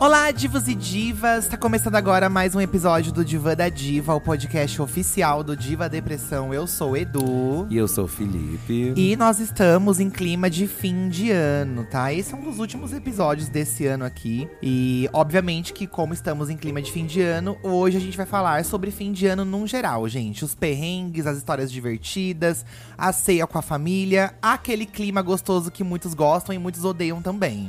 Olá, 0.00 0.30
divos 0.30 0.68
e 0.68 0.76
divas! 0.76 1.48
Tá 1.48 1.56
começando 1.56 1.96
agora 1.96 2.28
mais 2.28 2.54
um 2.54 2.60
episódio 2.60 3.10
do 3.10 3.24
Diva 3.24 3.56
da 3.56 3.68
Diva, 3.68 4.14
o 4.14 4.20
podcast 4.20 4.80
oficial 4.80 5.42
do 5.42 5.56
Diva 5.56 5.88
Depressão. 5.88 6.54
Eu 6.54 6.68
sou 6.68 6.92
o 6.92 6.96
Edu. 6.96 7.66
E 7.68 7.76
eu 7.76 7.88
sou 7.88 8.04
o 8.04 8.08
Felipe. 8.08 8.92
E 8.94 9.16
nós 9.16 9.40
estamos 9.40 9.98
em 9.98 10.08
clima 10.08 10.48
de 10.48 10.68
fim 10.68 11.08
de 11.08 11.32
ano, 11.32 11.84
tá? 11.84 12.12
Esse 12.12 12.32
é 12.32 12.36
um 12.36 12.42
dos 12.42 12.60
últimos 12.60 12.92
episódios 12.92 13.48
desse 13.48 13.86
ano 13.86 14.04
aqui. 14.04 14.48
E, 14.62 15.10
obviamente, 15.12 15.72
que 15.72 15.84
como 15.84 16.14
estamos 16.14 16.48
em 16.48 16.56
clima 16.56 16.80
de 16.80 16.92
fim 16.92 17.04
de 17.04 17.20
ano, 17.20 17.58
hoje 17.60 17.96
a 17.96 18.00
gente 18.00 18.16
vai 18.16 18.26
falar 18.26 18.64
sobre 18.64 18.92
fim 18.92 19.10
de 19.10 19.26
ano 19.26 19.44
num 19.44 19.66
geral, 19.66 20.08
gente. 20.08 20.44
Os 20.44 20.54
perrengues, 20.54 21.26
as 21.26 21.38
histórias 21.38 21.72
divertidas, 21.72 22.64
a 22.96 23.12
ceia 23.12 23.48
com 23.48 23.58
a 23.58 23.62
família, 23.62 24.32
aquele 24.40 24.86
clima 24.86 25.22
gostoso 25.22 25.72
que 25.72 25.82
muitos 25.82 26.14
gostam 26.14 26.54
e 26.54 26.58
muitos 26.58 26.84
odeiam 26.84 27.20
também. 27.20 27.68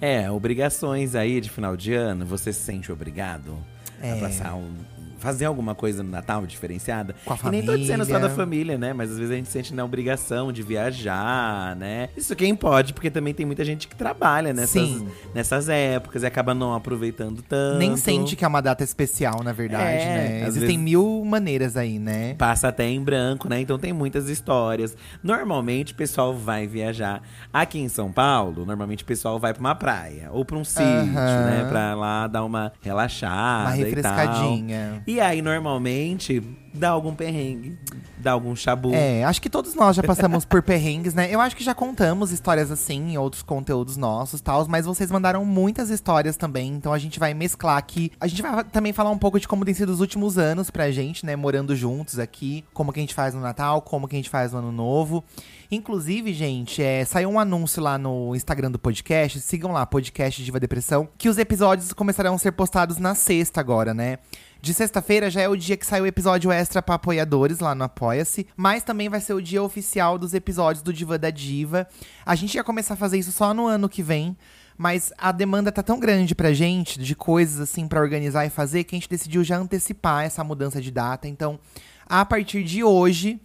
É, 0.00 0.30
obrigações 0.30 1.14
aí 1.14 1.40
de 1.40 1.50
final 1.50 1.76
de 1.76 1.92
ano, 1.94 2.24
você 2.24 2.52
se 2.52 2.60
sente 2.60 2.90
obrigado 2.90 3.56
É. 4.00 4.12
a 4.12 4.16
passar 4.16 4.54
um. 4.54 4.72
Fazer 5.20 5.44
alguma 5.44 5.74
coisa 5.74 6.02
no 6.02 6.10
Natal 6.10 6.44
diferenciada. 6.46 7.14
Com 7.24 7.34
a 7.34 7.36
E 7.44 7.50
nem 7.50 7.62
tô 7.64 7.76
dizendo 7.76 8.04
só 8.04 8.12
família. 8.12 8.28
da 8.28 8.34
família, 8.34 8.78
né? 8.78 8.92
Mas 8.92 9.10
às 9.12 9.18
vezes 9.18 9.32
a 9.32 9.36
gente 9.36 9.48
sente 9.48 9.74
na 9.74 9.84
obrigação 9.84 10.50
de 10.52 10.62
viajar, 10.62 11.76
né? 11.76 12.08
Isso 12.16 12.34
quem 12.34 12.54
pode, 12.54 12.92
porque 12.92 13.10
também 13.10 13.32
tem 13.34 13.44
muita 13.46 13.64
gente 13.64 13.86
que 13.86 13.94
trabalha 13.94 14.52
nessas, 14.52 14.70
Sim. 14.88 15.08
nessas 15.34 15.68
épocas 15.68 16.22
e 16.22 16.26
acaba 16.26 16.54
não 16.54 16.74
aproveitando 16.74 17.42
tanto. 17.42 17.78
Nem 17.78 17.96
sente 17.96 18.34
que 18.36 18.44
é 18.44 18.48
uma 18.48 18.60
data 18.60 18.82
especial, 18.82 19.42
na 19.42 19.52
verdade, 19.52 19.84
É, 20.02 20.04
né? 20.40 20.46
Existem 20.48 20.78
mil 20.78 21.22
maneiras 21.24 21.76
aí, 21.76 21.98
né? 21.98 22.34
Passa 22.34 22.68
até 22.68 22.88
em 22.88 23.02
branco, 23.02 23.48
né? 23.48 23.60
Então 23.60 23.78
tem 23.78 23.92
muitas 23.92 24.28
histórias. 24.28 24.96
Normalmente 25.22 25.92
o 25.92 25.96
pessoal 25.96 26.34
vai 26.34 26.66
viajar. 26.66 27.22
Aqui 27.52 27.78
em 27.78 27.88
São 27.88 28.10
Paulo, 28.10 28.64
normalmente 28.64 29.02
o 29.02 29.06
pessoal 29.06 29.38
vai 29.38 29.52
pra 29.52 29.60
uma 29.60 29.74
praia 29.74 30.28
ou 30.32 30.44
pra 30.44 30.56
um 30.56 30.64
sítio, 30.64 30.84
né? 31.12 31.66
Pra 31.68 31.94
lá 31.94 32.26
dar 32.26 32.44
uma 32.44 32.72
relaxada. 32.80 33.68
Uma 33.70 33.76
e 33.76 33.80
tal. 33.80 33.84
refrescadinha. 33.86 35.02
E 35.10 35.20
aí, 35.20 35.42
normalmente, 35.42 36.40
dá 36.72 36.90
algum 36.90 37.12
perrengue, 37.12 37.76
dá 38.16 38.30
algum 38.30 38.54
chabu. 38.54 38.94
É, 38.94 39.24
acho 39.24 39.42
que 39.42 39.50
todos 39.50 39.74
nós 39.74 39.96
já 39.96 40.04
passamos 40.04 40.44
por 40.44 40.62
perrengues, 40.62 41.14
né? 41.14 41.28
Eu 41.34 41.40
acho 41.40 41.56
que 41.56 41.64
já 41.64 41.74
contamos 41.74 42.30
histórias 42.30 42.70
assim 42.70 43.14
em 43.14 43.18
outros 43.18 43.42
conteúdos 43.42 43.96
nossos, 43.96 44.40
tal, 44.40 44.64
mas 44.68 44.86
vocês 44.86 45.10
mandaram 45.10 45.44
muitas 45.44 45.90
histórias 45.90 46.36
também, 46.36 46.74
então 46.74 46.92
a 46.92 46.98
gente 46.98 47.18
vai 47.18 47.34
mesclar 47.34 47.76
aqui. 47.76 48.12
A 48.20 48.28
gente 48.28 48.40
vai 48.40 48.62
também 48.62 48.92
falar 48.92 49.10
um 49.10 49.18
pouco 49.18 49.40
de 49.40 49.48
como 49.48 49.64
tem 49.64 49.74
sido 49.74 49.90
os 49.90 49.98
últimos 49.98 50.38
anos 50.38 50.70
pra 50.70 50.92
gente, 50.92 51.26
né, 51.26 51.34
morando 51.34 51.74
juntos 51.74 52.20
aqui, 52.20 52.64
como 52.72 52.92
que 52.92 53.00
a 53.00 53.02
gente 53.02 53.14
faz 53.14 53.34
no 53.34 53.40
Natal, 53.40 53.82
como 53.82 54.06
que 54.06 54.14
a 54.14 54.18
gente 54.18 54.30
faz 54.30 54.52
no 54.52 54.58
Ano 54.58 54.70
Novo. 54.70 55.24
Inclusive, 55.72 56.32
gente, 56.32 56.80
é, 56.80 57.04
saiu 57.04 57.30
um 57.30 57.38
anúncio 57.40 57.82
lá 57.82 57.98
no 57.98 58.36
Instagram 58.36 58.70
do 58.70 58.78
podcast, 58.78 59.40
sigam 59.40 59.72
lá, 59.72 59.84
podcast 59.84 60.40
Diva 60.42 60.60
Depressão, 60.60 61.08
que 61.18 61.28
os 61.28 61.36
episódios 61.36 61.92
começarão 61.92 62.34
a 62.34 62.38
ser 62.38 62.52
postados 62.52 62.98
na 62.98 63.16
sexta 63.16 63.60
agora, 63.60 63.92
né? 63.92 64.18
De 64.62 64.74
sexta-feira 64.74 65.30
já 65.30 65.40
é 65.40 65.48
o 65.48 65.56
dia 65.56 65.74
que 65.74 65.86
sai 65.86 66.02
o 66.02 66.06
episódio 66.06 66.52
extra 66.52 66.82
pra 66.82 66.96
apoiadores 66.96 67.60
lá 67.60 67.74
no 67.74 67.84
Apoia-se, 67.84 68.46
mas 68.54 68.82
também 68.82 69.08
vai 69.08 69.18
ser 69.18 69.32
o 69.32 69.40
dia 69.40 69.62
oficial 69.62 70.18
dos 70.18 70.34
episódios 70.34 70.82
do 70.82 70.92
Diva 70.92 71.18
da 71.18 71.30
Diva. 71.30 71.88
A 72.26 72.34
gente 72.34 72.56
ia 72.56 72.62
começar 72.62 72.92
a 72.92 72.96
fazer 72.96 73.18
isso 73.18 73.32
só 73.32 73.54
no 73.54 73.66
ano 73.66 73.88
que 73.88 74.02
vem, 74.02 74.36
mas 74.76 75.14
a 75.16 75.32
demanda 75.32 75.72
tá 75.72 75.82
tão 75.82 75.98
grande 75.98 76.34
pra 76.34 76.52
gente, 76.52 76.98
de 76.98 77.14
coisas 77.14 77.58
assim 77.58 77.88
pra 77.88 78.00
organizar 78.00 78.44
e 78.44 78.50
fazer, 78.50 78.84
que 78.84 78.94
a 78.94 78.98
gente 78.98 79.08
decidiu 79.08 79.42
já 79.42 79.56
antecipar 79.56 80.24
essa 80.24 80.44
mudança 80.44 80.78
de 80.78 80.90
data. 80.90 81.26
Então, 81.26 81.58
a 82.06 82.22
partir 82.26 82.62
de 82.62 82.84
hoje, 82.84 83.40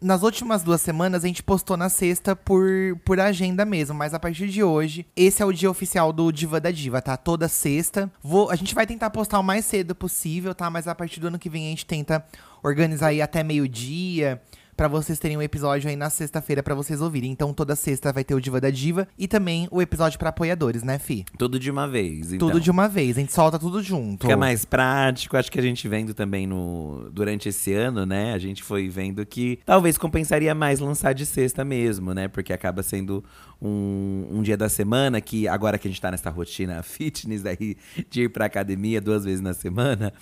nas 0.00 0.22
últimas 0.22 0.62
duas 0.62 0.80
semanas, 0.80 1.24
a 1.24 1.26
gente 1.26 1.42
postou 1.42 1.76
na 1.76 1.88
sexta 1.88 2.36
por, 2.36 2.64
por 3.04 3.18
agenda 3.18 3.64
mesmo, 3.64 3.94
mas 3.94 4.14
a 4.14 4.20
partir 4.20 4.48
de 4.48 4.62
hoje, 4.62 5.06
esse 5.16 5.42
é 5.42 5.46
o 5.46 5.52
dia 5.52 5.70
oficial 5.70 6.12
do 6.12 6.30
Diva 6.30 6.60
da 6.60 6.70
Diva, 6.70 7.00
tá? 7.00 7.16
Toda 7.16 7.48
sexta. 7.48 8.10
Vou, 8.22 8.50
a 8.50 8.56
gente 8.56 8.74
vai 8.74 8.86
tentar 8.86 9.10
postar 9.10 9.38
o 9.38 9.42
mais 9.42 9.64
cedo 9.64 9.94
possível, 9.94 10.54
tá? 10.54 10.70
Mas 10.70 10.86
a 10.86 10.94
partir 10.94 11.20
do 11.20 11.28
ano 11.28 11.38
que 11.38 11.50
vem 11.50 11.66
a 11.66 11.70
gente 11.70 11.86
tenta 11.86 12.24
organizar 12.62 13.08
aí 13.08 13.22
até 13.22 13.42
meio-dia. 13.42 14.40
Pra 14.78 14.86
vocês 14.86 15.18
terem 15.18 15.36
um 15.36 15.42
episódio 15.42 15.90
aí 15.90 15.96
na 15.96 16.08
sexta-feira 16.08 16.62
pra 16.62 16.72
vocês 16.72 17.00
ouvirem. 17.00 17.32
Então 17.32 17.52
toda 17.52 17.74
sexta 17.74 18.12
vai 18.12 18.22
ter 18.22 18.36
o 18.36 18.40
Diva 18.40 18.60
da 18.60 18.70
Diva 18.70 19.08
e 19.18 19.26
também 19.26 19.66
o 19.72 19.82
episódio 19.82 20.16
pra 20.20 20.28
apoiadores, 20.28 20.84
né, 20.84 21.00
Fi? 21.00 21.24
Tudo 21.36 21.58
de 21.58 21.68
uma 21.68 21.88
vez. 21.88 22.32
Então. 22.32 22.46
Tudo 22.46 22.60
de 22.60 22.70
uma 22.70 22.86
vez, 22.86 23.16
a 23.16 23.20
gente 23.20 23.32
solta 23.32 23.58
tudo 23.58 23.82
junto. 23.82 24.22
Fica 24.22 24.36
mais 24.36 24.64
prático, 24.64 25.36
acho 25.36 25.50
que 25.50 25.58
a 25.58 25.62
gente 25.62 25.88
vendo 25.88 26.14
também 26.14 26.46
no 26.46 27.10
durante 27.12 27.48
esse 27.48 27.74
ano, 27.74 28.06
né? 28.06 28.32
A 28.32 28.38
gente 28.38 28.62
foi 28.62 28.88
vendo 28.88 29.26
que 29.26 29.58
talvez 29.66 29.98
compensaria 29.98 30.54
mais 30.54 30.78
lançar 30.78 31.12
de 31.12 31.26
sexta 31.26 31.64
mesmo, 31.64 32.14
né? 32.14 32.28
Porque 32.28 32.52
acaba 32.52 32.80
sendo 32.80 33.24
um, 33.60 34.28
um 34.30 34.42
dia 34.42 34.56
da 34.56 34.68
semana 34.68 35.20
que 35.20 35.48
agora 35.48 35.76
que 35.76 35.88
a 35.88 35.90
gente 35.90 36.00
tá 36.00 36.12
nessa 36.12 36.30
rotina 36.30 36.80
fitness 36.86 37.44
aí 37.44 37.76
de 38.08 38.22
ir 38.22 38.28
pra 38.28 38.44
academia 38.44 39.00
duas 39.00 39.24
vezes 39.24 39.40
na 39.40 39.54
semana, 39.54 40.12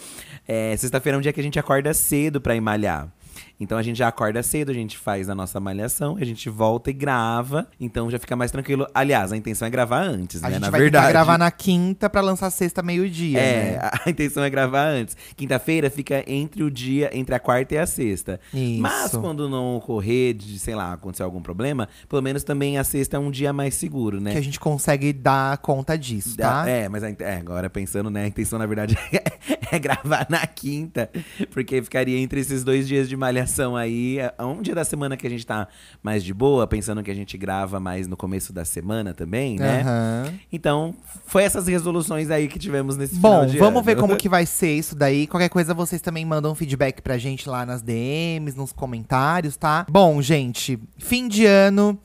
é, 0.49 0.75
sexta-feira 0.79 1.15
é 1.15 1.19
um 1.19 1.23
dia 1.23 1.35
que 1.35 1.41
a 1.41 1.45
gente 1.45 1.59
acorda 1.59 1.93
cedo 1.93 2.41
pra 2.41 2.57
ir 2.57 2.63
malhar. 2.63 3.13
Então 3.59 3.79
a 3.79 3.83
gente 3.83 3.97
já 3.97 4.09
acorda 4.09 4.43
cedo, 4.43 4.71
a 4.71 4.75
gente 4.75 4.99
faz 4.99 5.31
a 5.31 5.35
nossa 5.35 5.59
malhação, 5.59 6.17
a 6.21 6.25
gente 6.25 6.49
volta 6.51 6.91
e 6.91 6.93
grava. 6.93 7.67
Então 7.81 8.11
já 8.11 8.19
fica 8.19 8.37
mais 8.37 8.51
tranquilo. 8.51 8.87
Aliás, 8.95 9.33
a 9.33 9.37
intenção 9.37 9.67
é 9.67 9.71
gravar 9.71 10.03
antes, 10.03 10.43
A 10.45 10.49
né? 10.49 10.55
gente 10.55 10.63
Na 10.63 10.71
vai 10.71 10.81
verdade. 10.81 11.09
gravar 11.09 11.39
na 11.39 11.51
quinta 11.51 12.11
pra 12.11 12.21
lançar 12.21 12.51
sexta 12.51 12.83
meio-dia, 12.83 13.39
É, 13.39 13.73
né? 13.73 13.91
a 14.05 14.11
intenção 14.11 14.45
é 14.45 14.51
gravar 14.51 14.87
antes. 14.89 15.17
Quinta-feira 15.35 15.89
fica 15.89 16.23
entre 16.27 16.63
o 16.63 16.71
dia, 16.71 17.11
entre 17.17 17.35
a 17.35 17.39
quarta 17.41 17.75
e 17.75 17.79
a 17.79 17.87
sexta. 17.87 18.39
Isso. 18.53 18.83
Mas 18.83 19.13
quando 19.13 19.49
não 19.49 19.77
ocorrer 19.77 20.35
de, 20.35 20.59
sei 20.59 20.75
lá, 20.75 20.93
acontecer 20.93 21.23
algum 21.23 21.41
problema, 21.41 21.89
pelo 22.11 22.21
menos 22.21 22.45
também 22.45 22.77
a 22.77 22.85
sexta 22.85 23.17
é 23.17 23.21
um 23.21 23.31
dia 23.31 23.53
mais 23.55 23.75
seguro, 23.75 24.21
né? 24.21 24.33
Que 24.33 24.39
a 24.39 24.43
gente 24.43 24.61
consegue 24.61 25.15
dar 25.15 25.57
conta 25.59 25.97
disso, 25.97 26.37
tá? 26.37 26.65
Da- 26.65 26.71
É, 26.71 26.89
mas 26.91 27.03
a, 27.03 27.09
é, 27.09 27.37
agora 27.39 27.71
pensando, 27.71 28.11
né? 28.11 28.25
A 28.25 28.27
intenção, 28.27 28.59
na 28.59 28.67
verdade, 28.67 28.99
é 29.73 29.79
gravar 29.79 30.27
na 30.29 30.47
quinta. 30.47 31.09
Porque 31.53 31.81
ficaria 31.83 32.19
entre 32.19 32.39
esses 32.41 32.63
dois 32.63 32.87
dias 32.87 33.09
de 33.09 33.17
malhação 33.17 33.46
aí. 33.77 34.19
é 34.19 34.33
Um 34.43 34.61
dia 34.63 34.75
da 34.75 34.85
semana 34.85 35.17
que 35.17 35.27
a 35.27 35.31
gente 35.31 35.47
tá 35.47 35.69
mais 36.03 36.23
de 36.25 36.33
boa, 36.35 36.67
pensando 36.67 37.03
que 37.03 37.11
a 37.11 37.15
gente 37.15 37.37
grava 37.39 37.79
mais 37.81 38.07
no 38.07 38.17
começo 38.17 38.53
da 38.53 38.65
semana 38.65 39.15
também, 39.15 39.59
né? 39.59 39.83
Aham. 39.83 40.33
Então, 40.53 40.95
foi 41.27 41.43
essas 41.45 41.67
resoluções 41.67 42.31
aí 42.31 42.49
que 42.49 42.59
tivemos 42.59 42.97
nesse 42.97 43.17
final 43.17 43.41
Bom, 43.43 43.47
de 43.47 43.59
vamos 43.59 43.77
ano. 43.77 43.83
ver 43.85 43.97
como 43.97 44.17
que 44.19 44.29
vai 44.29 44.47
ser 44.47 44.73
isso 44.75 44.95
daí. 44.95 45.27
Qualquer 45.27 45.49
coisa 45.49 45.73
vocês 45.75 46.01
também 46.01 46.25
mandam 46.25 46.55
feedback 46.55 47.01
pra 47.03 47.19
gente 47.19 47.49
lá 47.49 47.65
nas 47.65 47.83
DMs, 47.83 48.57
nos 48.57 48.73
comentários, 48.73 49.57
tá? 49.57 49.87
Bom, 49.89 50.21
gente, 50.23 50.79
fim 50.99 51.29
de 51.29 51.45
ano. 51.47 51.99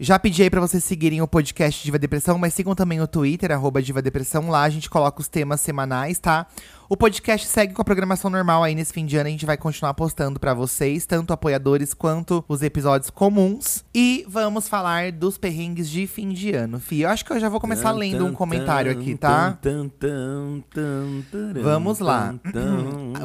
Já 0.00 0.18
pedi 0.18 0.42
aí 0.42 0.50
pra 0.50 0.60
vocês 0.60 0.82
seguirem 0.82 1.22
o 1.22 1.28
podcast 1.28 1.84
Diva 1.84 1.96
Depressão, 1.96 2.36
mas 2.36 2.52
sigam 2.54 2.74
também 2.74 3.00
o 3.00 3.06
Twitter, 3.06 3.52
arroba 3.52 3.80
Diva 3.80 4.02
Depressão. 4.02 4.48
Lá 4.50 4.62
a 4.62 4.68
gente 4.68 4.90
coloca 4.90 5.20
os 5.20 5.28
temas 5.28 5.60
semanais, 5.60 6.18
tá? 6.18 6.48
O 6.92 6.96
podcast 7.02 7.46
segue 7.46 7.72
com 7.72 7.80
a 7.80 7.84
programação 7.86 8.30
normal 8.30 8.62
aí 8.62 8.74
nesse 8.74 8.92
fim 8.92 9.06
de 9.06 9.16
ano. 9.16 9.26
A 9.26 9.30
gente 9.30 9.46
vai 9.46 9.56
continuar 9.56 9.94
postando 9.94 10.38
pra 10.38 10.52
vocês, 10.52 11.06
tanto 11.06 11.32
apoiadores 11.32 11.94
quanto 11.94 12.44
os 12.46 12.60
episódios 12.60 13.08
comuns. 13.08 13.82
E 13.94 14.26
vamos 14.28 14.68
falar 14.68 15.10
dos 15.10 15.38
perrengues 15.38 15.88
de 15.88 16.06
fim 16.06 16.28
de 16.28 16.52
ano, 16.52 16.78
Fih. 16.78 17.00
Eu 17.00 17.08
acho 17.08 17.24
que 17.24 17.32
eu 17.32 17.40
já 17.40 17.48
vou 17.48 17.58
começar 17.58 17.92
lendo 17.92 18.26
um 18.26 18.34
comentário 18.34 18.92
aqui, 18.92 19.16
tá? 19.16 19.58
Vamos 21.62 21.98
lá. 21.98 22.34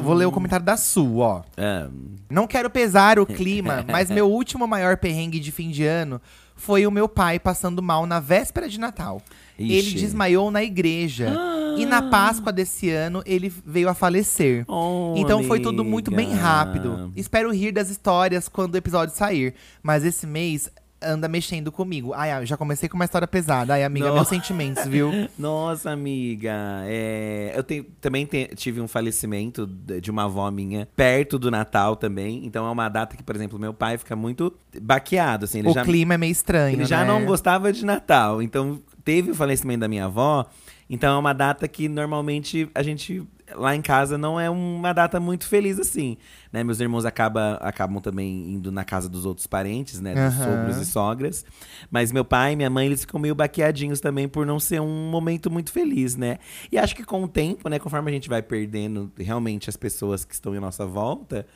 Vou 0.02 0.14
ler 0.14 0.24
o 0.24 0.32
comentário 0.32 0.64
da 0.64 0.78
Su, 0.78 1.18
ó. 1.18 1.42
Ah, 1.58 1.90
Não 2.30 2.46
quero 2.46 2.70
pesar 2.70 3.18
o 3.18 3.26
clima, 3.28 3.84
mas 3.86 4.10
meu 4.10 4.30
último 4.30 4.66
maior 4.66 4.96
perrengue 4.96 5.38
de 5.38 5.52
fim 5.52 5.68
de 5.68 5.84
ano 5.84 6.22
foi 6.56 6.86
o 6.86 6.90
meu 6.90 7.06
pai 7.06 7.38
passando 7.38 7.82
mal 7.82 8.06
na 8.06 8.18
véspera 8.18 8.66
de 8.66 8.80
Natal. 8.80 9.20
Ixi. 9.58 9.72
Ele 9.74 9.90
desmaiou 10.00 10.50
na 10.50 10.62
igreja. 10.64 11.30
E 11.78 11.86
na 11.86 12.02
Páscoa 12.02 12.52
desse 12.52 12.90
ano, 12.90 13.22
ele 13.24 13.52
veio 13.64 13.88
a 13.88 13.94
falecer. 13.94 14.64
Oh, 14.68 15.14
então 15.16 15.42
foi 15.44 15.60
tudo 15.60 15.84
muito 15.84 16.10
bem 16.10 16.32
rápido. 16.32 17.12
Espero 17.16 17.52
rir 17.52 17.72
das 17.72 17.90
histórias 17.90 18.48
quando 18.48 18.74
o 18.74 18.76
episódio 18.76 19.14
sair. 19.14 19.54
Mas 19.82 20.04
esse 20.04 20.26
mês 20.26 20.68
anda 21.00 21.28
mexendo 21.28 21.70
comigo. 21.70 22.12
Ai, 22.12 22.44
já 22.44 22.56
comecei 22.56 22.88
com 22.88 22.96
uma 22.96 23.04
história 23.04 23.28
pesada. 23.28 23.74
Ai, 23.74 23.84
amiga, 23.84 24.08
Não. 24.08 24.14
meus 24.14 24.26
sentimentos, 24.26 24.84
viu? 24.86 25.12
Nossa, 25.38 25.90
amiga. 25.92 26.52
É, 26.86 27.52
eu 27.54 27.62
tenho- 27.62 27.84
também 28.00 28.26
te- 28.26 28.50
tive 28.56 28.80
um 28.80 28.88
falecimento 28.88 29.64
de 29.64 30.10
uma 30.10 30.24
avó 30.24 30.50
minha 30.50 30.88
perto 30.96 31.38
do 31.38 31.52
Natal 31.52 31.94
também. 31.94 32.44
Então 32.44 32.66
é 32.66 32.70
uma 32.70 32.88
data 32.88 33.16
que, 33.16 33.22
por 33.22 33.36
exemplo, 33.36 33.58
meu 33.60 33.72
pai 33.72 33.96
fica 33.96 34.16
muito 34.16 34.52
baqueado. 34.82 35.44
Assim, 35.44 35.60
ele 35.60 35.68
o 35.68 35.72
já, 35.72 35.84
clima 35.84 36.14
é 36.14 36.18
meio 36.18 36.32
estranho, 36.32 36.74
ele 36.76 36.84
já 36.84 37.00
né? 37.02 37.06
não 37.06 37.24
gostava 37.24 37.72
de 37.72 37.84
Natal. 37.84 38.42
Então 38.42 38.80
teve 39.04 39.30
o 39.30 39.34
falecimento 39.36 39.80
da 39.80 39.88
minha 39.88 40.06
avó. 40.06 40.46
Então 40.88 41.16
é 41.16 41.18
uma 41.18 41.32
data 41.32 41.68
que 41.68 41.88
normalmente 41.88 42.68
a 42.74 42.82
gente 42.82 43.26
lá 43.54 43.74
em 43.74 43.82
casa 43.82 44.18
não 44.18 44.38
é 44.38 44.48
uma 44.50 44.92
data 44.92 45.18
muito 45.18 45.46
feliz 45.46 45.78
assim, 45.78 46.16
né? 46.52 46.62
Meus 46.62 46.80
irmãos 46.80 47.04
acaba, 47.04 47.54
acabam 47.54 48.00
também 48.00 48.54
indo 48.54 48.70
na 48.70 48.84
casa 48.84 49.08
dos 49.08 49.24
outros 49.24 49.46
parentes, 49.46 50.00
né? 50.00 50.14
Dos 50.14 50.34
Aham. 50.34 50.44
sogros 50.44 50.76
e 50.76 50.86
sogras. 50.86 51.44
Mas 51.90 52.12
meu 52.12 52.24
pai 52.24 52.52
e 52.52 52.56
minha 52.56 52.70
mãe, 52.70 52.86
eles 52.86 53.02
ficam 53.02 53.20
meio 53.20 53.34
baqueadinhos 53.34 54.00
também 54.00 54.28
por 54.28 54.46
não 54.46 54.58
ser 54.58 54.80
um 54.80 55.10
momento 55.10 55.50
muito 55.50 55.72
feliz, 55.72 56.16
né? 56.16 56.38
E 56.70 56.78
acho 56.78 56.94
que 56.94 57.04
com 57.04 57.22
o 57.22 57.28
tempo, 57.28 57.68
né? 57.68 57.78
Conforme 57.78 58.10
a 58.10 58.14
gente 58.14 58.28
vai 58.28 58.42
perdendo 58.42 59.10
realmente 59.18 59.68
as 59.68 59.76
pessoas 59.76 60.24
que 60.24 60.34
estão 60.34 60.54
em 60.54 60.60
nossa 60.60 60.86
volta, 60.86 61.46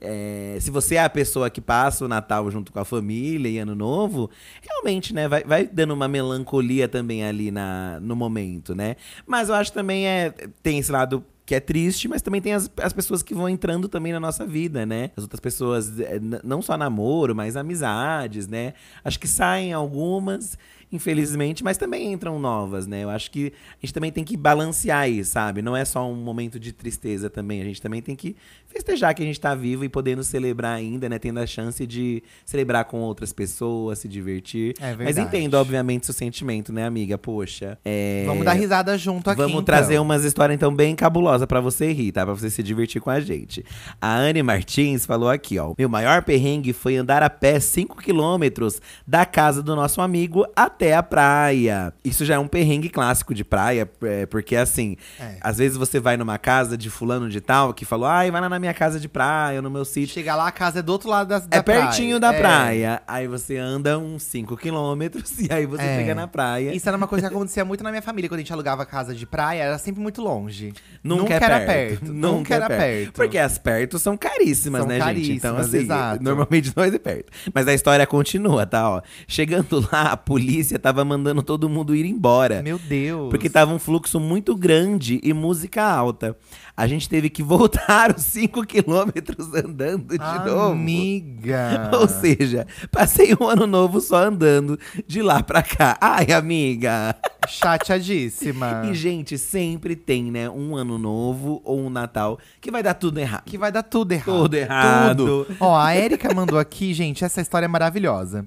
é, 0.00 0.58
se 0.60 0.70
você 0.70 0.96
é 0.96 1.04
a 1.04 1.10
pessoa 1.10 1.48
que 1.48 1.60
passa 1.60 2.04
o 2.04 2.08
Natal 2.08 2.50
junto 2.50 2.72
com 2.72 2.78
a 2.78 2.84
família 2.84 3.48
e 3.48 3.58
Ano 3.58 3.74
Novo, 3.74 4.30
realmente, 4.62 5.14
né, 5.14 5.28
vai, 5.28 5.44
vai 5.44 5.66
dando 5.66 5.94
uma 5.94 6.08
melancolia 6.08 6.88
também 6.88 7.24
ali 7.24 7.50
na, 7.50 7.98
no 8.00 8.14
momento, 8.14 8.74
né? 8.74 8.96
Mas 9.26 9.48
eu 9.48 9.54
acho 9.54 9.72
também 9.72 10.06
é 10.06 10.32
tem 10.62 10.78
esse 10.78 10.92
lado 10.92 11.24
que 11.46 11.54
é 11.54 11.60
triste, 11.60 12.08
mas 12.08 12.22
também 12.22 12.40
tem 12.40 12.54
as, 12.54 12.70
as 12.78 12.92
pessoas 12.92 13.22
que 13.22 13.34
vão 13.34 13.48
entrando 13.48 13.86
também 13.88 14.12
na 14.12 14.20
nossa 14.20 14.46
vida, 14.46 14.86
né? 14.86 15.10
As 15.16 15.24
outras 15.24 15.40
pessoas, 15.40 16.00
é, 16.00 16.18
não 16.42 16.62
só 16.62 16.76
namoro, 16.76 17.34
mas 17.34 17.56
amizades, 17.56 18.48
né? 18.48 18.72
Acho 19.04 19.20
que 19.20 19.28
saem 19.28 19.72
algumas, 19.72 20.56
infelizmente, 20.94 21.62
mas 21.64 21.76
também 21.76 22.12
entram 22.12 22.38
novas, 22.38 22.86
né? 22.86 23.02
Eu 23.04 23.10
acho 23.10 23.30
que 23.30 23.52
a 23.82 23.86
gente 23.86 23.92
também 23.92 24.12
tem 24.12 24.24
que 24.24 24.36
balancear 24.36 25.08
isso, 25.10 25.32
sabe? 25.32 25.60
Não 25.60 25.76
é 25.76 25.84
só 25.84 26.08
um 26.08 26.14
momento 26.14 26.58
de 26.58 26.72
tristeza 26.72 27.28
também. 27.28 27.60
A 27.60 27.64
gente 27.64 27.82
também 27.82 28.00
tem 28.00 28.14
que 28.16 28.36
festejar 28.66 29.14
que 29.14 29.22
a 29.22 29.26
gente 29.26 29.40
tá 29.40 29.54
vivo 29.54 29.84
e 29.84 29.88
podendo 29.88 30.22
celebrar 30.24 30.74
ainda, 30.76 31.08
né? 31.08 31.18
Tendo 31.18 31.40
a 31.40 31.46
chance 31.46 31.86
de 31.86 32.22
celebrar 32.44 32.84
com 32.84 33.00
outras 33.00 33.32
pessoas, 33.32 33.98
se 33.98 34.08
divertir. 34.08 34.74
É 34.80 34.88
Mas 34.94 35.16
verdade. 35.16 35.20
entendo, 35.28 35.54
obviamente, 35.54 36.06
seu 36.06 36.14
sentimento, 36.14 36.72
né, 36.72 36.84
amiga? 36.84 37.16
Poxa. 37.18 37.78
é, 37.84 38.24
Vamos 38.26 38.44
dar 38.44 38.52
risada 38.52 38.96
junto 38.98 39.30
aqui, 39.30 39.36
Vamos 39.36 39.52
então. 39.52 39.64
trazer 39.64 39.98
umas 39.98 40.24
histórias, 40.24 40.54
então, 40.56 40.74
bem 40.74 40.94
cabulosas 40.94 41.46
pra 41.46 41.60
você 41.60 41.92
rir, 41.92 42.12
tá? 42.12 42.24
Pra 42.24 42.34
você 42.34 42.50
se 42.50 42.62
divertir 42.62 43.00
com 43.00 43.10
a 43.10 43.20
gente. 43.20 43.64
A 44.00 44.16
Anne 44.16 44.42
Martins 44.42 45.06
falou 45.06 45.28
aqui, 45.28 45.58
ó. 45.58 45.74
Meu 45.78 45.88
maior 45.88 46.22
perrengue 46.22 46.72
foi 46.72 46.96
andar 46.96 47.22
a 47.22 47.30
pé 47.30 47.58
5 47.60 47.96
quilômetros 48.02 48.80
da 49.06 49.24
casa 49.24 49.62
do 49.62 49.74
nosso 49.74 50.00
amigo 50.00 50.44
até 50.54 50.83
a 50.92 51.02
praia. 51.02 51.92
Isso 52.04 52.24
já 52.24 52.34
é 52.34 52.38
um 52.38 52.46
perrengue 52.46 52.88
clássico 52.88 53.34
de 53.34 53.44
praia, 53.44 53.88
é, 54.02 54.26
porque 54.26 54.56
assim, 54.56 54.96
É. 55.18 55.36
às 55.40 55.58
vezes 55.58 55.76
você 55.76 55.98
vai 55.98 56.16
numa 56.16 56.36
casa 56.38 56.76
de 56.76 56.90
fulano 56.90 57.28
de 57.30 57.40
tal 57.40 57.72
que 57.72 57.84
falou, 57.84 58.06
ai, 58.06 58.30
vai 58.30 58.40
lá 58.40 58.48
na 58.48 58.58
minha 58.58 58.74
casa 58.74 59.00
de 59.00 59.08
praia, 59.08 59.62
no 59.62 59.70
meu 59.70 59.84
sítio. 59.84 60.14
Chega 60.14 60.34
lá, 60.34 60.48
a 60.48 60.52
casa 60.52 60.80
é 60.80 60.82
do 60.82 60.90
outro 60.92 61.08
lado 61.08 61.28
da, 61.28 61.38
da 61.38 61.56
É 61.58 61.62
pertinho 61.62 62.18
praia. 62.18 62.32
da 62.32 62.34
É. 62.34 62.38
praia. 62.40 63.02
Aí 63.06 63.26
você 63.26 63.56
anda 63.56 63.98
uns 63.98 64.22
5 64.24 64.56
quilômetros 64.56 65.38
e 65.40 65.52
aí 65.52 65.66
você 65.66 65.82
É. 65.82 65.96
chega 65.98 66.14
na 66.14 66.26
praia. 66.26 66.74
Isso 66.74 66.88
era 66.88 66.96
uma 66.96 67.06
coisa 67.08 67.28
que 67.28 67.34
acontecia 67.34 67.64
muito 67.64 67.82
na 67.82 67.90
minha 67.90 68.02
família. 68.02 68.28
Quando 68.28 68.38
a 68.40 68.42
gente 68.42 68.52
alugava 68.52 68.84
casa 68.84 69.14
de 69.14 69.24
praia, 69.26 69.62
era 69.62 69.78
sempre 69.78 70.00
muito 70.02 70.20
longe. 70.20 70.72
Nunca, 71.02 71.32
é 71.32 71.36
era 71.36 71.60
perto. 71.60 72.00
perto. 72.00 72.12
Nunca, 72.12 72.54
é 72.54 72.56
era 72.56 72.66
perto. 72.68 73.12
Porque 73.12 73.38
as 73.38 73.58
perto 73.58 73.98
são 73.98 74.16
caríssimas, 74.16 74.80
São 74.80 74.88
né, 74.88 74.94
gente? 75.00 75.32
Então, 75.32 75.54
caríssimas, 75.54 75.66
assim, 75.66 75.84
exato. 75.84 76.22
normalmente 76.24 76.72
não 76.76 76.82
é 76.84 76.98
perto. 76.98 77.32
Mas 77.54 77.68
a 77.68 77.74
história 77.74 78.06
continua, 78.06 78.66
tá? 78.66 78.88
Ó. 78.90 79.02
Chegando 79.28 79.86
lá, 79.92 80.12
a 80.12 80.16
polícia 80.16 80.73
tava 80.78 81.04
mandando 81.04 81.42
todo 81.42 81.68
mundo 81.68 81.94
ir 81.94 82.04
embora. 82.06 82.62
Meu 82.62 82.78
Deus. 82.78 83.30
Porque 83.30 83.50
tava 83.50 83.72
um 83.72 83.78
fluxo 83.78 84.18
muito 84.18 84.56
grande 84.56 85.20
e 85.22 85.32
música 85.32 85.82
alta. 85.82 86.36
A 86.76 86.86
gente 86.86 87.08
teve 87.08 87.30
que 87.30 87.42
voltar 87.44 88.14
os 88.16 88.22
5 88.24 88.66
quilômetros 88.66 89.54
andando 89.54 90.18
de 90.18 90.50
novo. 90.50 90.72
Amiga. 90.72 91.90
Ou 91.94 92.08
seja, 92.08 92.66
passei 92.90 93.34
um 93.40 93.46
ano 93.46 93.66
novo 93.66 94.00
só 94.00 94.24
andando 94.24 94.78
de 95.06 95.22
lá 95.22 95.42
pra 95.42 95.62
cá. 95.62 95.96
Ai, 96.00 96.32
amiga. 96.32 97.14
Chateadíssima. 97.48 98.82
E, 98.84 98.94
gente, 98.94 99.38
sempre 99.38 99.96
tem, 99.96 100.30
né, 100.30 100.48
um 100.50 100.76
ano 100.76 100.98
novo 100.98 101.60
ou 101.64 101.80
um 101.80 101.90
Natal 101.90 102.38
que 102.60 102.70
vai 102.70 102.82
dar 102.82 102.94
tudo 102.94 103.18
errado. 103.18 103.44
Que 103.44 103.56
vai 103.56 103.70
dar 103.70 103.82
tudo 103.82 104.12
errado. 104.12 104.42
Tudo 104.42 104.54
errado. 104.56 105.16
Tudo. 105.16 105.56
Ó, 105.60 105.76
a 105.76 105.96
Erika 105.96 106.32
mandou 106.34 106.58
aqui, 106.58 106.92
gente, 106.92 107.24
essa 107.24 107.40
história 107.40 107.66
é 107.66 107.68
maravilhosa. 107.68 108.46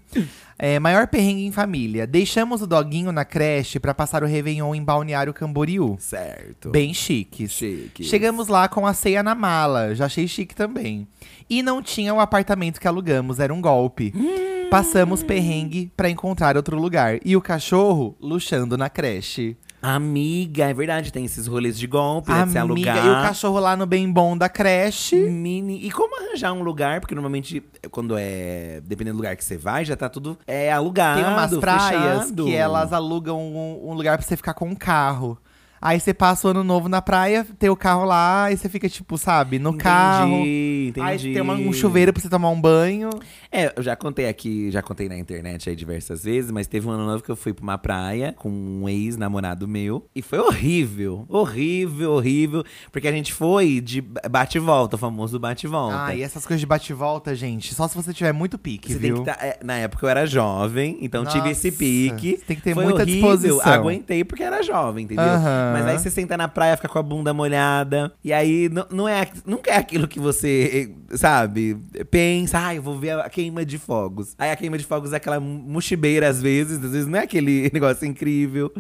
É, 0.60 0.80
maior 0.80 1.08
perrengue 1.08 1.46
em 1.46 1.52
família. 1.52 2.08
Deixamos 2.08 2.62
o 2.62 2.68
doguinho 2.68 3.12
na 3.12 3.24
creche 3.24 3.80
pra 3.80 3.94
passar 3.94 4.24
o 4.24 4.28
Réveillon 4.28 4.74
em 4.74 4.84
Balneário 4.84 5.34
Camboriú. 5.34 5.98
Certo. 6.00 6.72
Bem 6.72 6.94
chiques. 6.94 7.52
Chiques. 7.52 8.08
Chegamos 8.08 8.48
lá 8.48 8.68
com 8.68 8.88
a 8.88 8.94
ceia 8.94 9.22
na 9.22 9.36
mala, 9.36 9.94
já 9.94 10.06
achei 10.06 10.28
chique 10.28 10.56
também. 10.56 11.08
E 11.50 11.62
não 11.62 11.82
tinha 11.82 12.14
o 12.14 12.20
apartamento 12.20 12.80
que 12.80 12.88
alugamos, 12.88 13.40
era 13.40 13.54
um 13.54 13.62
golpe. 13.62 14.12
Hum. 14.16 14.68
Passamos 14.70 15.24
perrengue 15.24 15.92
pra 15.96 16.10
encontrar 16.10 16.58
outro 16.58 16.76
lugar. 16.76 17.20
E 17.24 17.38
o 17.38 17.42
cachorro 17.42 18.16
luxando 18.20 18.78
na 18.78 18.90
creche. 18.90 19.56
Amiga, 19.96 20.66
é 20.66 20.74
verdade, 20.74 21.14
tem 21.14 21.24
esses 21.24 21.48
rolês 21.48 21.80
de 21.80 21.88
golpe, 21.88 22.30
né, 22.30 22.44
de 22.44 22.52
se 22.52 22.58
Amiga, 22.58 22.92
alugar. 22.92 23.06
e 23.06 23.10
o 23.10 23.28
cachorro 23.28 23.58
lá 23.58 23.78
no 23.78 23.86
bem 23.86 24.12
bom 24.12 24.38
da 24.38 24.50
creche. 24.50 25.16
Mini. 25.16 25.86
E 25.86 25.90
como 25.92 26.22
arranjar 26.22 26.52
um 26.52 26.62
lugar? 26.62 27.00
Porque 27.00 27.16
normalmente, 27.16 27.64
quando 27.90 28.18
é. 28.18 28.82
Dependendo 28.84 29.16
do 29.16 29.22
lugar 29.22 29.38
que 29.38 29.46
você 29.46 29.58
vai, 29.58 29.86
já 29.86 29.96
tá 29.96 30.10
tudo 30.10 30.38
é, 30.46 30.74
alugado. 30.74 31.22
Tem 31.22 31.32
umas 31.32 31.58
praias 31.58 32.22
fechado. 32.24 32.44
que 32.44 32.54
elas 32.54 32.92
alugam 32.92 33.40
um, 33.40 33.90
um 33.90 33.94
lugar 33.94 34.18
pra 34.18 34.28
você 34.28 34.36
ficar 34.36 34.54
com 34.54 34.68
um 34.68 34.76
carro. 34.76 35.38
Aí 35.82 36.00
você 36.00 36.14
passa 36.14 36.48
o 36.48 36.52
ano 36.52 36.64
novo 36.64 36.90
na 36.90 37.02
praia, 37.02 37.46
tem 37.60 37.70
o 37.70 37.76
carro 37.76 38.04
lá, 38.06 38.52
e 38.52 38.58
você 38.58 38.68
fica, 38.68 38.90
tipo, 38.90 39.18
sabe, 39.18 39.60
no 39.60 39.70
Entendi, 39.70 39.84
carro. 39.84 40.34
entendi. 40.46 41.02
Aí 41.02 41.18
tem 41.34 41.42
uma- 41.42 41.54
um 41.54 41.72
chuveiro 41.74 42.12
pra 42.12 42.22
você 42.22 42.30
tomar 42.30 42.50
um 42.50 42.60
banho. 42.60 43.10
É, 43.52 43.72
eu 43.76 43.84
já 43.84 43.96
contei 43.96 44.28
aqui, 44.28 44.72
já 44.72 44.82
contei 44.82 45.08
na 45.08 45.18
internet 45.18 45.70
aí 45.70 45.76
diversas 45.76 46.24
vezes, 46.24 46.52
mas 46.52 46.68
teve 46.68 46.88
um 46.88 46.92
ano 46.92 47.06
novo 47.06 47.24
que 47.24 47.30
eu 47.30 47.36
fui 47.36 47.54
pra 47.54 47.64
uma 47.64 47.78
praia 47.78 48.34
com 48.38 48.50
um 48.50 48.90
ex-namorado 48.90 49.68
meu. 49.68 50.06
E 50.16 50.22
foi 50.22 50.40
horrível, 50.40 51.26
horrível, 51.30 52.12
horrível. 52.14 52.64
Porque 52.92 53.08
a 53.08 53.12
gente 53.12 53.32
foi 53.34 53.80
de 53.80 54.02
bate 54.30 54.58
e 54.58 54.60
volta, 54.60 54.96
o 54.96 55.00
famoso 55.00 55.40
bate 55.40 55.66
e 55.66 55.70
volta. 55.70 56.06
Ah, 56.06 56.16
e 56.16 56.22
essas 56.22 56.46
coisas 56.46 56.60
de 56.60 56.66
bate 56.66 56.92
e 56.92 56.96
volta, 56.96 57.36
gente, 57.36 57.74
só 57.74 57.88
se 57.88 57.96
você 57.96 58.14
tiver 58.14 58.34
muito 58.34 58.58
pique, 58.58 58.92
Você 58.94 59.00
viu? 59.00 59.24
tem 59.24 59.24
que 59.26 59.32
tá, 59.40 59.46
é, 59.46 59.60
na 59.64 59.76
época 59.78 60.06
eu 60.06 60.10
era 60.10 60.26
jovem, 60.26 60.98
então 61.02 61.24
tive 61.26 61.50
esse 61.50 61.68
Nossa, 61.68 61.78
pique. 61.80 62.40
tem 62.46 62.56
que 62.58 62.64
ter 62.64 62.74
Foi 62.74 62.84
muita 62.84 63.04
horrível, 63.04 63.32
disposição. 63.38 63.74
Aguentei 63.74 64.24
porque 64.24 64.44
era 64.44 64.62
jovem, 64.64 65.06
entendeu? 65.06 65.24
Aham. 65.24 65.67
Mas 65.74 65.86
aí 65.86 66.00
você 66.00 66.10
senta 66.10 66.38
na 66.38 66.48
praia, 66.48 66.76
fica 66.76 66.88
com 66.88 67.00
a 67.00 67.04
bunda 67.04 67.34
molhada. 67.34 68.14
E 68.24 68.34
aí 68.34 68.70
não, 68.70 68.86
não 68.90 69.08
é, 69.08 69.28
nunca 69.46 69.72
é 69.72 69.78
aquilo 69.78 70.08
que 70.08 70.20
você, 70.20 70.94
eh, 71.12 71.18
sabe, 71.18 71.78
pensa, 72.10 72.68
ah, 72.68 72.76
eu 72.76 72.82
vou 72.82 72.98
ver 72.98 73.20
a 73.20 73.30
queima 73.30 73.66
de 73.66 73.78
fogos. 73.78 74.36
Aí 74.38 74.52
a 74.52 74.56
queima 74.56 74.78
de 74.78 74.86
fogos 74.86 75.14
é 75.14 75.18
aquela 75.18 75.40
mochibeira 75.40 76.28
às 76.28 76.42
vezes, 76.42 76.84
às 76.84 76.92
vezes 76.92 77.08
não 77.08 77.20
é 77.20 77.24
aquele 77.24 77.70
negócio 77.74 78.06
incrível. 78.06 78.72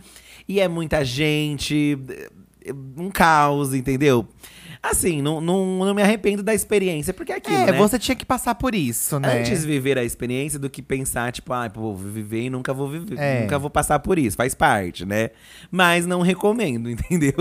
E 0.48 0.60
é 0.60 0.68
muita 0.68 1.04
gente, 1.04 1.98
um 2.96 3.10
caos, 3.10 3.74
entendeu? 3.74 4.28
Assim, 4.90 5.22
não, 5.22 5.42
não, 5.42 5.86
não 5.86 5.94
me 5.94 6.02
arrependo 6.02 6.42
da 6.42 6.54
experiência, 6.54 7.14
porque 7.14 7.32
é 7.32 7.36
aquilo, 7.36 7.58
É, 7.58 7.72
né? 7.72 7.78
você 7.78 8.00
tinha 8.00 8.16
que 8.16 8.26
passar 8.26 8.56
por 8.56 8.74
isso, 8.74 9.20
né? 9.20 9.40
Antes 9.40 9.66
viver 9.66 9.98
a 9.98 10.04
experiência 10.04 10.58
do 10.58 10.70
que 10.70 10.82
pensar, 10.82 11.32
tipo, 11.32 11.52
ah, 11.54 11.68
vou 11.68 11.96
viver 11.96 12.44
e 12.44 12.50
nunca 12.50 12.74
vou 12.74 12.88
viver, 12.90 13.18
É. 13.20 13.42
nunca 13.42 13.60
vou 13.60 13.70
passar 13.70 14.00
por 14.00 14.18
isso. 14.18 14.38
Faz 14.38 14.54
parte, 14.56 15.06
né? 15.06 15.32
Mas 15.70 16.06
não 16.06 16.22
recomendo, 16.22 16.90
entendeu? 16.92 17.34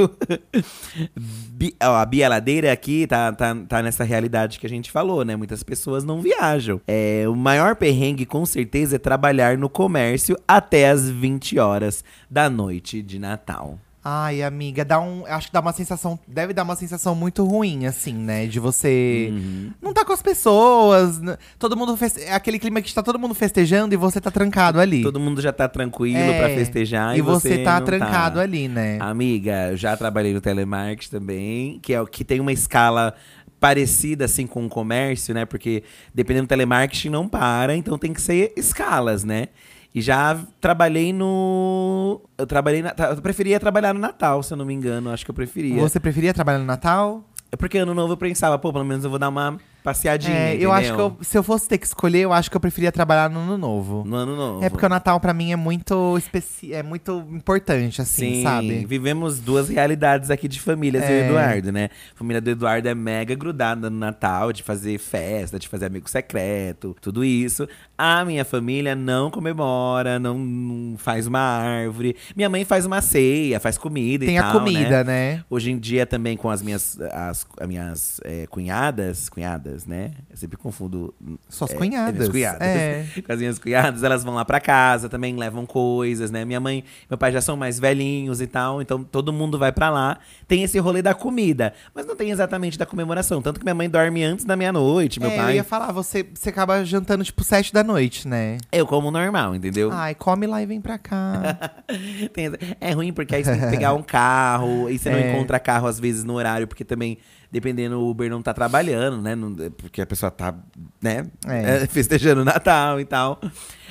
Bi- 1.15 1.75
ó, 1.83 1.97
a 1.97 2.07
Bia 2.07 2.29
Ladeira 2.29 2.73
aqui 2.73 3.07
tá, 3.07 3.33
tá, 3.33 3.55
tá 3.69 3.83
nessa 3.83 4.05
realidade 4.05 4.59
que 4.59 4.67
a 4.67 4.69
gente 4.69 4.91
falou, 4.91 5.25
né? 5.25 5.37
Muitas 5.37 5.63
pessoas 5.63 6.05
não 6.05 6.21
viajam. 6.21 6.81
É, 6.87 7.25
o 7.29 7.35
maior 7.35 7.77
perrengue, 7.77 8.27
com 8.27 8.45
certeza, 8.45 8.97
é 8.97 8.99
trabalhar 8.99 9.57
no 9.57 9.69
comércio 9.69 10.37
até 10.47 10.91
as 10.91 11.09
20 11.09 11.59
horas 11.59 12.05
da 12.31 12.51
noite 12.51 13.03
de 13.03 13.19
Natal. 13.19 13.79
Ai, 14.09 14.41
amiga, 14.41 14.85
dá 14.85 15.01
um. 15.01 15.27
Acho 15.27 15.49
que 15.49 15.53
dá 15.53 15.59
uma 15.59 15.73
sensação. 15.73 16.17
Deve 16.29 16.53
dar 16.53 16.63
uma 16.63 16.77
sensação 16.77 17.13
muito 17.13 17.43
ruim, 17.45 17.87
assim, 17.87 18.15
né? 18.15 18.47
De 18.47 18.61
você 18.61 19.31
Uhum. 19.33 19.73
não 19.83 19.93
tá 19.93 20.05
com 20.05 20.13
as 20.13 20.23
pessoas. 20.23 21.21
Todo 21.59 21.77
mundo. 21.77 21.97
Feste... 21.97 22.23
É 22.23 22.33
aquele 22.33 22.61
clima 22.61 22.81
que 22.81 22.95
tá 22.95 23.03
todo 23.03 23.19
mundo 23.19 23.35
festejando 23.35 23.93
e 23.95 23.97
você 23.97 24.21
tá 24.21 24.31
trancado 24.31 24.79
ali. 24.79 25.03
Todo 25.03 25.19
mundo 25.19 25.41
já 25.43 25.53
tá 25.53 25.67
tranquilo 25.67 26.17
É, 26.19 26.39
pra 26.39 26.49
festejar. 26.51 27.19
E 27.19 27.21
você 27.21 27.59
tá 27.65 27.81
não 27.81 27.85
trancado 27.87 28.39
ali, 28.39 28.69
né? 28.69 28.97
Amiga, 29.01 29.71
eu 29.73 29.77
já 29.77 29.97
trabalhei 29.97 30.33
no 30.33 30.41
telemarketing 30.41 31.11
também, 31.11 31.81
que 31.83 31.93
é 31.93 32.01
o 32.01 32.07
que 32.07 32.25
tem 32.25 32.39
uma 32.39 32.53
escala 32.53 33.13
parecida 33.59 34.27
assim 34.27 34.47
com 34.47 34.65
o 34.67 34.69
comércio, 34.69 35.35
né? 35.35 35.45
Porque 35.45 35.83
dependendo 36.15 36.47
do 36.47 36.49
telemarketing 36.49 37.09
não 37.11 37.27
para, 37.27 37.75
então 37.75 37.99
tem 37.99 38.13
que 38.13 38.21
ser 38.21 38.53
escalas, 38.57 39.25
né? 39.25 39.49
E 39.97 40.03
já 40.03 40.39
trabalhei 40.61 41.11
no. 41.11 42.21
Eu 42.37 42.47
trabalhei 42.47 42.83
na. 42.83 42.95
Eu 43.09 43.17
preferia 43.23 43.59
trabalhar 43.59 43.95
no 43.95 43.99
Natal, 43.99 44.43
se 44.43 44.53
eu 44.53 44.57
não 44.59 44.67
me 44.67 44.75
engano. 44.75 45.11
Acho 45.11 45.25
que 45.25 45.31
eu 45.31 45.35
preferia. 45.35 45.81
Você 45.81 45.99
preferia 45.99 46.35
trabalhar 46.35 46.59
no 46.59 46.67
Natal? 46.67 47.25
É 47.51 47.57
porque 47.57 47.79
ano 47.79 47.95
novo 47.95 48.13
eu 48.13 48.17
pensava, 48.19 48.59
pô, 48.59 48.71
pelo 48.71 48.85
menos 48.85 49.05
eu 49.05 49.09
vou 49.09 49.19
dar 49.19 49.31
uma 49.31 49.59
passeadinha. 49.87 50.35
É, 50.37 50.57
eu 50.57 50.73
acho 50.73 50.89
que 50.89 50.95
entendeu? 50.95 51.17
eu- 51.19 51.25
se 51.25 51.39
eu 51.39 51.43
fosse 51.45 51.69
ter 51.69 51.79
que 51.79 51.87
escolher, 51.87 52.19
eu 52.23 52.33
acho 52.33 52.51
que 52.51 52.57
eu 52.57 52.61
preferia 52.61 52.91
trabalhar 52.91 53.31
no 53.31 53.39
ano 53.39 53.57
novo. 53.57 54.03
No 54.05 54.17
ano 54.17 54.35
novo. 54.35 54.65
É 54.65 54.69
porque 54.69 54.85
o 54.85 54.89
Natal 54.89 55.21
pra 55.21 55.33
mim 55.33 55.53
é 55.53 55.57
muito 55.57 56.19
especi... 56.19 56.73
é 56.75 56.83
muito 56.83 57.25
importante, 57.31 58.03
assim, 58.03 58.35
Sim, 58.37 58.43
sabe? 58.43 58.85
vivemos 58.85 59.39
duas 59.39 59.69
realidades 59.69 60.29
aqui 60.31 60.49
de 60.49 60.61
famílias 60.61 61.05
do 61.05 61.11
É. 61.11 61.27
Eduardo, 61.29 61.71
né? 61.71 61.89
A 62.15 62.19
família 62.19 62.41
do 62.41 62.51
Eduardo 62.51 62.89
é 62.89 62.95
mega 62.95 63.35
grudada 63.37 63.89
no 63.89 63.97
Natal, 63.99 64.53
de 64.53 64.63
fazer 64.65 64.99
festa, 64.99 65.59
de 65.59 65.69
fazer 65.69 65.87
amigo 65.87 66.11
secreto, 66.11 66.97
tudo 67.01 67.25
isso. 67.25 67.69
A 67.97 68.25
minha 68.25 68.45
família 68.45 68.95
não 68.97 69.31
comemora, 69.31 70.19
não, 70.19 70.37
não 70.39 70.99
faz 70.99 71.27
uma 71.27 71.39
árvore. 71.41 72.17
Minha 72.35 72.49
mãe 72.49 72.65
faz 72.65 72.85
uma 72.85 73.01
ceia, 73.01 73.61
faz 73.61 73.79
comida 73.79 74.27
Tem 74.27 74.35
e 74.35 74.39
a 74.39 74.43
tal, 74.43 74.53
comida, 74.61 75.05
né? 75.05 75.37
né? 75.37 75.45
Hoje 75.49 75.71
em 75.71 75.79
dia 75.79 76.05
também 76.07 76.37
com 76.37 76.51
as 76.51 76.61
minhas, 76.61 76.99
as, 77.13 77.47
as 77.61 77.69
minhas 77.69 78.21
é, 78.25 78.47
cunhadas, 78.49 79.29
cunhadas, 79.29 79.76
né? 79.85 80.13
Eu 80.31 80.37
sempre 80.37 80.57
confundo. 80.57 81.13
Suas 81.49 81.73
é, 81.73 81.75
cunhadas. 81.75 82.15
minhas 82.15 82.31
cunhadas. 82.31 82.63
É. 82.69 83.07
Com 83.27 83.33
as 83.33 83.39
minhas 83.39 83.59
cunhadas, 83.59 84.03
elas 84.03 84.23
vão 84.25 84.35
lá 84.35 84.45
pra 84.45 84.61
casa, 84.61 85.09
também 85.09 85.37
levam 85.37 85.67
coisas, 85.67 86.31
né? 86.31 86.45
Minha 86.45 86.61
mãe, 86.61 86.85
meu 87.11 87.19
pai 87.19 87.33
já 87.33 87.41
são 87.41 87.57
mais 87.57 87.79
velhinhos 87.79 88.41
e 88.41 88.47
tal, 88.47 88.81
então 88.81 89.03
todo 89.03 89.33
mundo 89.33 89.59
vai 89.59 89.73
pra 89.73 89.91
lá. 89.91 90.19
Tem 90.47 90.63
esse 90.63 90.79
rolê 90.79 91.03
da 91.03 91.13
comida, 91.15 91.75
mas 91.95 92.07
não 92.07 92.15
tem 92.17 92.31
exatamente 92.31 92.79
da 92.79 92.87
comemoração. 92.87 93.43
Tanto 93.43 93.59
que 93.59 93.65
minha 93.67 93.75
mãe 93.75 93.91
dorme 93.91 94.23
antes 94.23 94.45
da 94.45 94.57
meia-noite, 94.57 95.21
meu 95.21 95.31
é, 95.31 95.35
eu 95.35 95.43
pai. 95.43 95.55
ia 95.57 95.65
falar, 95.65 95.93
você, 95.93 96.25
você 96.33 96.49
acaba 96.51 96.85
jantando 96.85 97.25
tipo 97.25 97.43
sete 97.45 97.73
da 97.73 97.83
noite, 97.83 98.29
né? 98.29 98.59
Eu 98.71 98.87
como 98.87 99.11
normal, 99.11 99.55
entendeu? 99.55 99.91
Ai, 99.93 100.15
come 100.15 100.47
lá 100.47 100.63
e 100.63 100.67
vem 100.67 100.81
pra 100.81 100.97
cá. 100.99 101.59
Tem 102.33 102.51
é 102.81 102.93
ruim 102.93 103.13
porque 103.13 103.35
aí 103.35 103.45
você 103.45 103.53
tem 103.53 103.61
que 103.61 103.71
pegar 103.71 103.93
um 103.95 104.03
carro 104.03 104.89
e 104.89 104.99
você 104.99 105.11
não 105.11 105.19
É. 105.19 105.33
encontra 105.33 105.59
carro 105.59 105.87
às 105.87 105.99
vezes 105.99 106.23
no 106.25 106.35
horário, 106.35 106.67
porque 106.67 106.85
também, 106.85 107.19
dependendo, 107.61 107.99
o 107.99 108.11
Uber 108.11 108.29
não 108.31 108.43
tá 108.43 108.53
trabalhando, 108.53 109.23
né? 109.23 109.35
Não- 109.35 109.55
porque 109.77 110.03
a 110.03 110.07
pessoa 110.07 110.31
tá, 110.31 110.55
né? 111.03 111.27
É. 111.47 111.83
é, 111.83 111.87
festejando 111.89 112.43
o 112.43 112.45
Natal 112.45 113.01
e 113.01 113.05
tal. 113.07 113.41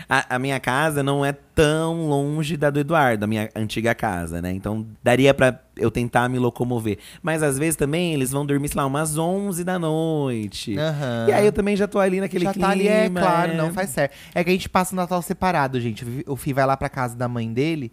A, 0.07 0.35
a 0.35 0.39
minha 0.39 0.59
casa 0.59 1.01
não 1.01 1.25
é 1.25 1.31
tão 1.33 2.07
longe 2.07 2.55
da 2.55 2.69
do 2.69 2.79
Eduardo, 2.79 3.23
a 3.25 3.27
minha 3.27 3.49
antiga 3.55 3.95
casa, 3.95 4.39
né? 4.41 4.51
Então 4.51 4.85
daria 5.03 5.33
pra 5.33 5.59
eu 5.75 5.89
tentar 5.89 6.29
me 6.29 6.37
locomover. 6.37 6.99
Mas 7.23 7.41
às 7.41 7.57
vezes 7.57 7.75
também 7.75 8.13
eles 8.13 8.29
vão 8.31 8.45
dormir, 8.45 8.67
sei 8.69 8.77
lá, 8.77 8.85
umas 8.85 9.17
11 9.17 9.63
da 9.63 9.79
noite. 9.79 10.77
Aham. 10.77 11.25
E 11.27 11.33
aí 11.33 11.45
eu 11.45 11.51
também 11.51 11.75
já 11.75 11.87
tô 11.87 11.97
ali 11.99 12.19
naquele 12.21 12.45
Já 12.45 12.53
clima. 12.53 12.67
tá 12.67 12.71
ali, 12.73 12.87
é 12.87 13.09
claro, 13.09 13.51
é. 13.53 13.55
não 13.57 13.73
faz 13.73 13.89
certo. 13.89 14.13
É 14.35 14.43
que 14.43 14.49
a 14.51 14.53
gente 14.53 14.69
passa 14.69 14.93
o 14.93 14.95
Natal 14.95 15.21
separado, 15.23 15.81
gente. 15.81 16.03
O 16.03 16.07
Fi- 16.07 16.23
O 16.27 16.35
Fi 16.35 16.53
vai 16.53 16.65
lá 16.67 16.77
pra 16.77 16.87
casa 16.89 17.15
da 17.15 17.27
mãe 17.27 17.51
dele. 17.51 17.91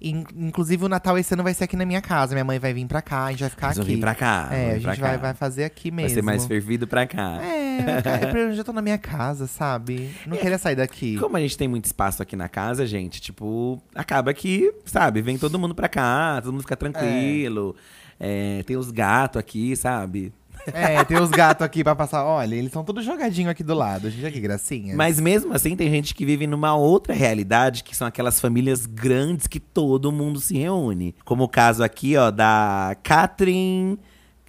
In- 0.00 0.24
inclusive, 0.36 0.84
o 0.84 0.88
Natal 0.88 1.18
esse 1.18 1.34
ano 1.34 1.42
vai 1.42 1.52
ser 1.54 1.64
aqui 1.64 1.76
na 1.76 1.84
minha 1.84 2.00
casa. 2.00 2.32
Minha 2.34 2.44
mãe 2.44 2.58
vai 2.58 2.72
vir 2.72 2.86
pra 2.86 3.02
cá, 3.02 3.24
a 3.24 3.30
gente 3.32 3.40
vai 3.40 3.50
ficar 3.50 3.66
Eles 3.68 3.78
aqui. 3.80 3.94
vir 3.94 4.00
pra 4.00 4.14
cá, 4.14 4.48
É, 4.52 4.70
a 4.72 4.78
gente 4.78 5.00
vai, 5.00 5.18
vai 5.18 5.34
fazer 5.34 5.64
aqui 5.64 5.90
mesmo. 5.90 6.08
Vai 6.08 6.14
ser 6.14 6.22
mais 6.22 6.46
fervido 6.46 6.86
pra 6.86 7.06
cá. 7.06 7.38
É, 7.42 7.96
ficar- 7.96 8.36
eu 8.38 8.54
já 8.54 8.62
tô 8.64 8.72
na 8.72 8.82
minha 8.82 8.98
casa, 8.98 9.46
sabe? 9.46 10.10
Não 10.26 10.36
queria 10.36 10.58
sair 10.58 10.76
daqui. 10.76 11.16
Como 11.18 11.36
a 11.36 11.40
gente 11.40 11.56
tem 11.58 11.66
muito 11.68 11.86
espaço 11.86 12.22
aqui 12.22 12.36
na 12.36 12.48
casa, 12.48 12.86
gente, 12.86 13.20
tipo, 13.20 13.80
acaba 13.94 14.32
que, 14.32 14.72
sabe, 14.84 15.20
vem 15.20 15.36
todo 15.38 15.58
mundo 15.58 15.74
pra 15.74 15.88
cá, 15.88 16.40
todo 16.42 16.52
mundo 16.52 16.62
fica 16.62 16.76
tranquilo. 16.76 17.74
É, 18.20 18.62
tem 18.64 18.76
os 18.76 18.90
gatos 18.90 19.38
aqui, 19.38 19.76
sabe? 19.76 20.32
É, 20.72 21.02
tem 21.04 21.20
os 21.20 21.30
gatos 21.30 21.64
aqui 21.64 21.82
pra 21.82 21.94
passar. 21.94 22.24
Olha, 22.24 22.54
eles 22.54 22.66
estão 22.66 22.84
todos 22.84 23.04
jogadinhos 23.04 23.50
aqui 23.50 23.62
do 23.62 23.74
lado. 23.74 24.10
Gente, 24.10 24.22
olha 24.22 24.32
que 24.32 24.40
gracinha. 24.40 24.96
Mas 24.96 25.20
mesmo 25.20 25.52
assim, 25.52 25.76
tem 25.76 25.90
gente 25.90 26.14
que 26.14 26.24
vive 26.24 26.46
numa 26.46 26.74
outra 26.76 27.14
realidade, 27.14 27.84
que 27.84 27.96
são 27.96 28.06
aquelas 28.06 28.40
famílias 28.40 28.86
grandes 28.86 29.46
que 29.46 29.60
todo 29.60 30.12
mundo 30.12 30.40
se 30.40 30.56
reúne. 30.56 31.14
Como 31.24 31.44
o 31.44 31.48
caso 31.48 31.82
aqui, 31.82 32.16
ó, 32.16 32.30
da 32.30 32.96
Catherine. 33.02 33.98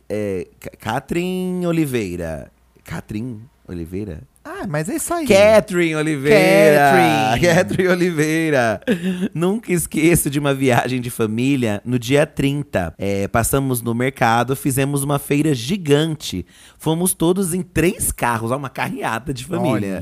É, 0.08 0.48
Catherine 0.80 1.66
Oliveira. 1.68 2.52
Catherine 2.84 3.42
Oliveira? 3.68 4.22
Ah, 4.44 4.59
mas 4.68 4.90
é 4.90 4.96
isso 4.96 5.14
aí. 5.14 5.28
Catherine 5.28 5.96
Oliveira! 5.96 7.38
Catherine. 7.38 7.56
Catherine 7.56 7.90
Oliveira! 7.90 8.82
Nunca 9.34 9.72
esqueço 9.72 10.30
de 10.30 10.40
uma 10.40 10.54
viagem 10.54 11.00
de 11.00 11.10
família 11.10 11.82
no 11.86 11.98
dia 12.00 12.26
30. 12.26 12.94
É, 12.98 13.28
passamos 13.28 13.82
no 13.82 13.94
mercado, 13.94 14.56
fizemos 14.56 15.04
uma 15.04 15.20
feira 15.20 15.54
gigante. 15.54 16.46
Fomos 16.78 17.14
todos 17.14 17.54
em 17.54 17.62
três 17.62 18.12
carros, 18.12 18.52
uma 18.52 18.70
carreata 18.70 19.34
de 19.34 19.46
família. 19.46 20.02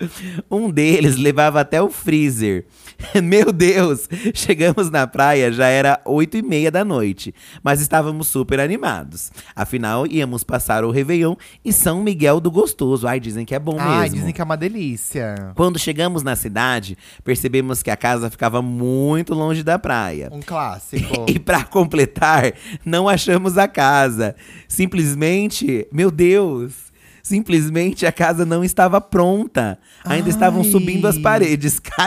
um 0.50 0.70
deles 0.70 1.16
levava 1.16 1.60
até 1.60 1.80
o 1.80 1.90
freezer. 1.90 2.66
Meu 3.22 3.52
Deus! 3.52 4.08
Chegamos 4.34 4.90
na 4.90 5.06
praia, 5.06 5.52
já 5.52 5.68
era 5.68 6.00
oito 6.04 6.36
e 6.36 6.42
meia 6.42 6.70
da 6.70 6.84
noite. 6.84 7.34
Mas 7.62 7.80
estávamos 7.80 8.28
super 8.28 8.60
animados. 8.60 9.30
Afinal, 9.54 10.06
íamos 10.06 10.44
passar 10.44 10.84
o 10.84 10.90
Réveillon 10.90 11.34
e 11.64 11.72
São 11.72 12.02
Miguel 12.02 12.40
do 12.40 12.50
Gostoso. 12.50 13.06
Ai, 13.06 13.20
dizem 13.20 13.44
que 13.44 13.54
é 13.54 13.58
bom 13.58 13.78
Ai, 14.00 14.08
dizem 14.10 14.32
que 14.32 14.40
é 14.40 14.44
uma 14.44 14.56
delícia. 14.56 15.52
Quando 15.54 15.78
chegamos 15.78 16.22
na 16.22 16.34
cidade, 16.36 16.96
percebemos 17.24 17.82
que 17.82 17.90
a 17.90 17.96
casa 17.96 18.30
ficava 18.30 18.60
muito 18.62 19.34
longe 19.34 19.62
da 19.62 19.78
praia. 19.78 20.28
Um 20.32 20.40
clássico. 20.40 21.26
E 21.28 21.38
pra 21.38 21.62
completar, 21.64 22.52
não 22.84 23.08
achamos 23.08 23.58
a 23.58 23.68
casa. 23.68 24.34
Simplesmente, 24.66 25.86
meu 25.92 26.10
Deus, 26.10 26.87
simplesmente 27.28 28.06
a 28.06 28.12
casa 28.12 28.44
não 28.44 28.64
estava 28.64 29.00
pronta. 29.00 29.78
Ainda 30.04 30.28
estavam 30.28 30.62
Ai. 30.62 30.70
subindo 30.70 31.06
as 31.06 31.18
paredes. 31.18 31.80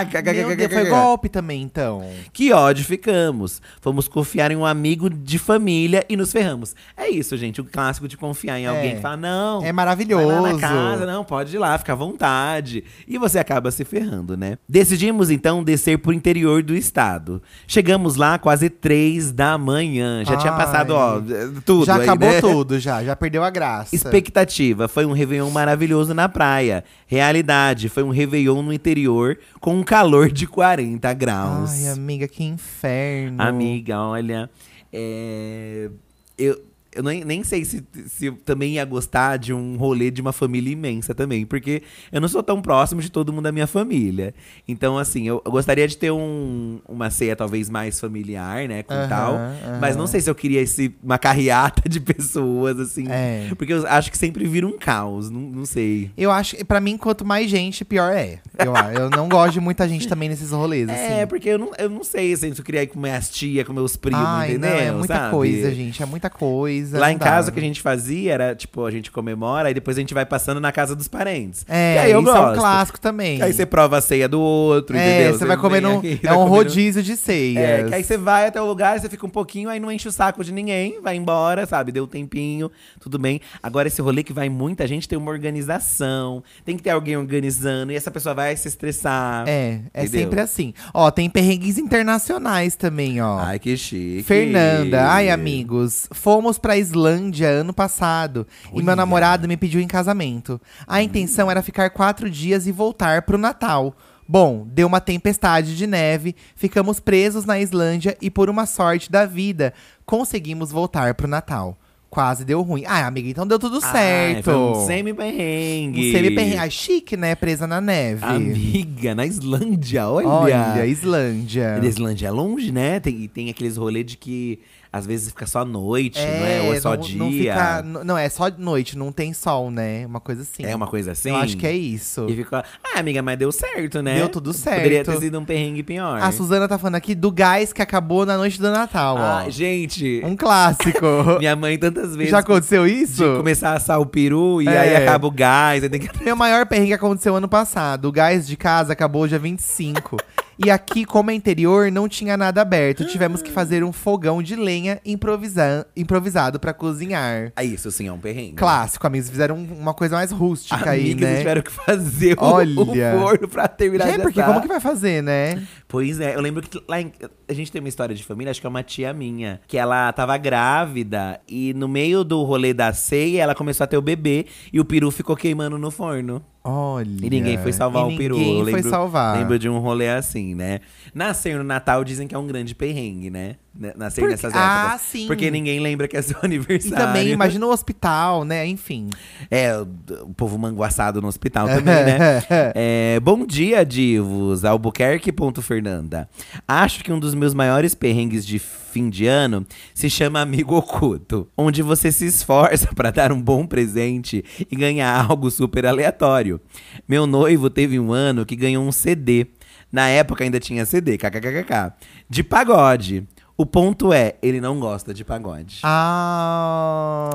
Meu 0.47 0.55
Deus, 0.55 0.73
foi 0.73 0.85
golpe 0.85 1.29
também, 1.29 1.61
então. 1.61 2.03
Que 2.33 2.51
ódio 2.51 2.83
ficamos. 2.83 3.61
Fomos 3.79 4.07
confiar 4.07 4.51
em 4.51 4.55
um 4.55 4.65
amigo 4.65 5.09
de 5.09 5.37
família 5.37 6.03
e 6.09 6.17
nos 6.17 6.31
ferramos. 6.31 6.75
É 6.97 7.09
isso, 7.09 7.37
gente. 7.37 7.61
O 7.61 7.63
clássico 7.63 8.07
de 8.07 8.17
confiar 8.17 8.59
em 8.59 8.65
alguém 8.65 8.91
É. 8.91 8.95
que 8.95 9.01
fala, 9.01 9.17
não. 9.17 9.63
É 9.63 9.71
maravilhoso. 9.71 10.27
Vai 10.27 10.41
lá 10.41 10.53
na 10.53 10.59
casa, 10.59 11.05
não, 11.05 11.23
pode 11.23 11.55
ir 11.55 11.59
lá, 11.59 11.77
fica 11.77 11.93
à 11.93 11.95
vontade. 11.95 12.83
E 13.07 13.17
você 13.17 13.37
acaba 13.39 13.69
se 13.71 13.85
ferrando, 13.85 14.35
né? 14.35 14.57
Decidimos 14.67 15.29
então 15.29 15.63
descer 15.63 15.99
pro 15.99 16.11
interior 16.11 16.63
do 16.63 16.75
estado. 16.75 17.41
Chegamos 17.67 18.15
lá 18.15 18.39
quase 18.39 18.69
três 18.69 19.31
da 19.31 19.57
manhã. 19.57 20.23
Já 20.25 20.35
tinha 20.37 20.51
Ai. 20.51 20.57
passado, 20.65 20.91
ó, 20.91 21.21
tudo. 21.63 21.85
já 21.85 21.95
aí, 21.95 22.01
acabou 22.01 22.29
né? 22.29 22.41
tudo, 22.41 22.79
já. 22.79 23.03
Já 23.03 23.15
perdeu 23.15 23.43
a 23.43 23.49
graça. 23.49 23.95
Expectativa 23.95 24.87
foi 24.87 25.05
um 25.05 25.10
Réveillon 25.11 25.49
maravilhoso 25.49 26.13
na 26.13 26.27
praia. 26.29 26.83
Realidade 27.07 27.89
foi 27.89 28.03
um 28.03 28.09
Réveillon 28.09 28.61
no 28.61 28.73
interior 28.73 29.37
com 29.59 29.75
um 29.75 29.83
calor 29.83 30.31
de 30.31 30.47
40 30.47 31.13
graus. 31.13 31.71
Ai, 31.71 31.91
amiga, 31.91 32.27
que 32.27 32.43
inferno. 32.43 33.41
Amiga, 33.41 33.99
olha. 33.99 34.49
é, 34.91 35.89
eu 36.37 36.70
eu 36.93 37.03
nem, 37.03 37.23
nem 37.23 37.43
sei 37.43 37.63
se, 37.63 37.83
se 38.07 38.25
eu 38.25 38.33
também 38.45 38.73
ia 38.73 38.85
gostar 38.85 39.37
de 39.37 39.53
um 39.53 39.77
rolê 39.77 40.11
de 40.11 40.21
uma 40.21 40.33
família 40.33 40.71
imensa 40.71 41.15
também. 41.15 41.45
Porque 41.45 41.81
eu 42.11 42.19
não 42.19 42.27
sou 42.27 42.43
tão 42.43 42.61
próximo 42.61 43.01
de 43.01 43.09
todo 43.09 43.31
mundo 43.31 43.43
da 43.43 43.51
minha 43.51 43.67
família. 43.67 44.33
Então, 44.67 44.97
assim, 44.97 45.27
eu, 45.27 45.41
eu 45.45 45.51
gostaria 45.51 45.87
de 45.87 45.97
ter 45.97 46.11
um, 46.11 46.79
uma 46.87 47.09
ceia 47.09 47.35
talvez 47.35 47.69
mais 47.69 47.99
familiar, 47.99 48.67
né? 48.67 48.83
Com 48.83 48.93
Aham, 48.93 49.07
tal. 49.07 49.35
aham. 49.35 49.77
Mas 49.79 49.95
não 49.95 50.05
sei 50.05 50.19
se 50.19 50.29
eu 50.29 50.35
queria 50.35 50.61
esse, 50.61 50.93
uma 51.01 51.17
carreata 51.17 51.87
de 51.87 51.99
pessoas, 52.01 52.77
assim. 52.79 53.05
É. 53.09 53.47
Porque 53.57 53.71
eu 53.71 53.87
acho 53.87 54.11
que 54.11 54.17
sempre 54.17 54.45
vira 54.45 54.67
um 54.67 54.77
caos. 54.77 55.29
Não, 55.29 55.39
não 55.39 55.65
sei. 55.65 56.11
Eu 56.17 56.29
acho 56.29 56.57
que, 56.57 56.65
pra 56.65 56.81
mim, 56.81 56.97
quanto 56.97 57.23
mais 57.23 57.49
gente, 57.49 57.85
pior 57.85 58.11
é. 58.11 58.39
Eu, 58.59 58.75
eu 58.75 59.09
não 59.09 59.29
gosto 59.29 59.53
de 59.53 59.59
muita 59.61 59.87
gente 59.87 60.07
também 60.07 60.27
nesses 60.27 60.51
rolês, 60.51 60.87
assim. 60.91 61.13
É, 61.13 61.25
porque 61.25 61.49
eu 61.49 61.57
não, 61.57 61.71
eu 61.77 61.89
não 61.89 62.03
sei 62.03 62.33
assim, 62.33 62.53
se 62.53 62.59
eu 62.59 62.65
queria 62.65 62.83
ir 62.83 62.87
com 62.87 62.99
minhas 62.99 63.29
tia, 63.29 63.63
com 63.63 63.71
meus 63.71 63.95
primos, 63.95 64.21
Ai, 64.21 64.51
entendeu? 64.51 64.69
não, 64.69 64.77
é 64.77 64.91
muita 64.91 65.15
sabe? 65.15 65.31
coisa, 65.31 65.73
gente. 65.73 66.03
É 66.03 66.05
muita 66.05 66.29
coisa. 66.29 66.80
Lá 66.91 67.11
em 67.11 67.17
casa, 67.17 67.49
o 67.49 67.53
que 67.53 67.59
a 67.59 67.63
gente 67.63 67.81
fazia 67.81 68.33
era, 68.33 68.55
tipo, 68.55 68.85
a 68.85 68.91
gente 68.91 69.11
comemora 69.11 69.69
e 69.69 69.73
depois 69.73 69.97
a 69.97 69.99
gente 69.99 70.13
vai 70.13 70.25
passando 70.25 70.59
na 70.59 70.71
casa 70.71 70.95
dos 70.95 71.07
parentes. 71.07 71.65
É, 71.67 71.99
aí 71.99 72.11
eu 72.11 72.21
isso 72.21 72.29
é 72.29 72.33
gosto. 72.33 72.51
um 72.51 72.55
clássico 72.55 72.99
também. 72.99 73.41
Aí 73.41 73.53
você 73.53 73.65
prova 73.65 73.97
a 73.97 74.01
ceia 74.01 74.27
do 74.27 74.39
outro, 74.39 74.97
é, 74.97 74.99
entendeu? 74.99 75.37
você 75.37 75.45
vai 75.45 75.57
comer 75.57 75.81
num. 75.81 75.99
aqui, 75.99 76.19
É 76.23 76.33
um 76.33 76.45
rodízio 76.45 77.03
de 77.03 77.15
ceias. 77.15 77.63
É, 77.63 77.83
que 77.83 77.95
aí 77.95 78.03
você 78.03 78.17
vai 78.17 78.47
até 78.47 78.61
o 78.61 78.65
lugar, 78.65 78.99
você 78.99 79.09
fica 79.09 79.25
um 79.25 79.29
pouquinho, 79.29 79.69
aí 79.69 79.79
não 79.79 79.91
enche 79.91 80.07
o 80.07 80.11
saco 80.11 80.43
de 80.43 80.51
ninguém, 80.51 81.01
vai 81.01 81.15
embora, 81.15 81.65
sabe? 81.65 81.91
Deu 81.91 82.03
um 82.03 82.07
tempinho, 82.07 82.71
tudo 82.99 83.17
bem. 83.19 83.41
Agora, 83.61 83.87
esse 83.87 84.01
rolê 84.01 84.23
que 84.23 84.33
vai 84.33 84.49
muita 84.49 84.87
gente 84.87 85.07
tem 85.07 85.17
uma 85.17 85.31
organização, 85.31 86.43
tem 86.65 86.77
que 86.77 86.83
ter 86.83 86.89
alguém 86.91 87.17
organizando, 87.17 87.91
e 87.91 87.95
essa 87.95 88.11
pessoa 88.11 88.33
vai 88.35 88.55
se 88.55 88.67
estressar. 88.67 89.45
É, 89.47 89.79
é 89.93 90.03
Entendeu? 90.03 90.21
sempre 90.21 90.41
assim. 90.41 90.73
Ó, 90.93 91.09
tem 91.11 91.29
perrengues 91.29 91.77
internacionais 91.77 92.75
também, 92.75 93.21
ó. 93.21 93.39
Ai, 93.39 93.59
que 93.59 93.75
chique. 93.77 94.23
Fernanda, 94.23 95.07
ai 95.09 95.29
amigos, 95.29 96.07
fomos 96.11 96.57
pra 96.57 96.70
Islândia 96.77 97.47
ano 97.47 97.73
passado 97.73 98.45
e 98.73 98.81
meu 98.81 98.95
namorado 98.95 99.47
me 99.47 99.57
pediu 99.57 99.81
em 99.81 99.87
casamento. 99.87 100.59
A 100.87 101.01
intenção 101.01 101.49
era 101.49 101.61
ficar 101.61 101.89
quatro 101.89 102.29
dias 102.29 102.67
e 102.67 102.71
voltar 102.71 103.23
pro 103.23 103.37
Natal. 103.37 103.95
Bom, 104.27 104.65
deu 104.65 104.87
uma 104.87 105.01
tempestade 105.01 105.75
de 105.75 105.85
neve, 105.85 106.35
ficamos 106.55 106.99
presos 106.99 107.43
na 107.43 107.59
Islândia 107.59 108.17
e 108.21 108.29
por 108.29 108.49
uma 108.49 108.65
sorte 108.65 109.11
da 109.11 109.25
vida 109.25 109.73
conseguimos 110.05 110.71
voltar 110.71 111.13
pro 111.15 111.27
Natal. 111.27 111.77
Quase 112.09 112.43
deu 112.43 112.61
ruim. 112.61 112.83
Ah, 112.85 113.07
amiga, 113.07 113.29
então 113.29 113.47
deu 113.47 113.57
tudo 113.57 113.79
Ai, 113.81 113.91
certo. 113.91 114.51
um 114.51 114.85
semi-perrengue. 114.85 116.09
Um 116.09 116.11
semi-perrengue. 116.11 116.57
Ah, 116.57 116.69
chique, 116.69 117.15
né? 117.15 117.35
Presa 117.35 117.65
na 117.65 117.79
neve. 117.79 118.25
Amiga, 118.25 119.15
na 119.15 119.25
Islândia, 119.25 120.09
olha. 120.09 120.27
Olha, 120.27 120.85
Islândia. 120.85 121.75
A 121.81 121.85
Islândia 121.85 122.27
é 122.27 122.31
longe, 122.31 122.69
né? 122.69 122.99
Tem, 122.99 123.29
tem 123.29 123.49
aqueles 123.49 123.77
rolês 123.77 124.05
de 124.05 124.17
que 124.17 124.59
às 124.93 125.05
vezes 125.05 125.29
fica 125.29 125.45
só 125.47 125.63
noite, 125.63 126.19
não 126.19 126.45
é? 126.45 126.61
Ou 126.63 126.73
é 126.73 126.79
só 126.81 126.95
não, 126.95 126.97
dia. 127.01 127.17
Não, 127.17 127.31
fica- 127.31 127.81
não, 128.03 128.17
é 128.17 128.27
só 128.27 128.49
noite, 128.57 128.97
não 128.97 129.11
tem 129.11 129.33
sol, 129.33 129.71
né? 129.71 130.05
Uma 130.05 130.19
coisa 130.19 130.41
assim. 130.41 130.65
É 130.65 130.75
uma 130.75 130.87
coisa 130.87 131.13
assim? 131.13 131.29
Eu 131.29 131.37
acho 131.37 131.55
que 131.55 131.65
é 131.65 131.71
isso. 131.71 132.25
E 132.29 132.35
ficou, 132.35 132.59
ah, 132.59 132.99
amiga, 132.99 133.21
mas 133.21 133.37
deu 133.39 133.51
certo, 133.53 134.01
né? 134.01 134.15
Deu 134.15 134.27
tudo 134.27 134.53
Poderia 134.53 135.03
certo. 135.05 135.11
ter 135.13 135.19
sido 135.25 135.39
um 135.39 135.45
perrengue 135.45 135.81
pior. 135.81 136.21
A 136.21 136.29
Suzana 136.31 136.67
tá 136.67 136.77
falando 136.77 136.95
aqui 136.95 137.15
do 137.15 137.31
gás 137.31 137.71
que 137.71 137.81
acabou 137.81 138.25
na 138.25 138.35
noite 138.37 138.59
do 138.59 138.69
Natal, 138.69 139.17
Ah, 139.17 139.43
ó. 139.47 139.49
gente, 139.49 140.21
Um 140.25 140.35
clássico. 140.35 141.05
minha 141.39 141.55
mãe 141.55 141.77
tantas 141.77 142.15
vezes 142.15 142.31
Já 142.31 142.39
aconteceu 142.39 142.85
isso? 142.85 143.23
de 143.23 143.37
começar 143.37 143.69
a 143.71 143.73
assar 143.75 143.99
o 143.99 144.05
peru 144.05 144.61
e 144.61 144.67
É. 144.67 144.77
aí 144.77 144.95
acaba 144.97 145.25
o 145.25 145.31
gás, 145.31 145.83
aí 145.83 145.89
tem 145.89 146.01
que... 146.01 146.23
Meu 146.23 146.35
maior 146.35 146.65
perrengue 146.65 146.93
aconteceu 146.93 147.35
ano 147.35 147.47
passado. 147.47 148.09
O 148.09 148.11
gás 148.11 148.45
de 148.45 148.57
casa 148.57 148.91
acabou 148.91 149.25
dia 149.25 149.39
25. 149.39 150.17
e 150.63 150.69
aqui, 150.69 151.05
como 151.05 151.31
é 151.31 151.33
interior, 151.33 151.91
não 151.91 152.07
tinha 152.07 152.37
nada 152.37 152.61
aberto. 152.61 153.05
Tivemos 153.05 153.41
que 153.41 153.51
fazer 153.51 153.83
um 153.83 153.91
fogão 153.91 154.41
de 154.43 154.55
lenha 154.55 154.99
improvisa 155.05 155.85
improvisado 155.95 156.59
pra 156.59 156.73
cozinhar. 156.73 157.51
Ah, 157.55 157.63
isso 157.63 157.89
sim 157.91 158.07
é 158.07 158.11
um 158.13 158.19
perrengue. 158.19 158.55
Clássico, 158.55 159.05
amigos. 159.07 159.29
Fizeram 159.29 159.55
uma 159.57 159.93
coisa 159.93 160.15
mais 160.15 160.31
rústica 160.31 160.89
aí, 160.89 161.11
Amigas, 161.11 161.29
né? 161.29 161.37
tiveram 161.39 161.61
que 161.61 161.71
fazer 161.71 162.35
Olha. 162.37 162.81
o 162.81 162.85
forno 163.19 163.47
pra 163.47 163.67
terminar 163.67 164.07
É, 164.09 164.17
porque 164.17 164.41
como 164.41 164.61
que 164.61 164.67
vai 164.67 164.79
fazer, 164.79 165.21
né? 165.23 165.61
Pois 165.91 166.21
é, 166.21 166.35
eu 166.35 166.39
lembro 166.39 166.61
que 166.61 166.81
lá 166.87 167.01
em, 167.01 167.11
a 167.49 167.53
gente 167.53 167.69
tem 167.69 167.81
uma 167.81 167.89
história 167.89 168.15
de 168.15 168.23
família, 168.23 168.49
acho 168.49 168.61
que 168.61 168.65
é 168.65 168.69
uma 168.69 168.81
tia 168.81 169.11
minha, 169.11 169.59
que 169.67 169.77
ela 169.77 170.09
tava 170.13 170.37
grávida 170.37 171.41
e 171.49 171.73
no 171.73 171.85
meio 171.85 172.23
do 172.23 172.41
rolê 172.43 172.73
da 172.73 172.93
ceia 172.93 173.43
ela 173.43 173.53
começou 173.53 173.83
a 173.83 173.87
ter 173.87 173.97
o 173.97 174.01
bebê 174.01 174.45
e 174.71 174.79
o 174.79 174.85
peru 174.85 175.11
ficou 175.11 175.35
queimando 175.35 175.77
no 175.77 175.91
forno. 175.91 176.41
Olha. 176.63 177.25
E 177.25 177.29
ninguém 177.29 177.57
foi 177.57 177.73
salvar 177.73 178.07
o 178.07 178.15
peru. 178.15 178.37
Ninguém 178.37 178.63
foi 178.63 178.73
lembro, 178.75 178.89
salvar. 178.89 179.37
Lembro 179.37 179.59
de 179.59 179.67
um 179.67 179.79
rolê 179.79 180.07
assim, 180.07 180.55
né? 180.55 180.79
Nascer 181.13 181.57
no 181.57 181.63
Natal 181.63 182.05
dizem 182.05 182.25
que 182.25 182.33
é 182.33 182.37
um 182.37 182.47
grande 182.47 182.73
perrengue, 182.73 183.29
né? 183.29 183.57
Né- 183.73 183.93
Nascer 183.95 184.19
Porque- 184.21 184.33
nessas 184.33 184.53
ah, 184.53 184.83
épocas. 184.89 185.01
sim. 185.01 185.27
Porque 185.27 185.49
ninguém 185.49 185.79
lembra 185.79 186.05
que 186.07 186.17
é 186.17 186.21
seu 186.21 186.37
E 186.43 186.45
aniversário. 186.45 186.97
também, 186.97 187.29
imagina 187.29 187.65
o 187.65 187.69
hospital, 187.71 188.43
né? 188.43 188.67
Enfim. 188.67 189.09
É, 189.49 189.77
o, 189.77 190.33
povo 190.35 190.57
manguaçado 190.57 191.21
no 191.21 191.27
hospital 191.29 191.67
também, 191.67 191.83
né? 192.03 192.43
É, 192.75 193.19
bom 193.21 193.45
dia, 193.45 193.85
divos. 193.85 194.65
Albuquerque.fernanda. 194.65 196.29
Acho 196.67 197.03
que 197.03 197.11
um 197.11 197.19
dos 197.19 197.33
meus 197.33 197.53
maiores 197.53 197.95
perrengues 197.95 198.45
de 198.45 198.59
fim 198.59 199.09
de 199.09 199.25
ano 199.25 199.65
se 199.93 200.09
chama 200.09 200.41
Amigo 200.41 200.75
Oculto, 200.75 201.47
onde 201.57 201.81
você 201.81 202.11
se 202.11 202.25
esforça 202.25 202.89
pra 202.93 203.09
dar 203.09 203.31
um 203.31 203.41
bom 203.41 203.65
presente 203.65 204.43
e 204.69 204.75
ganhar 204.75 205.29
algo 205.29 205.49
super 205.49 205.85
aleatório. 205.85 206.59
Meu 207.07 207.25
noivo 207.25 207.69
teve 207.69 207.97
um 207.99 208.11
ano 208.11 208.45
que 208.45 208.55
ganhou 208.55 208.83
um 208.83 208.91
CD. 208.91 209.47
Na 209.91 210.07
época 210.07 210.43
ainda 210.43 210.59
tinha 210.59 210.85
CD, 210.85 211.17
kkkk. 211.17 211.93
De 212.29 212.43
pagode. 212.43 213.27
O 213.61 213.65
ponto 213.67 214.11
é, 214.11 214.33
ele 214.41 214.59
não 214.59 214.79
gosta 214.79 215.13
de 215.13 215.23
pagode. 215.23 215.81
Ah. 215.83 217.29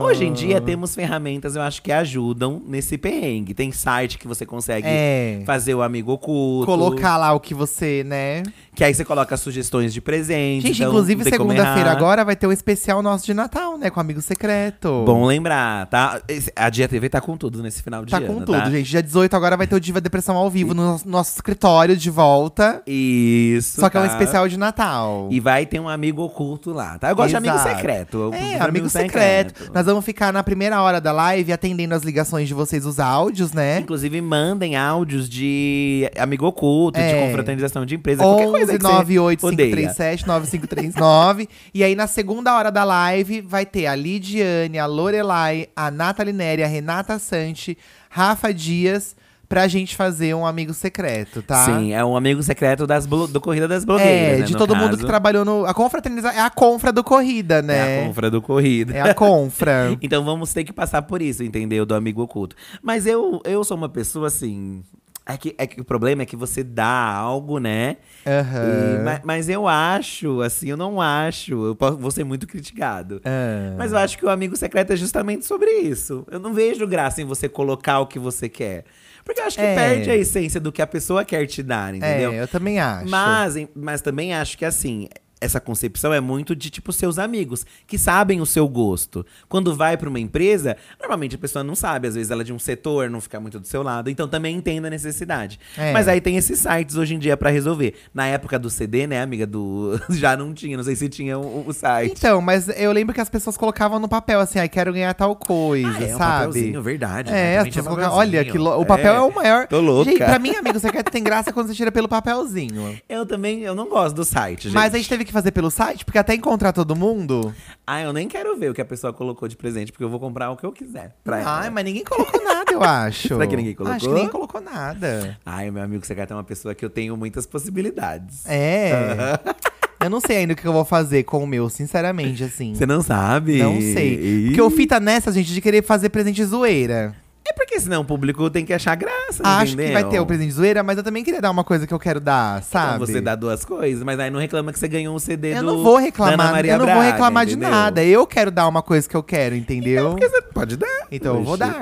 Hoje 0.00 0.24
em 0.24 0.32
dia 0.32 0.58
temos 0.58 0.94
ferramentas, 0.94 1.54
eu 1.54 1.60
acho 1.60 1.82
que 1.82 1.92
ajudam 1.92 2.62
nesse 2.66 2.96
perrengue. 2.96 3.52
Tem 3.52 3.70
site 3.70 4.16
que 4.16 4.26
você 4.26 4.46
consegue 4.46 4.86
É. 4.88 5.42
fazer 5.44 5.74
o 5.74 5.82
amigo 5.82 6.12
oculto. 6.12 6.64
Colocar 6.64 7.18
lá 7.18 7.34
o 7.34 7.40
que 7.40 7.52
você, 7.52 8.02
né? 8.04 8.42
Que 8.76 8.84
aí 8.84 8.92
você 8.94 9.06
coloca 9.06 9.34
sugestões 9.38 9.92
de 9.94 10.02
presente. 10.02 10.66
Gente, 10.66 10.76
então 10.82 10.90
inclusive, 10.92 11.24
segunda-feira 11.24 11.90
agora 11.90 12.22
vai 12.26 12.36
ter 12.36 12.46
um 12.46 12.52
especial 12.52 13.00
nosso 13.00 13.24
de 13.24 13.32
Natal, 13.32 13.78
né? 13.78 13.88
Com 13.88 13.98
amigo 13.98 14.20
secreto. 14.20 15.02
Bom 15.06 15.24
lembrar, 15.24 15.86
tá? 15.86 16.20
A 16.54 16.68
Dia 16.68 16.86
TV 16.86 17.08
tá 17.08 17.18
com 17.18 17.38
tudo 17.38 17.62
nesse 17.62 17.82
final 17.82 18.04
de 18.04 18.10
Tá 18.10 18.18
ano, 18.18 18.26
com 18.26 18.34
tudo, 18.40 18.52
tá? 18.52 18.68
gente. 18.70 18.90
Dia 18.90 19.02
18 19.02 19.34
agora 19.34 19.56
vai 19.56 19.66
ter 19.66 19.74
o 19.74 19.80
Diva 19.80 19.98
Depressão 19.98 20.36
ao 20.36 20.50
vivo 20.50 20.74
no 20.74 21.00
nosso- 21.06 21.36
escritório 21.36 21.96
de 21.96 22.10
volta. 22.10 22.82
Isso. 22.86 23.80
Só 23.80 23.88
que 23.88 23.96
é 23.96 24.00
um 24.00 24.06
tá? 24.06 24.12
especial 24.12 24.46
de 24.46 24.58
Natal. 24.58 25.28
E 25.30 25.40
vai 25.40 25.64
ter 25.64 25.80
um 25.80 25.88
amigo 25.88 26.20
oculto 26.22 26.70
lá, 26.70 26.98
tá? 26.98 27.08
Eu 27.08 27.16
gosto 27.16 27.30
de 27.30 27.36
amigo 27.36 27.54
Exato. 27.54 27.76
secreto. 27.76 28.30
É, 28.34 28.58
amigo 28.60 28.90
secreto. 28.90 29.70
Nós 29.72 29.86
vamos 29.86 30.04
ficar 30.04 30.34
na 30.34 30.42
primeira 30.42 30.82
hora 30.82 31.00
da 31.00 31.12
live 31.12 31.50
atendendo 31.50 31.94
as 31.94 32.02
ligações 32.02 32.46
de 32.46 32.52
vocês, 32.52 32.84
os 32.84 33.00
áudios, 33.00 33.54
né? 33.54 33.78
Inclusive, 33.78 34.20
mandem 34.20 34.76
áudios 34.76 35.30
de 35.30 36.10
amigo 36.18 36.44
oculto, 36.46 36.98
de 36.98 37.04
É. 37.06 37.26
confraternização 37.26 37.86
de 37.86 37.94
empresa, 37.94 38.22
qualquer 38.22 38.50
coisa 38.50 38.65
11 38.72 38.78
que 38.78 38.82
você 38.84 38.92
98 38.92 39.46
odeia. 39.46 39.70
537 39.70 40.26
9539. 40.28 41.48
e 41.72 41.84
aí, 41.84 41.94
na 41.94 42.06
segunda 42.06 42.54
hora 42.54 42.70
da 42.70 42.84
live, 42.84 43.40
vai 43.40 43.64
ter 43.66 43.86
a 43.86 43.94
Lidiane, 43.94 44.78
a 44.78 44.86
Lorelai, 44.86 45.68
a 45.74 45.90
Nathalie 45.90 46.32
Neri, 46.32 46.62
a 46.62 46.66
Renata 46.66 47.18
Santi, 47.18 47.76
Rafa 48.10 48.52
Dias, 48.52 49.16
pra 49.48 49.68
gente 49.68 49.94
fazer 49.94 50.34
um 50.34 50.44
amigo 50.44 50.74
secreto, 50.74 51.42
tá? 51.42 51.64
Sim, 51.64 51.92
é 51.92 52.04
um 52.04 52.16
amigo 52.16 52.42
secreto 52.42 52.86
das 52.86 53.06
do 53.06 53.40
Corrida 53.40 53.68
das 53.68 53.84
Blogueiras. 53.84 54.38
É, 54.38 54.40
né, 54.40 54.44
de 54.44 54.56
todo 54.56 54.74
mundo 54.74 54.90
caso. 54.90 54.98
que 54.98 55.06
trabalhou 55.06 55.44
no. 55.44 55.64
A 55.66 55.72
confraternização. 55.74 56.36
É 56.36 56.42
a 56.42 56.50
confra 56.50 56.92
do 56.92 57.04
Corrida, 57.04 57.62
né? 57.62 57.76
É 57.76 58.02
a 58.02 58.06
confra 58.06 58.30
do 58.30 58.42
Corrida. 58.42 58.94
É 58.94 59.00
a 59.02 59.14
confra. 59.14 59.96
Então 60.06 60.24
vamos 60.24 60.52
ter 60.52 60.62
que 60.64 60.72
passar 60.72 61.02
por 61.02 61.22
isso, 61.22 61.42
entendeu? 61.42 61.84
Do 61.86 61.94
amigo 61.94 62.22
oculto. 62.22 62.54
Mas 62.82 63.06
eu, 63.06 63.40
eu 63.44 63.64
sou 63.64 63.76
uma 63.76 63.88
pessoa 63.88 64.26
assim. 64.28 64.82
É 65.28 65.36
que, 65.36 65.54
é 65.58 65.66
que 65.66 65.80
o 65.80 65.84
problema 65.84 66.22
é 66.22 66.26
que 66.26 66.36
você 66.36 66.62
dá 66.62 66.86
algo, 67.14 67.58
né? 67.58 67.96
Aham. 68.24 68.64
E- 68.64 68.98
ma- 69.04 69.20
mas, 69.24 69.48
eu 69.48 69.66
acho, 69.66 70.40
assim, 70.40 70.68
eu 70.70 70.76
não 70.76 71.00
acho. 71.00 71.66
Eu 71.66 71.74
posso, 71.74 71.96
vou 71.98 72.12
ser 72.12 72.22
muito 72.22 72.46
criticado. 72.46 73.20
Ah. 73.24 73.74
Mas 73.76 73.90
eu 73.90 73.98
acho 73.98 74.16
que 74.16 74.24
o 74.24 74.30
amigo 74.30 74.54
secreto 74.56 74.92
é 74.92 74.96
justamente 74.96 75.44
sobre 75.44 75.68
isso. 75.80 76.24
Eu 76.30 76.38
não 76.38 76.54
vejo 76.54 76.86
graça 76.86 77.20
em 77.20 77.24
você 77.24 77.48
colocar 77.48 77.98
o 77.98 78.06
que 78.06 78.20
você 78.20 78.48
quer. 78.48 78.84
Porque 79.24 79.40
eu 79.40 79.44
acho 79.46 79.56
que 79.58 79.64
É. 79.64 79.74
perde 79.74 80.08
a 80.10 80.16
essência 80.16 80.60
do 80.60 80.70
que 80.70 80.80
a 80.80 80.86
pessoa 80.86 81.24
quer 81.24 81.44
te 81.46 81.60
dar, 81.60 81.92
entendeu? 81.92 82.30
É, 82.32 82.42
eu 82.42 82.46
também 82.46 82.78
acho. 82.78 83.10
Mas, 83.10 83.54
mas 83.74 84.00
também 84.00 84.32
acho 84.32 84.56
que 84.56 84.64
assim, 84.64 85.08
essa 85.40 85.60
concepção 85.60 86.12
é 86.14 86.20
muito 86.20 86.56
de 86.56 86.70
tipo 86.70 86.92
seus 86.92 87.18
amigos, 87.18 87.66
que 87.86 87.98
sabem 87.98 88.40
o 88.40 88.46
seu 88.46 88.66
gosto. 88.66 89.24
Quando 89.48 89.74
vai 89.76 89.96
pra 89.96 90.08
uma 90.08 90.18
empresa, 90.18 90.76
normalmente 90.98 91.34
a 91.36 91.38
pessoa 91.38 91.62
não 91.62 91.74
sabe, 91.74 92.08
às 92.08 92.14
vezes 92.14 92.30
ela 92.30 92.40
é 92.40 92.44
de 92.44 92.52
um 92.52 92.58
setor, 92.58 93.10
não 93.10 93.20
fica 93.20 93.38
muito 93.38 93.60
do 93.60 93.66
seu 93.66 93.82
lado, 93.82 94.08
então 94.08 94.26
também 94.26 94.56
entende 94.56 94.86
a 94.86 94.90
necessidade. 94.90 95.60
É. 95.76 95.92
Mas 95.92 96.08
aí 96.08 96.20
tem 96.20 96.36
esses 96.36 96.60
sites 96.60 96.96
hoje 96.96 97.14
em 97.14 97.18
dia 97.18 97.36
pra 97.36 97.50
resolver. 97.50 97.94
Na 98.14 98.26
época 98.26 98.58
do 98.58 98.70
CD, 98.70 99.06
né, 99.06 99.20
amiga, 99.20 99.46
do 99.46 100.00
já 100.10 100.36
não 100.36 100.54
tinha, 100.54 100.76
não 100.76 100.84
sei 100.84 100.96
se 100.96 101.08
tinha 101.08 101.38
o, 101.38 101.68
o 101.68 101.72
site. 101.72 102.14
Então, 102.16 102.40
mas 102.40 102.68
eu 102.68 102.90
lembro 102.92 103.14
que 103.14 103.20
as 103.20 103.28
pessoas 103.28 103.56
colocavam 103.58 103.98
no 103.98 104.08
papel 104.08 104.40
assim, 104.40 104.58
ai, 104.58 104.68
quero 104.70 104.90
ganhar 104.92 105.12
tal 105.12 105.36
coisa, 105.36 105.88
Ah, 105.98 106.02
é, 106.02 106.14
um 106.14 106.18
sabe? 106.18 106.46
papelzinho, 106.46 106.82
verdade. 106.82 107.30
né? 107.30 107.38
É, 107.38 107.42
Também 107.56 107.58
as 107.68 107.72
tinha 107.74 107.84
pessoas. 107.84 108.06
Olha, 108.12 108.44
que 108.44 108.56
lo- 108.56 108.80
o 108.80 108.86
papel 108.86 109.14
é. 109.14 109.20
o 109.20 109.34
maior. 109.34 109.66
Tô 109.66 109.80
louca. 109.80 110.10
Gente, 110.10 110.24
pra 110.24 110.38
mim, 110.38 110.54
amigo 110.56 110.78
secreto 110.80 111.10
tem 111.10 111.22
graça 111.22 111.52
quando 111.52 111.66
você 111.68 111.74
tira 111.74 111.92
pelo 111.92 112.08
papelzinho. 112.08 112.98
Eu 113.06 113.26
também, 113.26 113.60
eu 113.60 113.74
não 113.74 113.88
gosto 113.88 114.14
do 114.16 114.24
site, 114.24 114.64
gente. 114.64 114.72
Mas 114.74 114.94
a 114.94 114.96
gente 114.96 115.08
teve 115.08 115.25
que 115.26 115.32
fazer 115.32 115.50
pelo 115.50 115.70
site, 115.70 116.04
porque 116.04 116.18
até 116.18 116.34
encontrar 116.34 116.72
todo 116.72 116.96
mundo. 116.96 117.54
Ah, 117.86 118.02
eu 118.02 118.12
nem 118.12 118.28
quero 118.28 118.56
ver 118.56 118.70
o 118.70 118.74
que 118.74 118.80
a 118.80 118.84
pessoa 118.84 119.12
colocou 119.12 119.48
de 119.48 119.56
presente, 119.56 119.92
porque 119.92 120.04
eu 120.04 120.08
vou 120.08 120.20
comprar 120.20 120.50
o 120.50 120.56
que 120.56 120.64
eu 120.64 120.72
quiser 120.72 121.16
pra 121.22 121.40
ela. 121.40 121.60
Ai, 121.60 121.70
mas 121.70 121.84
ninguém 121.84 122.04
colocou 122.04 122.42
nada, 122.42 122.72
eu 122.72 122.82
acho. 122.84 123.28
Será 123.28 123.46
que 123.46 123.56
ninguém 123.56 123.74
colocou? 123.74 123.96
Acho 123.96 124.08
que 124.08 124.14
ninguém 124.14 124.28
colocou 124.28 124.60
nada. 124.60 125.38
Ai, 125.44 125.70
meu 125.70 125.82
amigo 125.82 126.06
secreto 126.06 126.32
é 126.32 126.36
uma 126.36 126.44
pessoa 126.44 126.74
que 126.74 126.84
eu 126.84 126.90
tenho 126.90 127.16
muitas 127.16 127.46
possibilidades. 127.46 128.46
É. 128.46 129.38
eu 130.00 130.10
não 130.10 130.20
sei 130.20 130.38
ainda 130.38 130.52
o 130.52 130.56
que 130.56 130.66
eu 130.66 130.72
vou 130.72 130.84
fazer 130.84 131.24
com 131.24 131.42
o 131.42 131.46
meu, 131.46 131.68
sinceramente, 131.68 132.44
assim. 132.44 132.74
Você 132.74 132.86
não 132.86 133.02
sabe? 133.02 133.58
Não 133.58 133.80
sei. 133.80 134.46
Porque 134.46 134.62
o 134.62 134.70
fita 134.70 135.00
nessa, 135.00 135.32
gente, 135.32 135.52
de 135.52 135.60
querer 135.60 135.82
fazer 135.82 136.08
presente 136.08 136.44
zoeira. 136.44 137.14
É 137.48 137.52
porque 137.52 137.78
senão 137.80 138.02
o 138.02 138.04
público 138.04 138.50
tem 138.50 138.64
que 138.64 138.72
achar 138.72 138.94
graça, 138.96 139.42
Acho 139.44 139.72
entendeu? 139.74 139.86
que 139.86 139.92
vai 140.02 140.04
ter 140.10 140.20
o 140.20 140.26
presente 140.26 140.48
de 140.48 140.54
zoeira, 140.54 140.82
mas 140.82 140.98
eu 140.98 141.04
também 141.04 141.22
queria 141.22 141.40
dar 141.40 141.50
uma 141.50 141.62
coisa 141.64 141.86
que 141.86 141.94
eu 141.94 141.98
quero 141.98 142.18
dar, 142.20 142.62
sabe? 142.62 142.94
Então 142.96 143.06
você 143.06 143.20
dá 143.20 143.34
duas 143.34 143.64
coisas, 143.64 144.02
mas 144.02 144.18
aí 144.18 144.30
não 144.30 144.40
reclama 144.40 144.72
que 144.72 144.78
você 144.78 144.88
ganhou 144.88 145.14
um 145.14 145.18
CD 145.18 145.52
Eu 145.52 145.60
do 145.60 145.62
não 145.66 145.82
vou 145.82 145.96
reclamar, 145.96 146.52
Maria 146.52 146.72
eu 146.72 146.78
não 146.78 146.86
vou 146.86 146.94
Braga, 146.96 147.10
reclamar 147.12 147.46
de 147.46 147.52
entendeu? 147.52 147.70
nada. 147.70 148.04
Eu 148.04 148.26
quero 148.26 148.50
dar 148.50 148.66
uma 148.66 148.82
coisa 148.82 149.08
que 149.08 149.14
eu 149.16 149.22
quero, 149.22 149.54
entendeu? 149.54 150.10
Porque 150.10 150.28
você 150.28 150.42
pode 150.42 150.76
dar. 150.76 151.06
Então 151.10 151.36
eu 151.36 151.42
vou 151.44 151.54
Oxi. 151.54 151.60
dar. 151.60 151.80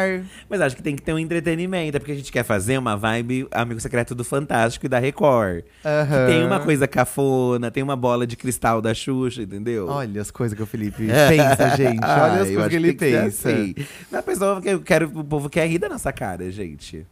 Mas 0.50 0.60
acho 0.60 0.76
que 0.76 0.82
tem 0.82 0.94
que 0.94 1.02
ter 1.02 1.12
um 1.12 1.18
entretenimento, 1.18 1.96
é 1.96 2.00
porque 2.00 2.12
a 2.12 2.16
gente 2.16 2.30
quer 2.30 2.44
fazer 2.44 2.76
uma 2.78 2.96
vibe 2.96 3.46
Amigo 3.50 3.80
Secreto 3.80 4.14
do 4.14 4.22
Fantástico 4.24 4.86
e 4.86 4.88
da 4.88 4.98
Record. 4.98 5.62
Que 5.82 6.26
tem 6.32 6.44
uma 6.44 6.60
coisa 6.60 6.86
cafona, 6.86 7.70
tem 7.70 7.82
uma 7.82 7.96
bola 7.96 8.26
de 8.26 8.36
cristal 8.36 8.80
da 8.82 8.92
Xuxa, 8.92 9.42
entendeu? 9.42 9.86
Olha 9.88 10.20
as 10.20 10.30
coisas 10.30 10.56
que 10.56 10.62
o 10.62 10.66
Felipe 10.66 11.06
pensa, 11.28 11.76
gente. 11.76 11.98
Olha 12.04 12.12
Ah, 12.12 12.34
as 12.42 12.48
coisas 12.50 12.68
que 12.68 12.76
ele 12.76 12.88
ser 12.88 12.94
pensa. 12.96 13.48
assim. 13.48 13.74
A 14.12 14.22
pessoa 14.22 14.60
que 14.60 14.68
eu 14.68 14.80
quero, 14.80 15.10
o 15.14 15.24
povo 15.24 15.48
quer 15.54 15.68
rir 15.68 15.78
da 15.78 15.88
nossa 15.88 16.12
cara, 16.12 16.50
gente. 16.50 17.06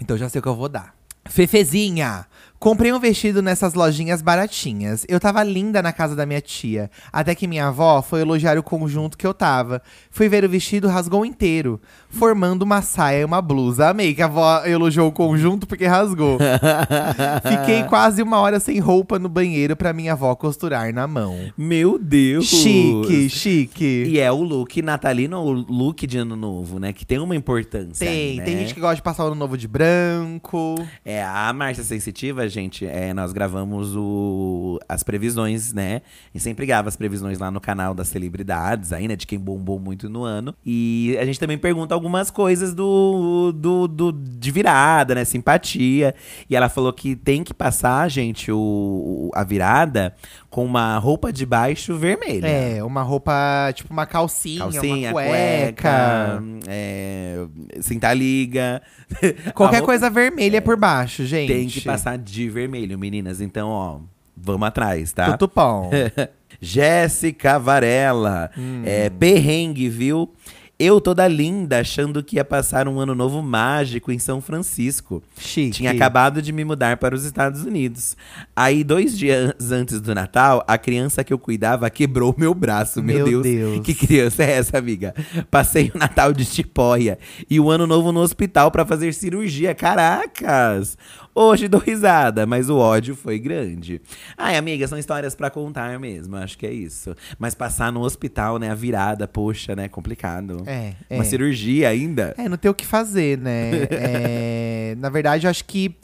Então 0.00 0.18
já 0.18 0.28
sei 0.28 0.40
o 0.40 0.42
que 0.42 0.48
eu 0.48 0.56
vou 0.56 0.68
dar. 0.68 0.96
Fefezinha! 1.26 2.26
Comprei 2.58 2.92
um 2.92 2.98
vestido 2.98 3.42
nessas 3.42 3.74
lojinhas 3.74 4.22
baratinhas. 4.22 5.04
Eu 5.06 5.20
tava 5.20 5.42
linda 5.42 5.82
na 5.82 5.92
casa 5.92 6.16
da 6.16 6.24
minha 6.24 6.40
tia. 6.40 6.90
Até 7.12 7.34
que 7.34 7.46
minha 7.46 7.68
avó 7.68 8.00
foi 8.00 8.22
elogiar 8.22 8.56
o 8.56 8.62
conjunto 8.62 9.18
que 9.18 9.26
eu 9.26 9.34
tava. 9.34 9.82
Fui 10.10 10.30
ver 10.30 10.44
o 10.44 10.48
vestido, 10.48 10.88
rasgou 10.88 11.26
inteiro, 11.26 11.78
formando 12.08 12.62
uma 12.62 12.80
saia 12.80 13.20
e 13.20 13.24
uma 13.24 13.42
blusa. 13.42 13.88
Amei 13.88 14.14
que 14.14 14.22
a 14.22 14.24
avó 14.24 14.64
elogiou 14.64 15.08
o 15.08 15.12
conjunto 15.12 15.66
porque 15.66 15.84
rasgou. 15.84 16.38
Fiquei 17.46 17.82
quase 17.84 18.22
uma 18.22 18.38
hora 18.38 18.58
sem 18.58 18.78
roupa 18.78 19.18
no 19.18 19.28
banheiro 19.28 19.76
pra 19.76 19.92
minha 19.92 20.12
avó 20.12 20.34
costurar 20.34 20.90
na 20.90 21.06
mão. 21.06 21.36
Meu 21.58 21.98
Deus! 21.98 22.46
Chique, 22.46 23.28
chique. 23.28 24.04
E 24.06 24.18
é 24.18 24.32
o 24.32 24.42
look 24.42 24.80
natalino, 24.80 25.38
o 25.38 25.52
look 25.52 26.06
de 26.06 26.16
ano 26.16 26.34
novo, 26.34 26.78
né? 26.78 26.94
Que 26.94 27.04
tem 27.04 27.18
uma 27.18 27.36
importância. 27.36 28.06
Tem, 28.06 28.30
aí, 28.30 28.36
né? 28.36 28.44
tem 28.44 28.58
gente 28.58 28.72
que 28.72 28.80
gosta 28.80 28.96
de 28.96 29.02
passar 29.02 29.24
o 29.24 29.26
ano 29.26 29.36
novo 29.36 29.58
de 29.58 29.68
branco. 29.68 30.76
É, 31.04 31.22
a 31.22 31.52
Márcia 31.52 31.84
Sensitiva, 31.84 32.48
gente, 32.54 32.86
é, 32.86 33.12
nós 33.12 33.32
gravamos 33.32 33.94
o, 33.96 34.78
as 34.88 35.02
previsões, 35.02 35.72
né? 35.72 36.00
E 36.34 36.40
sempre 36.40 36.64
grava 36.64 36.88
as 36.88 36.96
previsões 36.96 37.38
lá 37.38 37.50
no 37.50 37.60
canal 37.60 37.92
das 37.94 38.08
celebridades, 38.08 38.92
aí, 38.92 39.06
né? 39.08 39.16
De 39.16 39.26
quem 39.26 39.38
bombou 39.38 39.78
muito 39.78 40.08
no 40.08 40.22
ano. 40.24 40.54
E 40.64 41.16
a 41.20 41.24
gente 41.26 41.38
também 41.40 41.58
pergunta 41.58 41.94
algumas 41.94 42.30
coisas 42.30 42.72
do, 42.74 43.52
do, 43.52 43.88
do- 43.88 44.12
de 44.12 44.50
virada, 44.50 45.14
né? 45.14 45.24
Simpatia. 45.24 46.14
E 46.48 46.54
ela 46.56 46.68
falou 46.68 46.92
que 46.92 47.16
tem 47.16 47.42
que 47.42 47.52
passar, 47.52 48.08
gente, 48.08 48.50
o, 48.52 48.56
o- 48.58 49.30
a 49.34 49.42
virada 49.44 50.14
com 50.54 50.64
uma 50.64 50.96
roupa 50.98 51.32
de 51.32 51.44
baixo 51.44 51.96
vermelha. 51.96 52.46
É, 52.46 52.84
uma 52.84 53.02
roupa, 53.02 53.72
tipo 53.74 53.92
uma 53.92 54.06
calcinha, 54.06 54.60
Calcinha, 54.60 55.08
uma 55.10 55.12
cueca, 55.12 55.32
cueca. 55.72 56.42
é, 56.68 57.44
cinta-liga. 57.80 58.80
Qualquer 59.52 59.78
roupa- 59.78 59.86
coisa 59.86 60.08
vermelha 60.08 60.62
por 60.62 60.76
baixo, 60.76 61.26
gente. 61.26 61.52
Tem 61.52 61.66
que 61.66 61.80
passar 61.80 62.16
de 62.16 62.48
vermelho, 62.48 62.96
meninas. 62.96 63.40
Então, 63.40 63.68
ó, 63.68 63.98
vamos 64.36 64.68
atrás, 64.68 65.12
tá? 65.12 65.32
Tutupão. 65.32 65.90
Jéssica 66.60 67.58
Varela. 67.58 68.48
Hum. 68.56 68.82
É, 68.86 69.10
perrengue, 69.10 69.88
viu? 69.88 70.32
Eu 70.76 71.00
toda 71.00 71.28
linda, 71.28 71.78
achando 71.80 72.22
que 72.22 72.34
ia 72.34 72.44
passar 72.44 72.88
um 72.88 72.98
ano 72.98 73.14
novo 73.14 73.40
mágico 73.40 74.10
em 74.10 74.18
São 74.18 74.40
Francisco. 74.40 75.22
Chique. 75.38 75.70
Tinha 75.70 75.92
acabado 75.92 76.42
de 76.42 76.52
me 76.52 76.64
mudar 76.64 76.96
para 76.96 77.14
os 77.14 77.24
Estados 77.24 77.64
Unidos. 77.64 78.16
Aí, 78.56 78.82
dois 78.82 79.16
dias 79.16 79.70
antes 79.70 80.00
do 80.00 80.12
Natal, 80.14 80.64
a 80.66 80.76
criança 80.76 81.22
que 81.22 81.32
eu 81.32 81.38
cuidava 81.38 81.88
quebrou 81.90 82.34
meu 82.36 82.52
braço. 82.52 83.00
Meu, 83.00 83.18
Meu 83.18 83.26
Deus. 83.26 83.42
Deus. 83.44 83.80
Que 83.84 83.94
criança 83.94 84.42
é 84.42 84.50
essa, 84.52 84.76
amiga? 84.76 85.14
Passei 85.48 85.92
o 85.94 85.98
Natal 85.98 86.32
de 86.32 86.44
tipóia 86.44 87.20
e 87.48 87.60
o 87.60 87.70
ano 87.70 87.86
novo 87.86 88.10
no 88.10 88.20
hospital 88.20 88.72
para 88.72 88.84
fazer 88.84 89.14
cirurgia. 89.14 89.76
Caracas! 89.76 90.98
Hoje 91.36 91.66
dou 91.66 91.80
risada, 91.80 92.46
mas 92.46 92.70
o 92.70 92.76
ódio 92.76 93.16
foi 93.16 93.40
grande. 93.40 94.00
Ai, 94.38 94.56
amiga, 94.56 94.86
são 94.86 94.96
histórias 94.96 95.34
pra 95.34 95.50
contar 95.50 95.98
mesmo, 95.98 96.36
acho 96.36 96.56
que 96.56 96.64
é 96.64 96.72
isso. 96.72 97.12
Mas 97.36 97.56
passar 97.56 97.90
no 97.90 98.02
hospital, 98.02 98.56
né, 98.60 98.70
a 98.70 98.74
virada, 98.74 99.26
poxa, 99.26 99.74
né, 99.74 99.88
complicado. 99.88 100.62
É, 100.64 100.92
é. 101.10 101.14
Uma 101.16 101.24
cirurgia 101.24 101.88
ainda. 101.88 102.34
É, 102.38 102.48
não 102.48 102.56
tem 102.56 102.70
o 102.70 102.74
que 102.74 102.86
fazer, 102.86 103.38
né? 103.38 103.72
É, 104.06 104.94
na 104.98 105.08
verdade, 105.08 105.46
eu 105.46 105.50
acho 105.50 105.64
que 105.64 105.96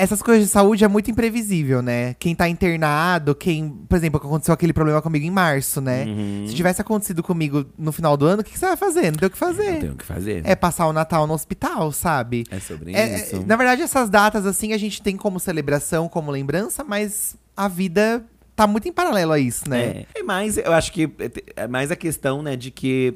essas 0.00 0.22
coisas 0.22 0.46
de 0.46 0.50
saúde 0.50 0.82
é 0.84 0.88
muito 0.88 1.10
imprevisível, 1.10 1.82
né? 1.82 2.14
Quem 2.18 2.34
tá 2.34 2.48
internado, 2.48 3.34
quem. 3.34 3.68
Por 3.88 3.96
exemplo, 3.96 4.18
aconteceu 4.18 4.54
aquele 4.54 4.72
problema 4.72 5.02
comigo 5.02 5.24
em 5.26 5.30
março, 5.30 5.80
né? 5.80 6.04
Uhum. 6.06 6.44
Se 6.48 6.54
tivesse 6.54 6.80
acontecido 6.80 7.22
comigo 7.22 7.66
no 7.78 7.92
final 7.92 8.16
do 8.16 8.24
ano, 8.26 8.40
o 8.40 8.44
que, 8.44 8.52
que 8.52 8.58
você 8.58 8.66
vai 8.66 8.76
fazer? 8.76 9.10
Não 9.10 9.18
tem 9.18 9.26
o 9.28 9.30
que 9.30 9.38
fazer. 9.38 9.72
Não 9.72 9.80
tem 9.80 9.90
o 9.90 9.96
que 9.96 10.04
fazer. 10.04 10.42
É 10.44 10.56
passar 10.56 10.86
o 10.86 10.92
Natal 10.92 11.26
no 11.26 11.34
hospital, 11.34 11.92
sabe? 11.92 12.44
É 12.50 12.58
sobre 12.58 12.94
É, 12.94 13.16
isso. 13.16 13.36
é, 13.36 13.44
na 13.44 13.56
verdade, 13.56 13.82
essas 13.82 14.08
datas, 14.08 14.46
assim, 14.46 14.72
a 14.72 14.78
gente 14.78 15.02
tem 15.02 15.16
como 15.16 15.38
celebração, 15.38 16.08
como 16.08 16.30
lembrança, 16.30 16.82
mas 16.82 17.36
a 17.56 17.68
vida 17.68 18.24
tá 18.56 18.66
muito 18.66 18.88
em 18.88 18.92
paralelo 18.92 19.32
a 19.32 19.38
isso, 19.38 19.68
né? 19.68 20.04
É. 20.14 20.20
É 20.20 20.22
mais, 20.22 20.56
eu 20.56 20.72
acho 20.72 20.92
que 20.92 21.10
é 21.56 21.66
mais 21.66 21.90
a 21.90 21.96
questão, 21.96 22.42
né, 22.42 22.56
de 22.56 22.70
que 22.70 23.14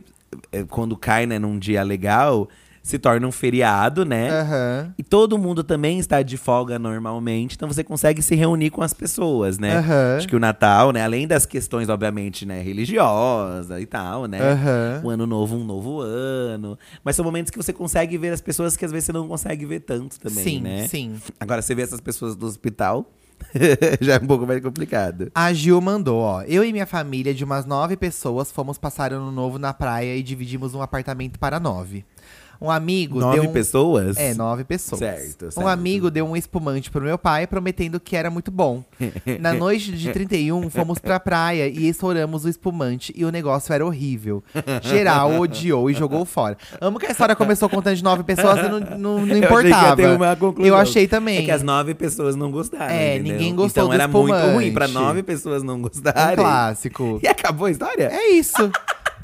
é, 0.53 0.65
quando 0.65 0.97
cai, 0.97 1.27
né, 1.27 1.39
num 1.39 1.59
dia 1.59 1.83
legal, 1.83 2.49
se 2.85 2.99
torna 2.99 3.27
um 3.27 3.33
feriado, 3.33 4.05
né? 4.05 4.31
Aham. 4.31 4.95
E 4.99 5.03
todo 5.03 5.39
mundo 5.39 5.65
também 5.65 5.99
está 5.99 6.21
de 6.21 6.37
folga 6.37 6.79
normalmente, 6.79 7.57
então 7.57 7.67
você 7.67 7.83
consegue 7.83 8.21
se 8.21 8.35
reunir 8.35 8.69
com 8.69 8.83
as 8.83 8.93
pessoas, 8.93 9.59
né? 9.59 9.79
Aham. 9.79 10.17
Acho 10.19 10.29
que 10.29 10.37
o 10.37 10.39
Natal, 10.39 10.93
né, 10.93 11.03
além 11.03 11.27
das 11.27 11.47
questões, 11.47 11.89
obviamente, 11.89 12.45
né, 12.45 12.61
religiosas 12.61 13.81
e 13.81 13.87
tal, 13.87 14.27
né? 14.27 14.39
Aham. 14.39 15.01
O 15.03 15.09
ano 15.09 15.27
novo, 15.27 15.57
um 15.57 15.65
novo 15.65 16.01
ano. 16.03 16.79
Mas 17.03 17.17
são 17.17 17.25
momentos 17.25 17.51
que 17.51 17.57
você 17.57 17.73
consegue 17.73 18.19
ver 18.19 18.35
as 18.35 18.43
pessoas 18.43 18.77
que 18.77 18.85
às 18.85 18.93
vezes 18.93 19.07
você 19.07 19.13
não 19.13 19.27
consegue 19.27 19.65
ver 19.65 19.81
tanto 19.81 20.21
também, 20.21 20.45
sim, 20.45 20.61
né? 20.61 20.87
sim. 20.87 21.19
Agora, 21.41 21.63
você 21.63 21.75
vê 21.75 21.81
essas 21.81 22.03
pessoas 22.03 22.37
do 22.37 22.45
hospital, 22.45 23.11
já 23.99 24.17
é 24.17 24.19
um 24.19 24.27
pouco 24.27 24.47
mais 24.47 24.63
complicado. 24.63 25.31
A 25.35 25.51
Gil 25.55 25.81
mandou, 25.81 26.21
ó. 26.21 26.43
Eu 26.43 26.63
e 26.63 26.71
minha 26.71 26.87
família 26.87 27.33
de 27.33 27.45
umas 27.45 27.65
nove 27.65 27.97
pessoas 27.97 28.53
fomos 28.53 28.77
passar 28.77 29.11
ano 29.15 29.33
novo 29.33 29.59
na 29.59 29.73
praia 29.73 30.15
e 30.15 30.23
dividimos 30.23 30.75
um 30.75 30.83
apartamento 30.83 31.39
para 31.39 31.59
nove. 31.59 32.05
Um 32.65 32.71
amigo 32.71 33.21
Nove 33.21 33.41
deu 33.41 33.51
um... 33.51 33.53
pessoas? 33.53 34.17
É, 34.17 34.33
nove 34.35 34.65
pessoas. 34.65 34.99
Certo, 34.99 35.47
Um 35.47 35.51
certo. 35.51 35.69
amigo 35.69 36.11
deu 36.11 36.27
um 36.27 36.35
espumante 36.37 36.91
pro 36.91 37.03
meu 37.03 37.19
pai, 37.19 37.47
prometendo 37.47 38.01
que 38.01 38.17
era 38.17 38.31
muito 38.31 38.51
bom. 38.51 38.83
Na 39.41 39.53
noite 39.53 39.93
de 39.93 40.11
31, 40.13 40.71
fomos 40.71 40.99
pra 40.99 41.21
praia 41.21 41.69
e 41.69 41.89
estouramos 41.89 42.45
o 42.45 42.49
espumante 42.49 43.13
e 43.17 43.25
o 43.25 43.31
negócio 43.31 43.73
era 43.73 43.85
horrível. 43.85 44.43
Geral 44.83 45.39
odiou 45.41 45.91
e 45.91 45.95
jogou 45.95 46.25
fora. 46.25 46.57
Amo 46.81 46.99
que 46.99 47.07
a 47.07 47.11
história 47.11 47.37
começou 47.37 47.69
contando 47.69 47.97
de 47.97 48.05
nove 48.05 48.23
pessoas 48.23 48.59
e 48.59 48.69
não, 48.69 48.81
não, 48.81 49.27
não 49.27 49.37
Eu 49.37 49.45
achei 49.57 49.71
importava. 49.71 50.15
uma 50.17 50.37
conclusão. 50.37 50.67
Eu 50.67 50.77
achei 50.77 51.07
também. 51.07 51.39
É 51.39 51.43
que 51.43 51.51
as 51.51 51.63
nove 51.63 51.95
pessoas 51.95 52.35
não 52.37 52.51
gostaram. 52.51 52.87
É, 52.95 53.17
entendeu? 53.17 53.33
ninguém 53.35 53.55
gostou 53.55 53.85
Então 53.85 53.89
do 53.89 53.95
era 53.95 54.09
muito 54.09 54.33
espumante. 54.35 54.55
ruim 54.55 54.73
pra 54.73 54.89
nove 54.89 55.23
pessoas 55.23 55.63
não 55.63 55.75
Um 55.75 55.83
gostarem. 55.83 56.37
clássico. 56.37 57.21
E 57.23 57.29
acabou 57.29 57.67
a 57.67 57.71
história? 57.71 58.09
É 58.13 58.31
isso. 58.31 58.71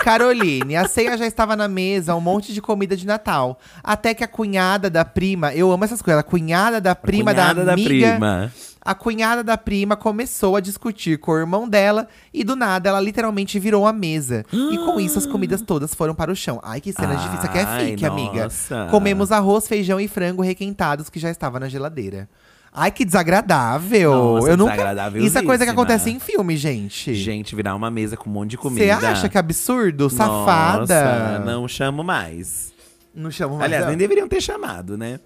Caroline, 0.05 0.77
a 0.77 0.89
ceia 0.89 1.17
já 1.17 1.27
estava 1.27 1.55
na 1.55 1.69
mesa, 1.69 2.15
um 2.15 2.21
monte 2.21 2.53
de 2.55 2.61
comida 2.63 2.97
de 2.97 3.07
Natal. 3.07 3.59
Até 3.83 4.15
que 4.15 4.25
a 4.25 4.29
cunhada 4.29 4.89
da 4.89 5.05
prima, 5.05 5.55
eu 5.55 5.71
amo 5.71 5.85
essas 5.85 6.01
coisas, 6.03 6.21
a 6.21 6.23
cunhada 6.25 6.81
da 6.81 6.95
prima 6.95 7.33
Cunhada 7.33 7.61
da 7.61 7.65
da 7.67 7.73
amiga, 7.75 8.11
prima. 8.13 8.53
a 8.83 8.95
cunhada 8.95 9.45
da 9.45 9.59
prima 9.59 9.97
começou 9.97 10.57
a 10.57 10.61
discutir 10.61 11.19
com 11.19 11.33
o 11.33 11.39
irmão 11.39 11.69
dela 11.69 12.09
e 12.33 12.43
do 12.43 12.57
nada 12.57 12.89
ela 12.89 13.01
literalmente 13.01 13.59
virou 13.59 13.87
a 13.87 13.93
mesa. 13.93 14.45
e 14.53 14.77
com 14.79 14.99
isso 14.99 15.19
as 15.19 15.27
comidas 15.27 15.61
todas 15.61 15.95
foram 15.95 16.15
para 16.15 16.33
o 16.33 16.37
chão. 16.37 16.59
Ai, 16.63 16.81
que 16.81 16.93
cena 16.93 17.15
difícil, 17.15 17.45
aqui 17.45 17.59
é 17.59 17.63
Ai, 17.63 17.87
fique, 17.91 18.07
amiga. 18.07 18.45
nossa. 18.45 18.89
Comemos 18.91 19.31
arroz, 19.31 19.69
feijão 19.69 20.01
e 20.01 20.09
frango 20.09 20.43
requentados 20.43 21.11
que 21.11 21.19
já 21.19 21.31
estava 21.31 21.61
na 21.61 21.69
geladeira. 21.69 22.29
Ai, 22.73 22.91
que 22.91 23.05
desagradável. 23.05 24.13
Nossa, 24.13 24.49
eu 24.49 24.57
nunca... 24.57 24.71
desagradávelzíssima. 24.73 25.27
Isso 25.27 25.39
é 25.39 25.43
coisa 25.43 25.65
que 25.65 25.71
acontece 25.71 26.11
em 26.11 26.21
filme, 26.21 26.57
gente. 26.57 27.15
Gente, 27.15 27.57
virar 27.57 27.75
uma 27.75 27.91
mesa 27.91 28.17
com 28.17 28.31
um 28.31 28.33
monte 28.33 28.51
de 28.51 28.59
comida. 28.59 28.97
Você 28.97 29.07
acha 29.07 29.29
que 29.29 29.37
é 29.37 29.41
absurdo? 29.41 30.09
Safada. 30.09 30.79
Nossa, 30.81 31.39
não 31.45 31.67
chamo 31.67 32.05
mais. 32.05 32.73
Não 33.15 33.31
chamo 33.31 33.55
mais. 33.55 33.65
Aliás, 33.65 33.83
não. 33.83 33.91
nem 33.91 33.99
deveriam 33.99 34.29
ter 34.29 34.41
chamado, 34.41 34.97
né? 34.97 35.19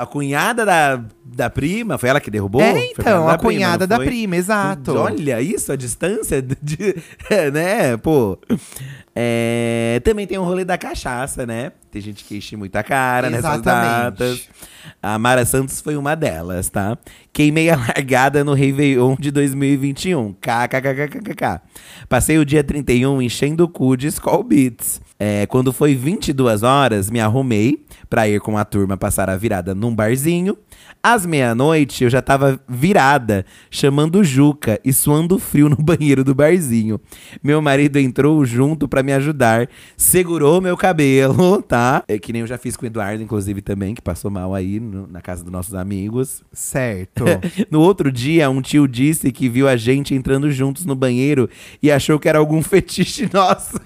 A 0.00 0.04
cunhada 0.04 0.66
da, 0.66 1.00
da 1.24 1.48
prima, 1.48 1.96
foi 1.96 2.08
ela 2.08 2.20
que 2.20 2.30
derrubou? 2.30 2.60
É, 2.60 2.90
então, 2.90 3.28
a 3.28 3.38
cunhada 3.38 3.86
não 3.86 3.96
da 3.96 4.04
prima, 4.04 4.34
exato. 4.36 4.96
Olha 4.96 5.40
isso, 5.40 5.70
a 5.70 5.76
distância 5.76 6.42
de, 6.42 6.96
né, 7.52 7.96
pô. 7.96 8.36
É, 9.14 10.00
também 10.04 10.26
tem 10.26 10.38
o 10.38 10.44
rolê 10.44 10.64
da 10.64 10.78
cachaça, 10.78 11.44
né? 11.46 11.72
Tem 11.90 12.00
gente 12.00 12.24
que 12.24 12.36
enche 12.36 12.56
muita 12.56 12.82
cara 12.82 13.30
nessas 13.30 13.54
Exatamente. 13.54 14.18
datas. 14.18 14.48
A 15.02 15.18
Mara 15.18 15.44
Santos 15.44 15.80
foi 15.80 15.96
uma 15.96 16.14
delas, 16.14 16.68
tá? 16.68 16.96
Queimei 17.32 17.70
a 17.70 17.76
largada 17.76 18.44
no 18.44 18.52
Réveillon 18.52 19.16
de 19.18 19.30
2021. 19.30 20.34
KKKKKK. 20.34 21.60
Passei 22.08 22.38
o 22.38 22.44
dia 22.44 22.62
31 22.62 23.22
enchendo 23.22 23.64
o 23.64 23.68
cu 23.68 23.96
de 23.96 24.08
Skull 24.08 24.44
Beats. 24.44 25.00
É, 25.18 25.46
quando 25.46 25.72
foi 25.72 25.94
22 25.94 26.62
horas, 26.62 27.10
me 27.10 27.20
arrumei 27.20 27.84
pra 28.08 28.28
ir 28.28 28.40
com 28.40 28.56
a 28.56 28.64
turma 28.64 28.96
passar 28.96 29.28
a 29.28 29.36
virada 29.36 29.74
num 29.74 29.94
barzinho. 29.94 30.56
Às 31.02 31.24
meia-noite, 31.24 32.04
eu 32.04 32.10
já 32.10 32.20
tava 32.20 32.60
virada, 32.68 33.46
chamando 33.70 34.22
Juca 34.24 34.80
e 34.84 34.92
suando 34.92 35.38
frio 35.38 35.68
no 35.70 35.76
banheiro 35.76 36.24
do 36.24 36.34
barzinho. 36.34 37.00
Meu 37.42 37.62
marido 37.62 37.98
entrou 37.98 38.44
junto 38.44 38.88
pra 38.88 39.02
me 39.02 39.12
ajudar, 39.12 39.68
segurou 39.96 40.60
meu 40.60 40.76
cabelo, 40.76 41.62
tá? 41.66 42.02
É 42.08 42.18
que 42.18 42.32
nem 42.32 42.40
eu 42.40 42.46
já 42.46 42.58
fiz 42.58 42.76
com 42.76 42.84
o 42.84 42.86
Eduardo, 42.86 43.22
inclusive, 43.22 43.62
também, 43.62 43.94
que 43.94 44.02
passou 44.02 44.30
mal 44.30 44.54
aí 44.54 44.80
no- 44.80 45.06
na 45.06 45.20
casa 45.22 45.42
dos 45.44 45.52
nossos 45.52 45.74
amigos. 45.74 46.42
Certo. 46.52 47.24
No 47.70 47.80
outro 47.80 48.10
dia, 48.10 48.48
um 48.50 48.62
tio 48.62 48.86
disse 48.88 49.30
que 49.30 49.48
viu 49.48 49.68
a 49.68 49.76
gente 49.76 50.14
entrando 50.14 50.50
juntos 50.50 50.84
no 50.86 50.94
banheiro 50.94 51.48
e 51.82 51.90
achou 51.90 52.18
que 52.18 52.28
era 52.28 52.38
algum 52.38 52.62
fetiche 52.62 53.28
nosso. 53.32 53.78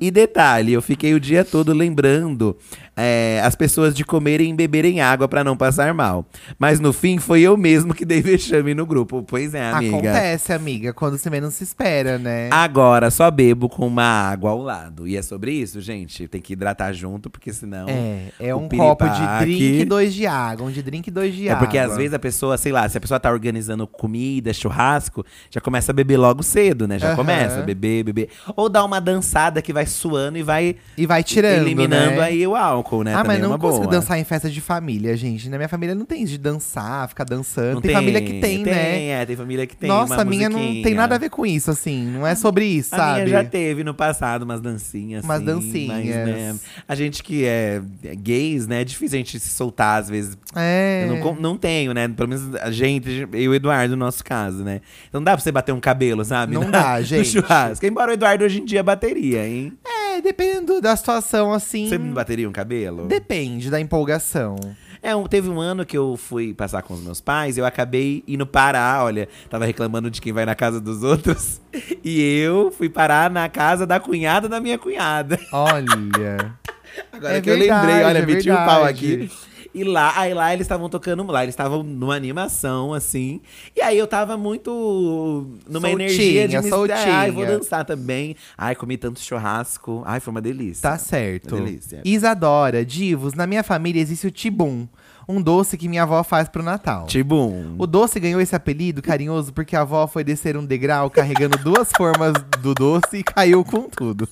E 0.00 0.10
detalhe, 0.10 0.72
eu 0.72 0.82
fiquei 0.82 1.14
o 1.14 1.20
dia 1.20 1.44
todo 1.44 1.72
lembrando 1.72 2.56
é, 2.96 3.40
as 3.44 3.54
pessoas 3.54 3.94
de 3.94 4.04
comerem 4.04 4.50
e 4.50 4.54
beberem 4.54 5.00
água 5.00 5.26
pra 5.28 5.42
não 5.42 5.56
passar 5.56 5.92
mal. 5.94 6.26
Mas 6.58 6.78
no 6.80 6.92
fim 6.92 7.18
foi 7.18 7.40
eu 7.42 7.56
mesmo 7.56 7.92
que 7.94 8.04
dei 8.04 8.20
vexame 8.22 8.74
no 8.74 8.86
grupo. 8.86 9.22
Pois 9.22 9.54
é, 9.54 9.70
amiga. 9.70 9.96
Acontece, 9.96 10.52
amiga, 10.52 10.92
quando 10.92 11.18
você 11.18 11.28
menos 11.30 11.54
se 11.54 11.64
espera, 11.64 12.18
né? 12.18 12.48
Agora 12.52 13.10
só 13.10 13.30
bebo 13.30 13.68
com 13.68 13.86
uma 13.86 14.04
água 14.04 14.50
ao 14.50 14.62
lado. 14.62 15.06
E 15.08 15.16
é 15.16 15.22
sobre 15.22 15.52
isso, 15.52 15.80
gente. 15.80 16.28
Tem 16.28 16.40
que 16.40 16.52
hidratar 16.52 16.92
junto, 16.92 17.28
porque 17.30 17.52
senão. 17.52 17.86
É, 17.88 18.28
é 18.38 18.54
um 18.54 18.68
copo 18.68 19.04
de 19.08 19.38
drink 19.40 19.80
e 19.80 19.84
dois 19.84 20.14
de 20.14 20.26
água. 20.26 20.66
Um 20.66 20.70
de 20.70 20.82
drink 20.82 21.08
e 21.08 21.10
dois 21.10 21.34
de 21.34 21.48
É 21.48 21.52
água. 21.52 21.64
porque 21.64 21.78
às 21.78 21.96
vezes 21.96 22.14
a 22.14 22.18
pessoa, 22.18 22.56
sei 22.56 22.72
lá, 22.72 22.88
se 22.88 22.96
a 22.98 23.00
pessoa 23.00 23.18
tá 23.18 23.30
organizando 23.30 23.86
comida, 23.86 24.52
churrasco, 24.52 25.24
já 25.50 25.60
começa 25.60 25.92
a 25.92 25.94
beber 25.94 26.16
logo 26.16 26.42
cedo, 26.42 26.86
né? 26.86 26.98
Já 26.98 27.08
Aham. 27.08 27.16
começa 27.16 27.60
a 27.60 27.62
beber, 27.62 28.04
beber. 28.04 28.28
Ou 28.56 28.68
dá 28.68 28.84
uma 28.84 29.00
dançada 29.00 29.60
que 29.62 29.72
vai 29.72 29.86
suando 29.86 30.38
e 30.38 30.42
vai 30.42 30.76
E 30.96 31.06
vai 31.06 31.22
tirando, 31.24 31.62
eliminando 31.62 32.16
né? 32.16 32.22
aí 32.22 32.46
o 32.46 32.54
álcool, 32.54 32.83
né? 33.04 33.14
Ah, 33.14 33.22
Também 33.22 33.28
mas 33.28 33.38
é 33.38 33.42
não 33.42 33.50
uma 33.50 33.58
consigo 33.58 33.84
boa. 33.84 33.90
dançar 33.92 34.18
em 34.18 34.24
festa 34.24 34.48
de 34.50 34.60
família, 34.60 35.16
gente. 35.16 35.48
Na 35.48 35.56
minha 35.56 35.68
família 35.68 35.94
não 35.94 36.04
tem 36.04 36.22
isso 36.22 36.32
de 36.32 36.38
dançar, 36.38 37.08
ficar 37.08 37.24
dançando. 37.24 37.74
Não 37.74 37.80
tem, 37.80 37.92
família 37.92 38.20
que 38.20 38.40
tem, 38.40 38.58
né? 38.64 38.72
Tem, 38.92 39.12
é, 39.12 39.26
tem 39.26 39.36
família 39.36 39.66
que 39.66 39.76
tem. 39.76 39.88
Nossa, 39.88 40.20
a 40.20 40.24
minha 40.24 40.48
não 40.48 40.60
tem 40.82 40.94
nada 40.94 41.14
a 41.14 41.18
ver 41.18 41.30
com 41.30 41.44
isso, 41.46 41.70
assim. 41.70 42.04
Não 42.06 42.26
é 42.26 42.34
sobre 42.34 42.64
isso, 42.66 42.94
A 42.94 42.98
sabe? 42.98 43.24
minha 43.24 43.42
já 43.42 43.44
teve 43.44 43.82
no 43.82 43.94
passado 43.94 44.42
umas 44.42 44.60
dancinhas, 44.60 45.24
Umas 45.24 45.36
assim, 45.38 45.44
dancinhas. 45.46 45.94
Mas, 45.96 46.06
né, 46.06 46.56
a 46.86 46.94
gente 46.94 47.22
que 47.22 47.44
é 47.44 47.80
é 48.04 48.14
gays, 48.14 48.66
né? 48.66 48.82
É 48.82 48.84
difícil 48.84 49.16
a 49.16 49.18
gente 49.18 49.38
se 49.40 49.48
soltar, 49.48 50.00
às 50.00 50.08
vezes. 50.08 50.36
É. 50.54 51.06
Eu 51.08 51.16
não, 51.16 51.34
não 51.34 51.56
tenho, 51.56 51.92
né? 51.94 52.06
Pelo 52.08 52.28
menos 52.28 52.54
a 52.56 52.70
gente, 52.70 53.26
eu 53.32 53.38
e 53.38 53.48
o 53.48 53.54
Eduardo, 53.54 53.96
no 53.96 54.04
nosso 54.04 54.22
caso, 54.24 54.62
né? 54.62 54.80
Então 55.08 55.20
não 55.20 55.24
dá 55.24 55.32
pra 55.32 55.40
você 55.42 55.50
bater 55.52 55.72
um 55.72 55.80
cabelo, 55.80 56.24
sabe? 56.24 56.54
Não 56.54 56.64
No- 56.64 56.70
dá, 56.70 56.98
No 56.98 57.04
gente. 57.04 57.28
churrasco. 57.28 57.84
Embora 57.86 58.10
o 58.10 58.14
Eduardo 58.14 58.44
hoje 58.44 58.60
em 58.60 58.64
dia 58.64 58.82
bateria, 58.82 59.46
hein? 59.46 59.72
É, 59.86 60.03
dependendo 60.22 60.80
da 60.80 60.94
situação, 60.96 61.52
assim. 61.52 61.88
Você 61.88 61.98
não 61.98 62.12
bateria 62.12 62.48
um 62.48 62.52
cabelo? 62.52 63.06
Depende 63.06 63.70
da 63.70 63.80
empolgação. 63.80 64.56
É, 65.02 65.14
um- 65.14 65.26
teve 65.26 65.48
um 65.50 65.60
ano 65.60 65.84
que 65.84 65.96
eu 65.96 66.16
fui 66.16 66.54
passar 66.54 66.82
com 66.82 66.94
os 66.94 67.00
meus 67.02 67.20
pais, 67.20 67.58
eu 67.58 67.66
acabei 67.66 68.24
indo 68.26 68.46
parar, 68.46 69.04
olha, 69.04 69.28
tava 69.50 69.66
reclamando 69.66 70.10
de 70.10 70.20
quem 70.20 70.32
vai 70.32 70.46
na 70.46 70.54
casa 70.54 70.80
dos 70.80 71.02
outros. 71.02 71.60
E 72.04 72.20
eu 72.38 72.70
fui 72.70 72.88
parar 72.88 73.28
na 73.30 73.48
casa 73.48 73.86
da 73.86 73.98
cunhada 73.98 74.48
da 74.48 74.60
minha 74.60 74.78
cunhada. 74.78 75.38
Olha. 75.52 76.54
Agora 77.12 77.36
É 77.36 77.40
que 77.40 77.50
eu 77.50 77.58
verdade, 77.58 77.86
lembrei, 77.86 78.04
olha, 78.04 78.18
é 78.18 78.26
meti 78.26 78.50
o 78.50 78.54
pau 78.54 78.84
verdade. 78.84 79.22
aqui. 79.22 79.30
E 79.74 79.82
lá, 79.82 80.12
aí 80.16 80.32
lá 80.32 80.52
eles 80.54 80.64
estavam 80.64 80.88
tocando, 80.88 81.26
lá 81.26 81.42
eles 81.42 81.52
estavam 81.52 81.82
numa 81.82 82.14
animação, 82.14 82.94
assim. 82.94 83.40
E 83.74 83.82
aí 83.82 83.98
eu 83.98 84.06
tava 84.06 84.36
muito 84.36 85.48
numa 85.68 85.88
Soltinha, 85.88 86.06
energia 86.06 86.48
de 86.48 86.60
me 86.60 86.68
soltinha. 86.68 86.98
Ai, 86.98 87.32
vou 87.32 87.44
dançar 87.44 87.84
também. 87.84 88.36
Ai, 88.56 88.76
comi 88.76 88.96
tanto 88.96 89.18
churrasco. 89.18 90.02
Ai, 90.06 90.20
foi 90.20 90.30
uma 90.30 90.40
delícia. 90.40 90.82
Tá 90.82 90.96
certo. 90.96 91.56
Uma 91.56 91.64
delícia. 91.64 92.00
Isadora, 92.04 92.84
Divos, 92.84 93.34
na 93.34 93.48
minha 93.48 93.64
família 93.64 94.00
existe 94.00 94.28
o 94.28 94.30
tibum. 94.30 94.86
Um 95.28 95.42
doce 95.42 95.76
que 95.76 95.88
minha 95.88 96.04
avó 96.04 96.22
faz 96.22 96.48
pro 96.48 96.62
Natal. 96.62 97.06
Tibum. 97.06 97.74
O 97.76 97.86
doce 97.86 98.20
ganhou 98.20 98.40
esse 98.40 98.54
apelido 98.54 99.02
carinhoso 99.02 99.52
porque 99.52 99.74
a 99.74 99.80
avó 99.80 100.06
foi 100.06 100.22
descer 100.22 100.56
um 100.56 100.64
degrau 100.64 101.10
carregando 101.10 101.58
duas 101.58 101.90
formas 101.96 102.34
do 102.60 102.74
doce 102.74 103.16
e 103.16 103.22
caiu 103.24 103.64
com 103.64 103.88
tudo. 103.88 104.28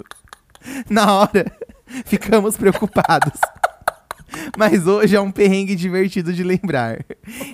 Na 0.89 1.13
hora, 1.15 1.51
ficamos 2.05 2.57
preocupados. 2.57 3.41
Mas 4.57 4.87
hoje 4.87 5.15
é 5.17 5.21
um 5.21 5.31
perrengue 5.31 5.75
divertido 5.75 6.33
de 6.33 6.43
lembrar. 6.43 7.05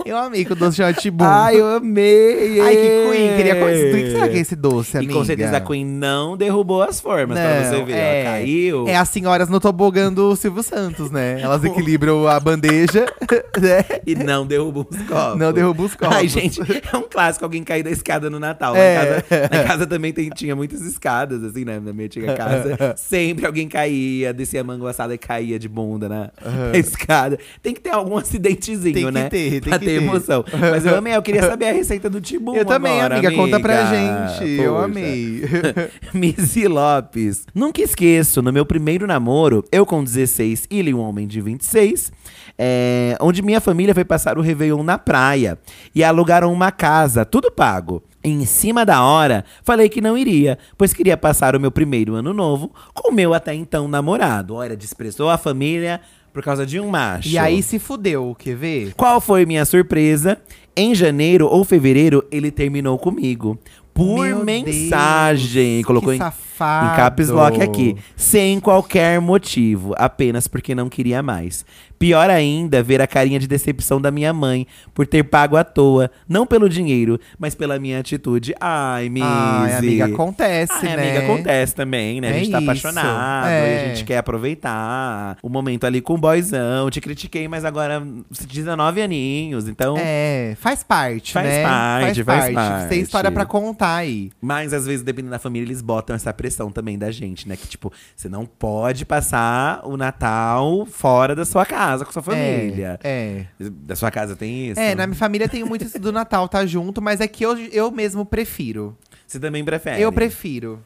Eu 0.04 0.16
amei 0.16 0.44
que 0.44 0.52
o 0.52 0.56
doce 0.56 0.76
chama 0.78 0.92
Tibum. 0.92 1.24
Ai, 1.24 1.60
eu 1.60 1.66
amei! 1.76 2.60
Ai, 2.60 2.74
que 2.76 3.10
Queen, 3.10 3.36
queria 3.36 3.56
conhecer. 3.56 3.94
O 3.94 3.96
que 4.04 4.10
será 4.12 4.28
que 4.28 4.36
é 4.36 4.40
esse 4.40 4.56
doce, 4.56 4.96
E 4.96 4.98
amiga? 4.98 5.12
com 5.14 5.24
certeza 5.24 5.56
a 5.56 5.60
Queen 5.60 5.84
não 5.84 6.36
derrubou 6.36 6.82
as 6.82 7.00
formas, 7.00 7.38
pra 7.38 7.60
Não, 7.62 7.64
você 7.70 7.84
ver. 7.84 7.92
é, 7.92 8.20
Ela 8.22 8.30
caiu. 8.32 8.88
É 8.88 8.96
as 8.96 9.08
senhoras 9.08 9.48
no 9.48 9.60
tobogã 9.60 10.12
do 10.12 10.34
Silvio 10.36 10.62
Santos, 10.62 11.10
né? 11.10 11.40
Elas 11.40 11.62
equilibram 11.64 12.26
a 12.26 12.38
bandeja, 12.40 13.06
né? 13.60 14.00
E 14.06 14.14
não 14.14 14.46
derrubou 14.46 14.86
os 14.90 15.02
copos. 15.02 15.38
Não 15.38 15.52
derruba 15.52 15.82
os 15.82 15.94
copos. 15.94 16.16
Ai, 16.16 16.28
gente, 16.28 16.60
é 16.60 16.96
um 16.96 17.02
clássico 17.02 17.44
alguém 17.44 17.62
cair 17.64 17.82
da 17.82 17.90
escada 17.90 18.28
no 18.30 18.38
Natal. 18.38 18.74
É. 18.76 18.88
Em 18.88 18.96
casa, 18.98 19.24
em 19.62 19.66
casa 19.66 19.86
também 19.86 20.12
tem- 20.12 20.30
tinha 20.30 20.54
muitas 20.56 20.80
escadas, 20.82 21.42
assim, 21.44 21.64
né? 21.64 21.80
Na 21.80 21.92
minha 21.92 22.06
antiga 22.06 22.34
casa. 22.34 22.94
Sempre 22.96 23.46
alguém 23.46 23.68
caía, 23.68 24.32
descia 24.32 24.60
a 24.60 24.64
manguaçada 24.64 25.14
e 25.14 25.18
caía 25.18 25.58
de 25.58 25.68
bunda 25.68 26.08
na, 26.08 26.30
na 26.72 26.78
escada. 26.78 27.38
Tem 27.62 27.74
que 27.74 27.80
ter 27.80 27.90
algum 27.90 28.16
acidentezinho, 28.16 28.94
Tem 28.94 29.04
que 29.06 29.10
né? 29.10 29.28
ter, 29.28 29.50
tem 29.50 29.60
pra 29.60 29.78
que 29.78 29.84
ter 29.84 29.98
ter. 29.98 30.02
emoção. 30.02 30.44
Mas 30.60 30.84
eu 30.86 30.96
amei, 30.96 31.14
eu 31.16 31.22
queria 31.22 31.42
saber 31.42 31.66
a 31.66 31.72
receita 31.72 32.08
do 32.10 32.20
Tibum 32.20 32.54
Eu 32.54 32.64
também, 32.64 32.98
agora, 32.98 33.16
amiga, 33.18 33.32
conta 33.34 33.58
pra 33.60 33.88
amiga. 33.88 34.28
gente. 34.38 34.50
Eu 34.60 34.72
Poxa. 34.74 34.84
amei. 34.84 35.42
Missy 36.14 36.66
Lopes. 36.68 37.46
Nunca 37.54 37.82
esqueço, 37.82 38.42
no 38.42 38.52
meu 38.52 38.64
primeiro 38.66 39.06
namoro, 39.06 39.64
eu 39.70 39.84
com 39.86 40.02
16 40.02 40.66
e 40.70 40.78
ele 40.78 40.94
um 40.94 41.00
homem 41.00 41.26
de 41.26 41.40
26, 41.40 42.12
é, 42.58 43.16
onde 43.20 43.42
minha 43.42 43.60
família 43.60 43.94
foi 43.94 44.04
passar 44.04 44.38
o 44.38 44.40
Réveillon 44.40 44.82
na 44.82 44.98
praia 44.98 45.58
e 45.94 46.02
alugaram 46.02 46.52
uma 46.52 46.70
casa, 46.72 47.24
tudo 47.24 47.50
pago. 47.50 48.02
Em 48.24 48.44
cima 48.44 48.84
da 48.84 49.00
hora, 49.04 49.44
falei 49.62 49.88
que 49.88 50.00
não 50.00 50.18
iria, 50.18 50.58
pois 50.76 50.92
queria 50.92 51.16
passar 51.16 51.54
o 51.54 51.60
meu 51.60 51.70
primeiro 51.70 52.14
ano 52.16 52.34
novo 52.34 52.72
com 52.92 53.10
o 53.10 53.14
meu 53.14 53.32
até 53.32 53.54
então 53.54 53.86
namorado. 53.86 54.56
Olha, 54.56 54.76
desprezou 54.76 55.30
a 55.30 55.38
família 55.38 56.00
por 56.38 56.44
causa 56.44 56.64
de 56.64 56.78
um 56.78 56.88
macho. 56.88 57.28
E 57.28 57.36
aí 57.36 57.60
se 57.60 57.80
fudeu, 57.80 58.32
quer 58.38 58.54
ver? 58.54 58.94
Qual 58.94 59.20
foi 59.20 59.44
minha 59.44 59.64
surpresa? 59.64 60.38
Em 60.76 60.94
janeiro 60.94 61.48
ou 61.48 61.64
fevereiro, 61.64 62.24
ele 62.30 62.52
terminou 62.52 62.96
comigo. 62.96 63.58
Por 63.92 64.24
Meu 64.24 64.44
mensagem. 64.44 65.78
Deus, 65.78 65.86
Colocou 65.86 66.12
em, 66.12 66.18
safado. 66.18 66.92
em 66.92 66.96
caps 66.96 67.28
lock 67.30 67.60
aqui. 67.60 67.96
Sem 68.14 68.60
qualquer 68.60 69.20
motivo. 69.20 69.92
Apenas 69.98 70.46
porque 70.46 70.76
não 70.76 70.88
queria 70.88 71.20
mais. 71.24 71.66
Pior 71.98 72.30
ainda, 72.30 72.82
ver 72.82 73.00
a 73.00 73.06
carinha 73.06 73.38
de 73.40 73.46
decepção 73.48 74.00
da 74.00 74.10
minha 74.10 74.32
mãe 74.32 74.66
por 74.94 75.06
ter 75.06 75.24
pago 75.24 75.56
à 75.56 75.64
toa. 75.64 76.10
Não 76.28 76.46
pelo 76.46 76.68
dinheiro, 76.68 77.18
mas 77.38 77.54
pela 77.54 77.78
minha 77.78 77.98
atitude. 77.98 78.54
Ai, 78.60 79.08
Missy. 79.08 79.26
Ai, 79.26 79.74
amiga, 79.76 80.04
acontece, 80.06 80.72
Ai, 80.86 80.96
né? 80.96 81.10
amiga, 81.10 81.24
acontece 81.24 81.74
também, 81.74 82.20
né? 82.20 82.28
A 82.28 82.30
É 82.30 82.38
gente 82.38 82.50
tá 82.50 82.58
isso, 82.60 82.70
apaixonado, 82.70 83.48
é. 83.48 83.72
e 83.72 83.84
a 83.84 83.88
gente 83.94 84.04
quer 84.04 84.18
aproveitar 84.18 85.36
o 85.42 85.48
momento 85.48 85.84
ali 85.86 86.00
com 86.00 86.14
o 86.14 86.18
boyzão. 86.18 86.90
Te 86.90 87.00
critiquei, 87.00 87.48
mas 87.48 87.64
agora 87.64 88.00
você 88.30 88.44
tem 88.46 88.54
19 88.56 89.02
aninhos, 89.02 89.68
então. 89.68 89.96
É, 89.98 90.54
faz 90.60 90.82
parte, 90.82 91.32
Faz 91.32 91.46
né? 91.46 91.62
parte, 91.62 92.24
faz 92.24 92.44
Tem 92.46 92.54
parte. 92.54 93.00
história 93.00 93.30
pra 93.30 93.44
contar 93.44 93.96
aí. 93.96 94.30
Mas 94.40 94.72
às 94.72 94.86
vezes, 94.86 95.02
dependendo 95.02 95.30
da 95.32 95.38
família, 95.38 95.66
eles 95.66 95.82
botam 95.82 96.14
essa 96.14 96.32
pressão 96.32 96.70
também 96.70 96.98
da 96.98 97.10
gente, 97.10 97.48
né? 97.48 97.56
Que 97.56 97.66
tipo, 97.66 97.92
você 98.14 98.28
não 98.28 98.44
pode 98.46 99.04
passar 99.04 99.80
o 99.84 99.96
Natal 99.96 100.86
fora 100.86 101.34
da 101.34 101.44
sua 101.44 101.64
casa, 101.64 101.87
com 102.04 102.12
sua 102.12 102.22
família. 102.22 102.98
É, 103.02 103.44
Da 103.58 103.96
sua 103.96 104.10
casa 104.10 104.34
tem 104.36 104.68
isso? 104.70 104.80
é. 104.80 104.92
É, 104.92 104.94
na 104.94 105.06
minha 105.06 105.16
família 105.18 105.48
tem 105.48 105.64
muito 105.64 105.84
isso 105.84 105.98
do 105.98 106.12
Natal, 106.12 106.48
tá 106.48 106.64
junto, 106.66 107.00
mas 107.02 107.20
é 107.20 107.28
que 107.28 107.44
eu, 107.44 107.56
eu 107.56 107.90
mesmo 107.90 108.24
prefiro. 108.24 108.96
Você 109.26 109.38
também 109.38 109.64
prefere? 109.64 110.00
Eu 110.00 110.10
prefiro. 110.12 110.82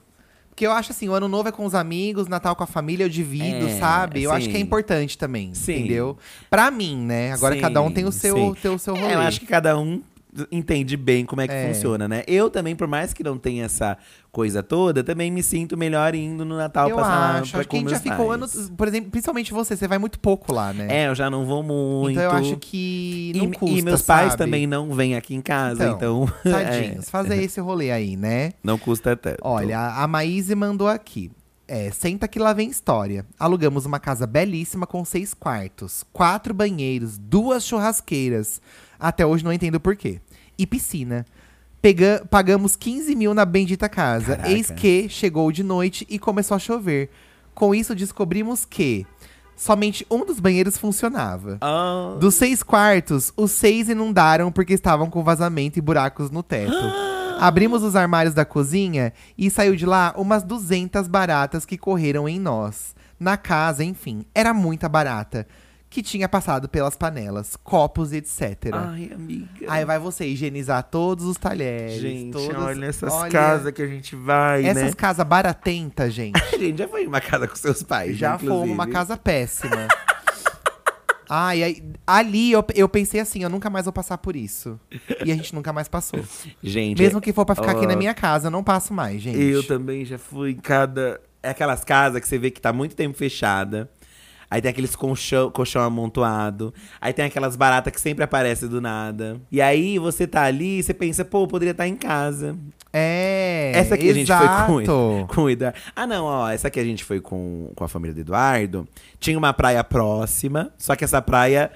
Porque 0.51 0.67
eu 0.67 0.73
acho 0.73 0.93
assim, 0.93 1.09
o 1.09 1.13
ano 1.15 1.29
novo 1.29 1.49
é 1.49 1.53
com 1.53 1.65
os 1.65 1.75
amigos, 1.75 2.29
Natal 2.29 2.55
com 2.55 2.63
a 2.63 2.67
família, 2.67 3.05
eu 3.05 3.09
divido, 3.09 3.67
É, 3.69 3.79
sabe? 3.79 4.23
Eu 4.23 4.31
acho 4.31 4.49
que 4.51 4.55
é 4.55 4.59
sim. 4.59 4.63
importante 4.63 5.17
também, 5.17 5.55
Sim. 5.55 5.77
entendeu? 5.79 6.19
Pra 6.51 6.71
mim, 6.71 6.97
né? 7.07 7.33
Agora 7.33 7.55
Sim, 7.55 7.61
cada 7.63 7.81
um 7.81 7.91
tem 7.91 8.05
o 8.05 8.13
seu, 8.13 8.37
sim. 8.37 8.55
tem 8.61 8.71
o 8.71 8.79
seu 8.79 8.95
rolê. 8.95 9.13
É, 9.13 9.15
eu 9.15 9.21
acho 9.21 9.41
que 9.41 9.47
cada 9.47 9.79
um 9.79 10.03
entende 10.51 10.97
bem 10.97 11.25
como 11.27 11.43
é 11.43 11.47
que 11.49 11.53
É. 11.53 11.69
funciona, 11.73 12.09
né? 12.09 12.23
Eu 12.27 12.49
também, 12.49 12.75
por 12.75 12.87
mais 12.89 13.13
que 13.13 13.23
não 13.23 13.37
tenha 13.37 13.65
essa 13.67 13.99
coisa 14.31 14.63
toda, 14.63 15.05
também 15.05 15.31
me 15.31 15.43
sinto 15.43 15.77
melhor 15.77 16.15
indo 16.15 16.45
no 16.45 16.57
Natal 16.57 16.89
eu 16.89 16.97
passar 16.97 17.09
lá 17.09 17.39
acho. 17.41 17.51
pra, 17.51 17.61
Acho 17.61 17.69
que 17.69 17.71
com 17.71 17.77
a 17.77 17.81
gente 17.81 17.91
já 17.91 17.97
meus 17.97 18.03
ficou 18.03 18.29
pais. 18.29 18.57
anos. 18.57 18.71
Por 18.77 18.89
exemplo, 18.89 19.11
principalmente 19.11 19.53
você, 19.53 19.77
você 19.77 19.87
vai 19.87 19.99
muito 19.99 20.19
pouco 20.19 20.53
lá, 20.53 20.73
né? 20.73 20.87
É, 20.89 21.09
eu 21.09 21.15
já 21.15 21.29
não 21.29 21.45
vou 21.45 21.63
muito. 21.63 22.13
Então 22.13 22.23
eu 22.25 22.31
acho 22.31 22.57
que 22.57 23.33
não 23.37 23.45
e, 23.47 23.53
custa, 23.53 23.79
e 23.79 23.83
meus 23.83 24.03
pais 24.03 24.33
sabe? 24.33 24.39
também 24.45 24.67
não 24.67 24.95
vêm 24.95 25.17
aqui 25.17 25.35
em 25.35 25.43
casa, 25.43 25.89
então. 25.91 26.27
Tadinhos, 26.43 27.07
é, 27.07 27.11
fazer 27.11 27.43
esse 27.43 27.61
rolê 27.61 27.91
aí, 27.91 28.17
né? 28.17 28.53
não 28.65 28.79
custa 28.79 29.15
tanto. 29.15 29.39
Olha, 29.43 29.79
a 29.79 30.07
Maíse 30.07 30.55
mandou 30.55 30.89
aqui. 30.89 31.31
É, 31.69 31.91
senta 31.91 32.27
que 32.29 32.39
lá 32.39 32.53
vem 32.53 32.69
história. 32.69 33.25
Alugamos 33.39 33.87
uma 33.87 33.99
casa 34.01 34.27
belíssima 34.27 34.87
com 34.87 35.05
seis 35.05 35.33
quartos, 35.33 36.05
quatro 36.13 36.53
banheiros, 36.53 37.17
duas 37.17 37.65
churrasqueiras. 37.65 38.61
Até 39.03 39.27
hoje 39.27 39.45
não 39.45 39.53
entendo 39.53 39.81
por 39.81 39.97
quê. 39.97 40.21
E 40.57 40.67
piscina. 40.67 41.27
Pega- 41.81 42.25
pagamos 42.31 42.77
15 42.77 43.15
mil 43.17 43.35
na 43.35 43.45
bendita 43.45 43.89
casa. 43.89 44.37
Caraca. 44.37 44.51
Eis 44.51 44.71
que 44.71 45.09
chegou 45.09 45.51
de 45.51 45.63
noite 45.65 46.07
e 46.09 46.19
começou 46.19 46.55
a 46.55 46.59
chover. 46.61 47.11
Com 47.55 47.75
isso, 47.75 47.95
descobrimos 47.95 48.65
que 48.65 49.05
Somente 49.55 50.05
um 50.11 50.25
dos 50.25 50.41
banheiros 50.41 50.77
funcionava. 50.79 51.59
Ah. 51.61 52.17
Dos 52.19 52.35
seis 52.35 52.63
quartos, 52.65 53.33
os 53.37 53.51
seis 53.53 53.89
inundaram 53.89 54.51
porque 54.51 54.73
estavam 54.73 55.09
com 55.11 55.23
vazamento 55.23 55.79
e 55.79 55.83
buracos 55.83 56.31
no 56.31 56.43
teto. 56.43 56.73
Abrimos 57.39 57.83
os 57.83 57.95
armários 57.95 58.35
da 58.35 58.45
cozinha 58.45 59.13
e 59.37 59.51
saiu 59.51 59.77
de 59.77 59.85
lá 59.87 60.15
umas 60.17 60.43
200 60.43 61.07
baratas 61.07 61.65
que 61.65 61.77
correram 61.79 62.29
em 62.29 62.41
nós. 62.41 62.95
Na 63.21 63.37
casa, 63.37 63.85
enfim, 63.85 64.25
era 64.35 64.53
muita 64.55 64.89
barata. 64.89 65.47
Que 65.93 66.03
tinha 66.03 66.27
passado 66.27 66.71
pelas 66.71 66.97
panelas, 66.97 67.55
copos 67.63 68.15
e 68.15 68.17
etc. 68.17 68.71
Ai, 68.73 69.11
amiga. 69.15 69.67
Aí 69.69 69.85
vai 69.85 69.99
você 69.99 70.25
higienizar 70.25 70.83
todos 70.85 71.27
os 71.27 71.37
talheres. 71.37 72.01
Gente, 72.01 72.33
todas- 72.33 72.57
olha 72.57 72.87
essas 72.87 73.13
olha, 73.13 73.31
casas 73.31 73.73
que 73.75 73.83
a 73.83 73.87
gente 73.87 74.17
vai, 74.17 74.65
Essas 74.65 74.85
né? 74.85 74.93
casas 74.97 75.27
baratentas, 75.27 76.15
gente. 76.15 76.41
A 76.51 76.57
gente 76.57 76.79
já 76.79 76.89
foi 76.89 77.05
em 77.05 77.07
uma 77.07 77.21
casa 77.21 77.47
com 77.47 77.55
seus 77.55 77.83
pais, 77.83 78.17
Já 78.17 78.33
né, 78.33 78.39
fomos 78.39 78.71
uma 78.71 78.87
casa 78.87 79.19
péssima. 79.19 79.87
Ai, 81.29 81.63
aí, 81.63 81.83
ali 82.07 82.53
eu, 82.53 82.65
eu 82.75 82.89
pensei 82.89 83.21
assim, 83.21 83.43
eu 83.43 83.51
nunca 83.51 83.69
mais 83.69 83.85
vou 83.85 83.93
passar 83.93 84.17
por 84.17 84.35
isso. 84.35 84.81
E 85.27 85.31
a 85.31 85.35
gente 85.35 85.55
nunca 85.55 85.75
mais 85.75 85.89
passou. 85.89 86.21
Gente, 86.65 87.01
Mesmo 87.03 87.21
que 87.21 87.35
for 87.35 87.45
pra 87.45 87.55
ficar 87.55 87.73
aqui 87.73 87.85
ó, 87.85 87.89
na 87.89 87.97
minha 87.97 88.15
casa, 88.15 88.47
eu 88.47 88.51
não 88.51 88.65
passo 88.65 88.95
mais, 88.95 89.21
gente. 89.21 89.39
Eu 89.39 89.63
também 89.67 90.05
já 90.07 90.17
fui 90.19 90.53
em 90.53 90.57
cada. 90.57 91.21
É 91.43 91.51
aquelas 91.51 91.85
casas 91.85 92.21
que 92.21 92.29
você 92.29 92.39
vê 92.39 92.51
que 92.51 92.61
tá 92.63 92.73
muito 92.73 92.95
tempo 92.97 93.17
fechada. 93.17 93.91
Aí 94.53 94.61
tem 94.61 94.71
aqueles 94.71 94.95
colchão, 94.95 95.51
colchão 95.51 95.81
amontoado. 95.81 96.75
Aí 97.01 97.11
tem 97.15 97.25
aquelas 97.25 97.57
baratas 97.57 97.91
que 97.91 97.99
sempre 97.99 98.23
aparecem 98.23 98.69
do 98.69 98.83
nada. 98.83 99.41
E 99.51 99.63
aí 99.63 99.99
você 99.99 100.27
tá 100.27 100.43
ali 100.43 100.81
e 100.81 100.83
você 100.83 100.93
pensa, 100.93 101.25
pô, 101.25 101.49
poderia 101.49 101.71
estar 101.71 101.89
em 101.89 101.97
casa. 101.97 102.55
É, 102.93 103.73
Essa 103.75 103.95
aqui 103.95 104.09
exato. 104.09 104.45
a 104.45 104.49
gente 104.49 104.67
foi 104.67 104.85
com, 104.85 105.27
com 105.35 105.41
o 105.45 105.49
Eduardo. 105.49 105.79
Ah, 105.97 106.07
não, 106.07 106.27
ó. 106.27 106.51
Essa 106.51 106.69
aqui 106.69 106.79
a 106.79 106.85
gente 106.85 107.03
foi 107.03 107.19
com, 107.19 107.73
com 107.75 107.83
a 107.83 107.89
família 107.89 108.13
do 108.13 108.21
Eduardo. 108.21 108.87
Tinha 109.19 109.39
uma 109.39 109.55
praia 109.55 109.83
próxima, 109.83 110.71
só 110.77 110.95
que 110.95 111.03
essa 111.03 111.23
praia 111.23 111.71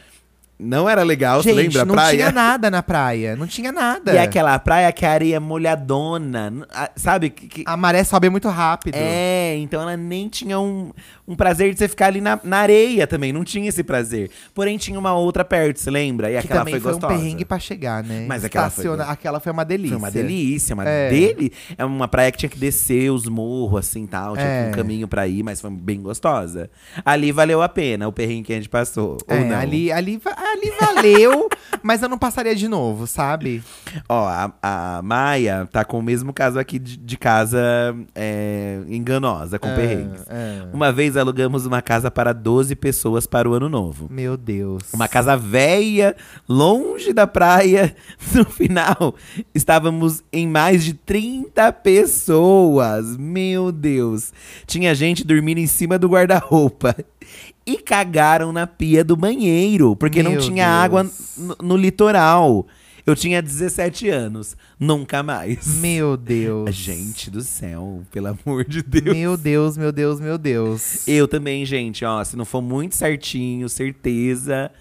não 0.58 0.88
era 0.88 1.02
legal, 1.02 1.42
você 1.42 1.50
Gente, 1.50 1.62
lembra? 1.64 1.82
a 1.82 1.84
não 1.84 1.94
praia? 1.94 2.16
tinha 2.16 2.32
nada 2.32 2.70
na 2.70 2.82
praia. 2.82 3.36
Não 3.36 3.46
tinha 3.46 3.70
nada. 3.72 4.12
E 4.12 4.16
é 4.16 4.22
aquela 4.22 4.58
praia 4.58 4.90
que 4.92 5.04
a 5.04 5.10
areia 5.10 5.36
é 5.36 5.40
molhadona. 5.40 6.66
a- 6.72 6.90
Sabe? 6.96 7.30
Que, 7.30 7.46
que- 7.48 7.64
A 7.66 7.76
maré 7.76 8.02
sobe 8.04 8.28
muito 8.30 8.48
rápido. 8.48 8.94
É, 8.96 9.56
então 9.58 9.82
ela 9.82 9.96
nem 9.96 10.28
tinha 10.28 10.58
um, 10.58 10.92
um 11.26 11.34
prazer 11.36 11.72
de 11.72 11.78
você 11.78 11.88
ficar 11.88 12.06
ali 12.06 12.20
na, 12.20 12.38
na 12.42 12.58
areia 12.58 13.06
também. 13.06 13.32
Não 13.32 13.44
tinha 13.44 13.68
esse 13.68 13.82
prazer. 13.82 14.30
Porém, 14.54 14.78
tinha 14.78 14.98
uma 14.98 15.14
outra 15.14 15.44
perto, 15.44 15.78
você 15.78 15.90
lembra? 15.90 16.28
E 16.30 16.32
Que 16.32 16.38
aquela 16.38 16.60
também 16.60 16.74
foi 16.74 16.80
foi, 16.80 16.92
gostosa. 16.92 17.12
um 17.14 17.16
perrengue 17.18 17.44
pra 17.44 17.58
chegar, 17.58 18.02
né? 18.02 18.24
Mas 18.28 18.44
aquela 18.44 18.70
foi 18.70 18.84
Estaciona- 18.84 19.04
go- 19.04 19.10
aquela 19.10 19.40
foi 19.40 19.52
uma 19.52 19.64
delícia. 19.64 19.90
Foi 19.90 19.98
uma 19.98 20.10
delícia, 20.10 20.74
uma 20.74 20.84
É. 20.88 21.10
dele. 21.10 21.52
É 21.76 21.84
uma 21.84 22.08
praia 22.08 22.30
que 22.32 22.38
tinha 22.38 22.48
que 22.50 22.58
descer 22.58 23.10
os 23.10 23.26
morros, 23.26 23.80
assim, 23.80 24.06
tal. 24.06 24.34
Tinha 24.36 24.46
É. 24.46 24.68
um 24.68 24.72
caminho 24.72 25.06
pra 25.08 25.26
ir, 25.26 25.42
mas 25.42 25.60
foi 25.60 25.70
bem 25.70 26.00
gostosa. 26.00 26.70
Ali 27.04 27.30
valeu 27.32 27.62
a 27.62 27.68
pena 27.68 28.08
o 28.08 28.12
perrengue 28.12 28.44
que 28.44 28.52
a 28.52 28.56
gente 28.56 28.68
passou. 28.68 29.18
É, 29.28 29.34
ou 29.34 29.44
não. 29.44 29.56
ali, 29.56 29.90
ali, 29.92 30.20
ali 30.52 30.72
valeu, 30.80 31.48
mas 31.82 32.02
eu 32.02 32.08
não 32.08 32.18
passaria 32.18 32.54
de 32.54 32.68
novo, 32.68 33.06
sabe? 33.06 33.62
Ó, 34.08 34.26
a, 34.26 34.52
a 34.62 35.02
Maia 35.02 35.68
tá 35.70 35.84
com 35.84 35.98
o 35.98 36.02
mesmo 36.02 36.32
caso 36.32 36.58
aqui 36.58 36.78
de, 36.78 36.96
de 36.96 37.16
casa 37.16 37.58
é, 38.14 38.80
enganosa, 38.88 39.58
com 39.58 39.68
É, 39.68 39.74
perrengues. 39.76 40.22
é. 40.28 40.66
Uma 40.72 40.90
vez 40.92 41.16
alugamos 41.16 41.66
uma 41.66 41.80
casa 41.82 42.10
para 42.10 42.32
12 42.32 42.74
pessoas 42.76 43.26
para 43.26 43.48
o 43.48 43.54
ano 43.54 43.68
novo. 43.68 44.08
Meu 44.10 44.36
Deus. 44.36 44.82
Uma 44.92 45.08
casa 45.08 45.36
velha, 45.36 46.16
longe 46.48 47.12
da 47.12 47.26
praia. 47.26 47.94
No 48.34 48.44
final, 48.44 49.14
estávamos 49.54 50.22
em 50.32 50.46
mais 50.46 50.84
de 50.84 50.92
30 50.94 51.72
pessoas. 51.72 53.16
Meu 53.16 53.70
Deus. 53.72 54.32
Tinha 54.66 54.94
gente 54.94 55.24
dormindo 55.24 55.58
em 55.58 55.66
cima 55.66 55.98
do 55.98 56.08
guarda-roupa. 56.08 56.94
E 57.66 57.78
cagaram 57.78 58.52
na 58.52 58.66
pia 58.66 59.02
do 59.02 59.16
banheiro, 59.16 59.96
porque 59.96 60.22
não 60.22 60.32
Meu 60.32 60.40
tinha 60.40 60.66
Deus. 60.66 60.84
água 60.84 61.10
no, 61.36 61.56
no 61.62 61.76
litoral. 61.76 62.66
Eu 63.04 63.14
tinha 63.14 63.40
17 63.40 64.08
anos. 64.08 64.56
Nunca 64.78 65.22
mais. 65.22 65.76
Meu 65.76 66.16
Deus. 66.16 66.70
Gente 66.74 67.30
do 67.30 67.40
céu, 67.40 68.02
pelo 68.10 68.28
amor 68.28 68.64
de 68.64 68.82
Deus. 68.82 69.16
Meu 69.16 69.36
Deus, 69.36 69.76
meu 69.76 69.92
Deus, 69.92 70.20
meu 70.20 70.36
Deus. 70.36 71.06
Eu 71.06 71.28
também, 71.28 71.64
gente, 71.64 72.04
ó, 72.04 72.22
se 72.24 72.36
não 72.36 72.44
for 72.44 72.60
muito 72.60 72.96
certinho, 72.96 73.68
certeza, 73.68 74.72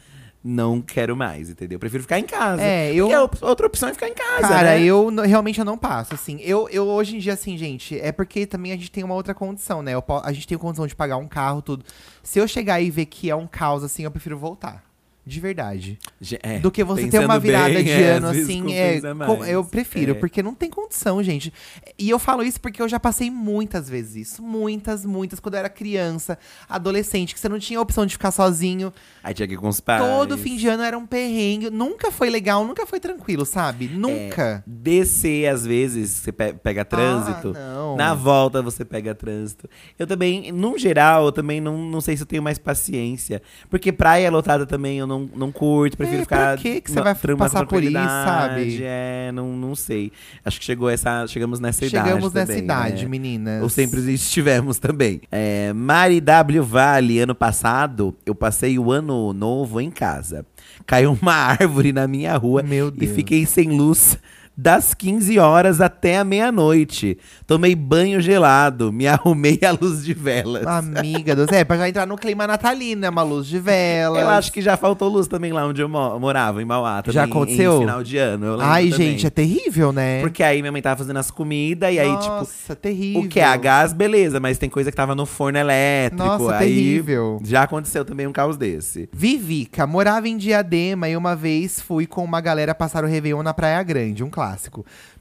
não 0.48 0.80
quero 0.80 1.18
mais, 1.18 1.50
entendeu? 1.50 1.80
Prefiro 1.80 2.04
ficar 2.04 2.20
em 2.20 2.24
casa. 2.26 2.62
É, 2.62 2.94
eu- 2.94 3.08
Porque 3.28 3.44
a 3.44 3.50
outra 3.50 3.66
opção 3.66 3.90
é 3.90 3.94
ficar 3.94 4.08
em 4.08 4.14
casa, 4.14 4.42
Cara, 4.48 4.76
né? 4.78 4.84
eu 4.84 5.10
realmente 5.26 5.58
eu 5.58 5.66
não 5.66 5.76
passo, 5.76 6.14
assim. 6.14 6.38
Eu, 6.42 6.70
eu 6.70 6.86
hoje 6.88 7.16
em 7.16 7.20
dia, 7.20 7.34
assim, 7.34 7.58
gente, 7.58 8.00
é 8.00 8.12
porque 8.12 8.46
também 8.46 8.72
a 8.72 8.76
gente 8.76 8.92
tem 8.92 9.04
uma 9.04 9.16
outra 9.16 9.34
condição, 9.34 9.82
né? 9.82 9.94
Eu 9.96 10.04
a 10.24 10.32
gente 10.32 10.48
tem 10.48 10.56
condição 10.56 10.86
de 10.86 10.96
pagar 10.96 11.18
um 11.18 11.28
carro, 11.28 11.64
tudo. 11.64 11.84
Se 12.22 12.38
eu 12.40 12.48
chegar 12.48 12.80
e 12.80 12.92
ver 12.92 13.08
que 13.08 13.28
é 13.30 13.36
um 13.36 13.48
caos, 13.48 13.84
assim, 13.84 14.04
eu 14.04 14.12
prefiro 14.12 14.38
voltar. 14.38 14.84
De 15.26 15.40
verdade. 15.40 15.98
É, 16.44 16.60
Do 16.60 16.70
que 16.70 16.84
você 16.84 17.08
ter 17.08 17.20
uma 17.20 17.40
virada 17.40 17.74
bem, 17.74 17.84
de 17.84 17.90
é, 17.92 18.12
ano, 18.12 18.28
assim, 18.28 18.74
é, 18.74 19.02
eu 19.48 19.64
prefiro, 19.64 20.12
É. 20.12 20.14
porque 20.14 20.44
não 20.44 20.54
tem 20.54 20.70
condição, 20.70 21.22
gente. 21.24 21.52
E 21.98 22.10
eu 22.10 22.20
falo 22.20 22.44
isso 22.44 22.62
porque 22.62 22.80
eu 22.82 22.88
já 22.88 23.00
passei 23.00 23.32
muitas 23.32 23.90
vezes 23.90 24.16
isso. 24.34 24.44
Muitas, 24.44 25.04
muitas, 25.06 25.40
quando 25.40 25.56
eu 25.56 25.60
era 25.62 25.70
criança, 25.70 26.38
adolescente, 26.70 27.34
que 27.34 27.40
você 27.40 27.50
não 27.50 27.58
tinha 27.58 27.80
a 27.80 27.82
opção 27.82 28.06
de 28.06 28.14
ficar 28.14 28.32
sozinho. 28.32 28.94
Aí 29.24 29.34
tinha 29.34 29.48
que 29.48 29.56
ir 29.56 29.58
com 29.58 29.68
os 29.68 29.80
pais. 29.80 30.04
Todo 30.04 30.38
fim 30.38 30.56
de 30.58 30.68
ano 30.68 30.84
era 30.84 30.98
um 30.98 31.06
perrengue. 31.08 31.70
Nunca 31.70 32.12
foi 32.12 32.30
legal, 32.30 32.64
nunca 32.66 32.86
foi 32.86 33.00
tranquilo, 33.00 33.46
sabe? 33.46 33.86
É, 33.92 33.98
Nunca. 33.98 34.64
Descer, 34.68 35.48
às 35.48 35.66
vezes, 35.66 36.10
você 36.12 36.32
pe- 36.32 36.54
pega 36.54 36.86
trânsito. 36.86 37.54
Ah, 37.56 37.74
não. 37.76 37.96
Na 37.96 38.14
volta, 38.14 38.62
você 38.62 38.86
pega 38.86 39.16
trânsito. 39.16 39.68
Eu 39.98 40.06
também, 40.06 40.52
num 40.52 40.78
geral, 40.78 41.26
eu 41.26 41.32
também 41.32 41.60
não, 41.60 41.78
não 41.78 42.02
sei 42.02 42.16
se 42.16 42.24
eu 42.24 42.28
tenho 42.28 42.44
mais 42.44 42.58
paciência. 42.60 43.42
Porque 43.70 43.92
praia 43.92 44.30
lotada 44.30 44.66
também 44.66 45.00
eu 45.00 45.08
não, 45.08 45.15
não 45.36 45.52
curto. 45.52 45.98
Prefiro 45.98 46.20
É, 46.20 46.24
ficar. 46.24 46.54
pra 46.54 46.58
que 46.62 46.82
que 46.82 46.92
você 46.92 47.02
vai 47.02 47.16
passar 47.38 47.66
por 47.66 47.84
isso, 47.84 47.94
sabe? 47.94 48.80
É, 48.82 49.32
não, 49.34 49.56
não 49.56 49.76
sei. 49.76 50.12
Acho 50.44 50.60
que 50.60 50.66
chegou 50.66 50.90
essa, 50.90 51.26
chegamos 51.28 51.60
nessa 51.60 51.86
idade. 51.86 52.08
Chegamos 52.08 52.34
nessa 52.34 52.48
também, 52.48 52.64
idade, 52.64 53.04
né? 53.04 53.10
meninas. 53.10 53.64
Ou 53.64 53.70
sempre 53.70 54.00
estivemos 54.14 54.80
também. 54.80 55.22
É, 55.32 55.72
Mari 55.74 56.20
W. 56.22 56.64
Vale, 56.64 57.20
ano 57.20 57.36
passado, 57.36 58.16
eu 58.26 58.34
passei 58.36 58.78
o 58.80 58.92
ano 58.92 59.34
novo 59.34 59.80
em 59.82 59.92
casa. 59.92 60.46
Caiu 60.86 61.18
uma 61.22 61.34
árvore 61.58 61.92
na 61.94 62.08
minha 62.08 62.36
rua 62.38 62.64
Meu 62.64 62.88
e 62.88 62.92
Deus. 62.92 63.12
fiquei 63.12 63.46
sem 63.46 63.70
luz 63.78 64.18
das 64.58 64.94
15 64.94 65.38
horas 65.40 65.82
até 65.82 66.18
a 66.18 66.24
meia-noite. 66.24 67.18
Tomei 67.46 67.76
banho 67.76 68.22
gelado, 68.22 68.92
me 68.92 69.06
arrumei 69.08 69.60
à 69.68 69.72
luz 69.72 70.04
de 70.04 70.14
velas. 70.14 70.66
Amiga 70.66 71.36
do 71.36 71.48
céu, 71.50 71.60
é 71.60 71.64
pra 71.64 71.78
já 71.78 71.90
entrar 71.90 72.06
no 72.06 72.16
clima 72.16 72.48
natalino, 72.48 73.02
né? 73.02 73.10
Uma 73.10 73.24
luz 73.24 73.48
de 73.48 73.60
vela. 73.60 74.20
Eu 74.20 74.30
acho 74.30 74.52
que 74.52 74.62
já 74.62 74.78
faltou 74.78 75.10
luz 75.10 75.28
também 75.28 75.52
lá 75.52 75.66
onde 75.66 75.82
eu 75.82 75.90
mo- 75.90 76.20
morava, 76.20 76.62
em 76.62 76.66
Mauá. 76.66 77.02
Também, 77.02 77.14
Já 77.14 77.24
aconteceu? 77.24 77.78
Em 77.78 77.80
final 77.82 78.04
de 78.04 78.18
ano. 78.18 78.58
Ai, 78.62 78.90
também. 78.90 79.08
gente, 79.12 79.28
é 79.28 79.30
terrível, 79.30 79.92
né? 79.92 80.22
Porque 80.22 80.42
aí 80.44 80.62
minha 80.62 80.72
mãe 80.72 80.82
tava 80.82 80.98
fazendo 80.98 81.18
as 81.18 81.30
comidas 81.30 81.94
e 81.94 82.00
aí, 82.00 82.18
tipo, 82.18 82.30
Nossa, 82.30 82.76
terrível. 82.76 83.22
O 83.22 83.28
que 83.28 83.40
é 83.40 83.46
a 83.46 83.58
gás, 83.58 83.92
beleza, 83.94 84.40
mas 84.40 84.58
tem 84.58 84.70
coisa 84.70 84.90
que 84.90 84.96
tava 84.98 85.14
no 85.16 85.26
forno 85.26 85.58
elétrico. 85.60 86.24
Nossa, 86.24 86.56
aí 86.58 86.68
terrível. 86.70 87.40
Já 87.44 87.64
aconteceu 87.64 88.06
também 88.06 88.26
um 88.28 88.32
caos 88.32 88.56
desse. 88.58 89.10
Vivica, 89.14 89.86
morava 89.86 90.28
em 90.28 90.38
Diadema 90.38 91.10
e 91.10 91.18
uma 91.18 91.36
vez 91.36 91.80
fui 91.82 92.06
com 92.06 92.24
uma 92.24 92.40
galera 92.40 92.74
passar 92.74 93.04
o 93.04 93.08
Réveillon 93.08 93.44
na 93.44 93.54
Praia 93.54 93.82
Grande, 93.84 94.24
um 94.24 94.30
clássico. 94.30 94.45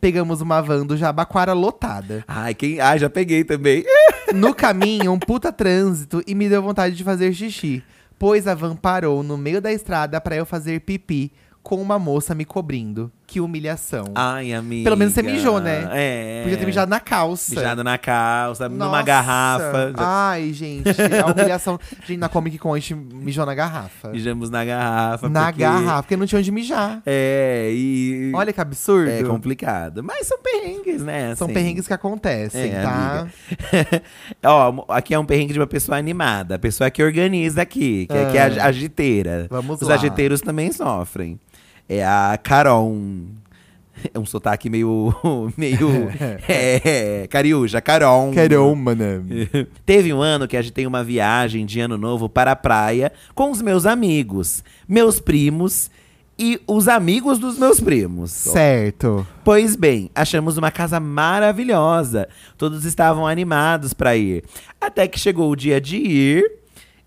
Pegamos 0.00 0.40
uma 0.40 0.60
van 0.60 0.86
do 0.86 0.96
Jabaquara 0.96 1.52
lotada. 1.52 2.24
Ai, 2.26 2.54
quem. 2.54 2.80
Ai, 2.80 2.98
já 2.98 3.08
peguei 3.08 3.44
também. 3.44 3.84
No 4.34 4.54
caminho, 4.54 5.12
um 5.12 5.18
puta 5.18 5.52
trânsito 5.52 6.22
e 6.26 6.34
me 6.34 6.48
deu 6.48 6.60
vontade 6.62 6.96
de 6.96 7.04
fazer 7.04 7.32
xixi. 7.32 7.84
Pois 8.18 8.48
a 8.48 8.54
van 8.54 8.74
parou 8.74 9.22
no 9.22 9.36
meio 9.36 9.60
da 9.60 9.70
estrada 9.72 10.20
pra 10.20 10.34
eu 10.34 10.46
fazer 10.46 10.80
pipi, 10.80 11.30
com 11.62 11.80
uma 11.80 11.98
moça 11.98 12.34
me 12.34 12.44
cobrindo. 12.44 13.12
Que 13.26 13.40
humilhação. 13.40 14.04
Ai, 14.14 14.52
amiga. 14.52 14.84
Pelo 14.84 14.96
menos 14.96 15.14
você 15.14 15.22
mijou, 15.22 15.58
né? 15.58 15.88
É. 15.92 16.42
Podia 16.42 16.58
ter 16.58 16.66
mijado 16.66 16.90
na 16.90 17.00
calça. 17.00 17.54
Mijado 17.54 17.82
na 17.82 17.96
calça, 17.96 18.68
numa 18.68 18.86
Nossa. 18.86 19.02
garrafa. 19.02 19.92
Já 19.96 20.28
Ai, 20.30 20.52
gente, 20.52 20.88
a 20.90 21.26
humilhação. 21.32 21.78
gente, 22.06 22.18
na 22.18 22.28
Comic 22.28 22.58
Con 22.58 22.74
a 22.74 22.78
gente 22.78 22.94
mijou 22.94 23.46
na 23.46 23.54
garrafa. 23.54 24.10
Mijamos 24.10 24.50
na 24.50 24.64
garrafa. 24.64 25.28
Na 25.28 25.46
porque- 25.46 25.62
garrafa, 25.62 26.02
porque 26.02 26.16
não 26.16 26.26
tinha 26.26 26.38
onde 26.38 26.52
mijar. 26.52 27.02
É, 27.06 27.70
e. 27.72 28.30
Olha 28.34 28.52
que 28.52 28.60
absurdo. 28.60 29.10
É 29.10 29.22
complicado. 29.24 30.02
Mas 30.04 30.26
são 30.26 30.38
perrengues, 30.42 31.02
né? 31.02 31.34
São 31.34 31.46
assim. 31.46 31.54
perrengues 31.54 31.86
que 31.86 31.94
acontecem, 31.94 32.72
É, 32.72 32.82
tá? 32.82 33.26
Ó, 34.44 34.84
aqui 34.88 35.14
é 35.14 35.18
um 35.18 35.24
perrengue 35.24 35.54
de 35.54 35.58
uma 35.58 35.66
pessoa 35.66 35.96
animada. 35.98 36.56
A 36.56 36.58
pessoa 36.58 36.90
que 36.90 37.02
organiza 37.02 37.62
aqui, 37.62 38.06
que 38.06 38.12
é, 38.16 38.30
que 38.30 38.36
é 38.38 38.60
a 38.60 38.66
agiteira. 38.66 39.46
Vamos 39.50 39.80
Os 39.80 39.88
lá. 39.88 39.94
agiteiros 39.94 40.40
também 40.40 40.70
sofrem. 40.72 41.40
É 41.88 42.04
a 42.04 42.38
Caron. 42.42 43.26
É 44.12 44.18
um 44.18 44.26
sotaque 44.26 44.68
meio. 44.68 45.14
meio. 45.56 46.08
é, 46.48 47.26
cariúcha, 47.28 47.80
Caron. 47.80 48.32
Caramba, 48.34 48.94
né? 48.94 49.20
Teve 49.86 50.12
um 50.12 50.20
ano 50.20 50.48
que 50.48 50.56
agitei 50.56 50.86
uma 50.86 51.04
viagem 51.04 51.64
de 51.64 51.80
ano 51.80 51.96
novo 51.96 52.28
para 52.28 52.52
a 52.52 52.56
praia 52.56 53.12
com 53.34 53.50
os 53.50 53.62
meus 53.62 53.86
amigos, 53.86 54.62
meus 54.88 55.20
primos 55.20 55.90
e 56.38 56.60
os 56.66 56.88
amigos 56.88 57.38
dos 57.38 57.58
meus 57.58 57.78
primos. 57.80 58.32
Certo. 58.32 59.26
Pois 59.44 59.76
bem, 59.76 60.10
achamos 60.14 60.56
uma 60.56 60.70
casa 60.70 60.98
maravilhosa. 60.98 62.28
Todos 62.58 62.84
estavam 62.84 63.26
animados 63.26 63.94
para 63.94 64.16
ir. 64.16 64.44
Até 64.80 65.06
que 65.06 65.18
chegou 65.18 65.50
o 65.50 65.56
dia 65.56 65.80
de 65.80 65.96
ir 65.96 66.63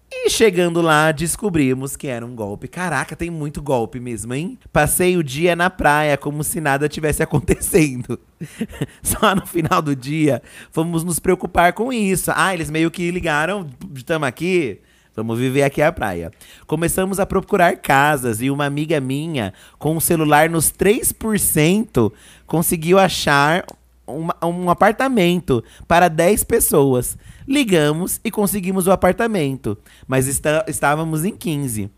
E 0.09 0.29
chegando 0.29 0.81
lá, 0.81 1.11
descobrimos 1.11 1.97
que 1.97 2.07
era 2.07 2.25
um 2.25 2.33
golpe. 2.33 2.67
Caraca, 2.67 3.15
tem 3.15 3.29
muito 3.29 3.61
golpe 3.61 3.99
mesmo, 3.99 4.33
hein? 4.33 4.57
Passei 4.71 5.17
o 5.17 5.23
dia 5.23 5.55
na 5.55 5.69
praia 5.69 6.17
como 6.17 6.43
se 6.43 6.61
nada 6.61 6.87
tivesse 6.87 7.21
acontecendo. 7.23 8.19
Só 9.03 9.35
no 9.35 9.45
final 9.45 9.81
do 9.81 9.95
dia 9.95 10.41
fomos 10.71 11.03
nos 11.03 11.19
preocupar 11.19 11.73
com 11.73 11.91
isso. 11.91 12.31
Ah, 12.33 12.53
eles 12.53 12.69
meio 12.69 12.89
que 12.89 13.11
ligaram, 13.11 13.67
estamos 13.93 14.27
aqui. 14.27 14.81
Vamos 15.13 15.39
viver 15.39 15.63
aqui 15.63 15.81
a 15.81 15.91
praia. 15.91 16.31
Começamos 16.67 17.19
a 17.19 17.25
procurar 17.25 17.75
casas 17.77 18.39
e 18.39 18.51
uma 18.51 18.65
amiga 18.65 19.01
minha, 19.01 19.51
com 19.79 19.95
um 19.95 19.99
celular 19.99 20.47
nos 20.47 20.71
3%, 20.71 22.13
conseguiu 22.45 22.99
achar 22.99 23.65
uma- 24.07 24.35
um 24.43 24.69
apartamento 24.69 25.63
para 25.87 26.07
10 26.07 26.43
pessoas. 26.43 27.17
Ligamos 27.47 28.19
e 28.23 28.31
conseguimos 28.31 28.87
o 28.87 28.91
apartamento, 28.91 29.77
mas 30.07 30.27
está- 30.27 30.65
estávamos 30.67 31.25
em 31.25 31.35
15. 31.35 31.89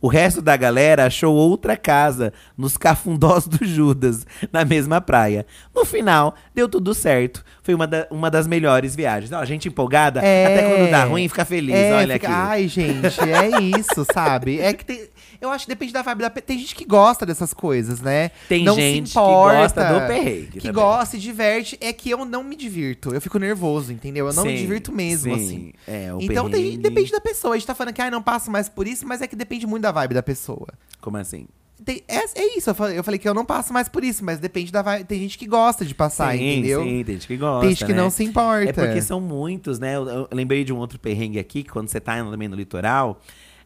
O 0.00 0.08
resto 0.08 0.42
da 0.42 0.56
galera 0.56 1.06
achou 1.06 1.34
outra 1.34 1.76
casa 1.76 2.32
nos 2.56 2.76
cafundós 2.76 3.46
do 3.46 3.64
Judas, 3.66 4.26
na 4.52 4.64
mesma 4.64 5.00
praia. 5.00 5.46
No 5.74 5.84
final, 5.84 6.34
deu 6.54 6.68
tudo 6.68 6.94
certo. 6.94 7.44
Foi 7.62 7.74
uma, 7.74 7.86
da- 7.86 8.06
uma 8.10 8.30
das 8.30 8.46
melhores 8.46 8.94
viagens. 8.94 9.32
Ó, 9.32 9.44
gente 9.44 9.68
empolgada, 9.68 10.20
até 10.20 10.62
quando 10.76 10.90
dá 10.90 11.04
ruim, 11.04 11.28
fica 11.28 11.44
feliz. 11.44 11.74
É, 11.74 11.94
Olha 11.94 12.14
fica- 12.14 12.28
aqui. 12.28 12.36
Ai, 12.36 12.68
gente, 12.68 13.06
é 13.20 13.60
isso, 13.78 14.06
sabe? 14.12 14.60
É 14.60 14.72
que 14.72 14.84
tem. 14.84 15.08
Eu 15.38 15.50
acho 15.50 15.66
que 15.66 15.70
depende 15.72 15.92
da 15.92 16.00
vibe 16.00 16.20
da 16.22 16.30
Tem 16.30 16.58
gente 16.58 16.74
que 16.74 16.84
gosta 16.86 17.26
dessas 17.26 17.52
coisas, 17.52 18.00
né? 18.00 18.30
Tem 18.48 18.64
não 18.64 18.74
gente 18.74 19.08
se 19.08 19.12
que 19.14 19.18
importa, 19.20 19.56
gosta 19.58 19.84
do 19.92 20.06
perrengue 20.06 20.46
Que 20.52 20.60
também. 20.60 20.72
gosta 20.72 21.16
e 21.16 21.20
diverte. 21.20 21.76
É 21.78 21.92
que 21.92 22.08
eu 22.08 22.24
não 22.24 22.42
me 22.42 22.56
divirto. 22.56 23.12
Eu 23.14 23.20
fico 23.20 23.38
nervoso, 23.38 23.92
entendeu? 23.92 24.26
Eu 24.28 24.32
não 24.32 24.44
me 24.44 24.52
Sim, 24.52 24.56
divirto 24.62 24.90
mesmo, 24.92 25.36
sim. 25.36 25.44
assim. 25.44 25.72
É, 25.86 26.14
o 26.14 26.18
então 26.22 26.48
tem- 26.48 26.78
depende 26.78 27.12
da 27.12 27.20
pessoa. 27.20 27.54
A 27.54 27.58
gente 27.58 27.66
tá 27.66 27.74
falando 27.74 27.92
que 27.92 28.00
ah, 28.00 28.10
não 28.10 28.22
passo 28.22 28.50
mais 28.50 28.68
por 28.68 28.86
isso, 28.86 29.06
mas 29.06 29.20
é 29.20 29.26
que 29.26 29.36
depende 29.36 29.66
muito 29.66 29.82
da 29.86 29.92
vibe 29.92 30.14
da 30.14 30.22
pessoa. 30.22 30.66
Como 31.00 31.16
assim? 31.16 31.46
Tem- 31.84 32.02
é, 32.08 32.24
é 32.40 32.56
isso, 32.58 32.70
eu 32.70 32.74
falei, 32.74 32.98
eu 32.98 33.04
falei 33.04 33.18
que 33.18 33.28
eu 33.28 33.34
não 33.34 33.44
passo 33.44 33.72
mais 33.72 33.88
por 33.88 34.02
isso, 34.02 34.24
mas 34.24 34.38
depende 34.38 34.72
da 34.72 34.82
vibe. 34.82 35.04
Tem 35.04 35.20
gente 35.20 35.38
que 35.38 35.46
gosta 35.46 35.84
de 35.84 35.94
passar, 35.94 36.32
sim, 36.36 36.58
entendeu? 36.58 36.82
Sim, 36.82 37.04
tem 37.04 37.14
gente 37.14 37.26
que 37.26 37.36
gosta. 37.36 37.60
Tem 37.60 37.70
gente 37.70 37.84
que 37.84 37.92
né? 37.92 38.02
não 38.02 38.10
se 38.10 38.24
importa. 38.24 38.70
É 38.70 38.72
porque 38.72 39.02
são 39.02 39.20
muitos, 39.20 39.78
né? 39.78 39.94
Eu, 39.94 40.08
eu 40.08 40.28
lembrei 40.32 40.64
de 40.64 40.72
um 40.72 40.78
outro 40.78 40.98
perrengue 40.98 41.38
aqui, 41.38 41.62
que 41.62 41.70
quando 41.70 41.88
você 41.88 42.00
tá 42.00 42.16
também 42.16 42.48
no 42.48 42.56
litoral, 42.56 43.20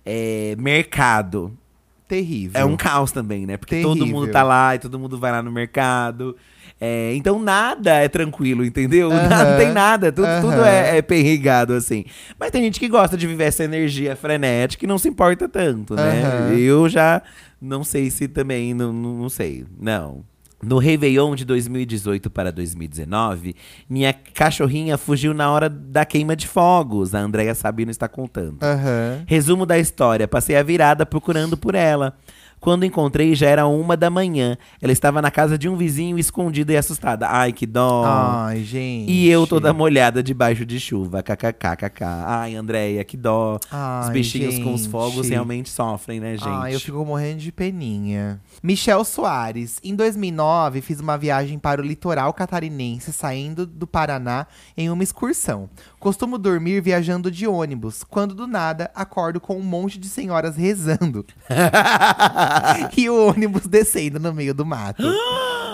é 0.05 0.57
mercado. 0.59 1.57
terrível. 2.09 2.61
É 2.61 2.65
um 2.65 2.77
caos 2.77 3.13
também, 3.13 3.47
né? 3.47 3.57
Porque 3.57 3.81
todo 3.81 3.99
Terrível. 3.99 4.21
mundo 4.21 4.33
tá 4.33 4.43
lá 4.43 4.75
e 4.75 4.79
todo 4.81 4.99
mundo 4.99 5.17
vai 5.19 5.31
lá 5.31 5.43
no 5.43 5.53
mercado. 5.53 6.37
É, 6.81 7.15
então 7.15 7.39
nada 7.39 7.93
é 7.97 8.09
tranquilo, 8.09 8.65
entendeu? 8.65 9.11
Aham. 9.13 9.29
Não 9.29 9.59
tem 9.59 9.71
nada, 9.73 10.11
tudo, 10.11 10.27
tudo 10.41 10.55
Aham. 10.55 10.67
é, 10.67 10.99
é 10.99 11.03
perrigado, 11.03 11.75
assim. 11.75 12.05
Mas 12.39 12.51
tem 12.51 12.63
gente 12.63 12.81
que 12.81 12.89
gosta 12.89 13.17
de 13.17 13.27
viver 13.27 13.45
essa 13.45 13.63
energia 13.63 14.17
frenética 14.17 14.85
e 14.85 14.89
não 14.89 14.97
se 14.97 15.09
importa 15.09 15.49
tanto, 15.49 15.95
né? 15.95 16.23
Aham. 16.25 16.55
Eu 16.55 16.89
já 16.89 17.23
não 17.61 17.85
sei 17.85 18.11
se 18.11 18.27
também, 18.27 18.73
não, 18.73 18.93
não, 18.93 19.15
não 19.19 19.29
sei. 19.29 19.67
Não. 19.79 20.25
No 20.63 20.77
Réveillon 20.77 21.35
de 21.35 21.45
2018 21.47 22.29
para 22.29 22.53
2019, 22.53 23.57
minha 23.89 24.13
cachorrinha 24.13 24.99
fugiu 24.99 25.33
na 25.33 25.51
hora 25.51 25.71
da 25.71 26.05
queima 26.05 26.37
de 26.37 26.47
fogos. 26.47 27.15
A 27.15 27.19
Andrea 27.19 27.55
Sabino 27.55 27.91
está 27.91 28.07
contando. 28.07 28.59
Resumo 29.27 29.65
da 29.65 29.79
história: 29.79 30.29
passei 30.29 30.57
a 30.57 30.63
virada 30.63 31.07
procurando 31.07 31.57
por 31.57 31.75
ela. 31.75 32.15
Quando 32.61 32.85
encontrei, 32.85 33.35
já 33.35 33.49
era 33.49 33.67
uma 33.67 33.97
da 33.97 34.11
manhã. 34.11 34.59
Ela 34.83 34.93
estava 34.93 35.23
na 35.23 35.31
casa 35.31 35.57
de 35.57 35.69
um 35.69 35.77
vizinho, 35.77 36.19
escondida 36.19 36.73
e 36.73 36.77
assustada. 36.77 37.27
Ai, 37.27 37.53
que 37.53 37.67
dó. 37.67 38.05
Ai, 38.05 38.63
gente. 38.63 39.11
E 39.11 39.29
eu 39.29 39.47
toda 39.47 39.73
molhada 39.73 40.23
debaixo 40.23 40.67
de 40.67 40.79
chuva. 40.79 41.23
KKKKK. 41.23 42.05
Ai, 42.27 42.55
Andréia, 42.55 43.03
que 43.03 43.17
dó. 43.17 43.55
os 43.57 43.61
Ai, 43.73 44.13
bichinhos 44.13 44.59
com 44.59 44.75
os 44.75 44.83
gente. 44.83 44.91
fogos 44.91 45.29
realmente 45.29 45.71
sofrem, 45.71 46.21
né, 46.21 46.37
gente? 46.37 46.49
Ah, 46.49 46.71
eu 46.71 46.79
fico 46.79 47.03
morrendo 47.05 47.39
de 47.39 47.51
peninha. 47.51 48.39
Michel 48.63 49.05
Soares. 49.05 49.79
Em 49.83 49.95
2009, 49.95 50.83
fiz 50.83 51.01
uma 51.01 51.17
viagem 51.17 51.59
para 51.59 51.81
o 51.81 51.85
litoral 51.85 52.33
catarinense, 52.35 53.13
saindo 53.13 53.65
do 53.65 53.87
Paraná 53.87 54.47
em 54.77 54.91
uma 54.91 55.03
excursão. 55.03 55.71
Costumo 56.01 56.39
dormir 56.39 56.81
viajando 56.81 57.31
de 57.31 57.47
ônibus, 57.47 58.03
quando 58.03 58.35
do 58.35 58.47
nada 58.47 58.91
acordo 58.95 59.39
com 59.39 59.59
um 59.59 59.63
monte 59.63 59.99
de 59.99 60.09
senhoras 60.09 60.57
rezando. 60.57 61.27
e 62.97 63.11
o 63.11 63.29
ônibus 63.29 63.67
descendo 63.67 64.19
no 64.19 64.33
meio 64.33 64.55
do 64.55 64.65
mato. 64.65 65.03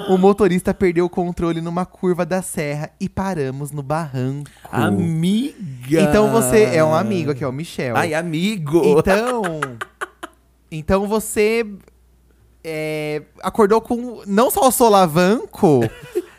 o 0.08 0.18
motorista 0.18 0.74
perdeu 0.74 1.04
o 1.04 1.08
controle 1.08 1.60
numa 1.60 1.86
curva 1.86 2.26
da 2.26 2.42
serra 2.42 2.90
e 2.98 3.08
paramos 3.08 3.70
no 3.70 3.84
barranco. 3.84 4.50
Amiga! 4.68 6.00
Então 6.00 6.32
você 6.32 6.64
é 6.74 6.82
um 6.82 6.92
amigo, 6.92 7.30
aqui 7.30 7.44
é 7.44 7.46
o 7.46 7.52
Michel. 7.52 7.96
Ai, 7.96 8.12
amigo! 8.12 8.82
Então. 8.84 9.42
então 10.72 11.06
você 11.06 11.64
é, 12.64 13.22
acordou 13.44 13.80
com 13.80 14.22
não 14.26 14.50
só 14.50 14.66
o 14.66 14.72
solavanco, 14.72 15.82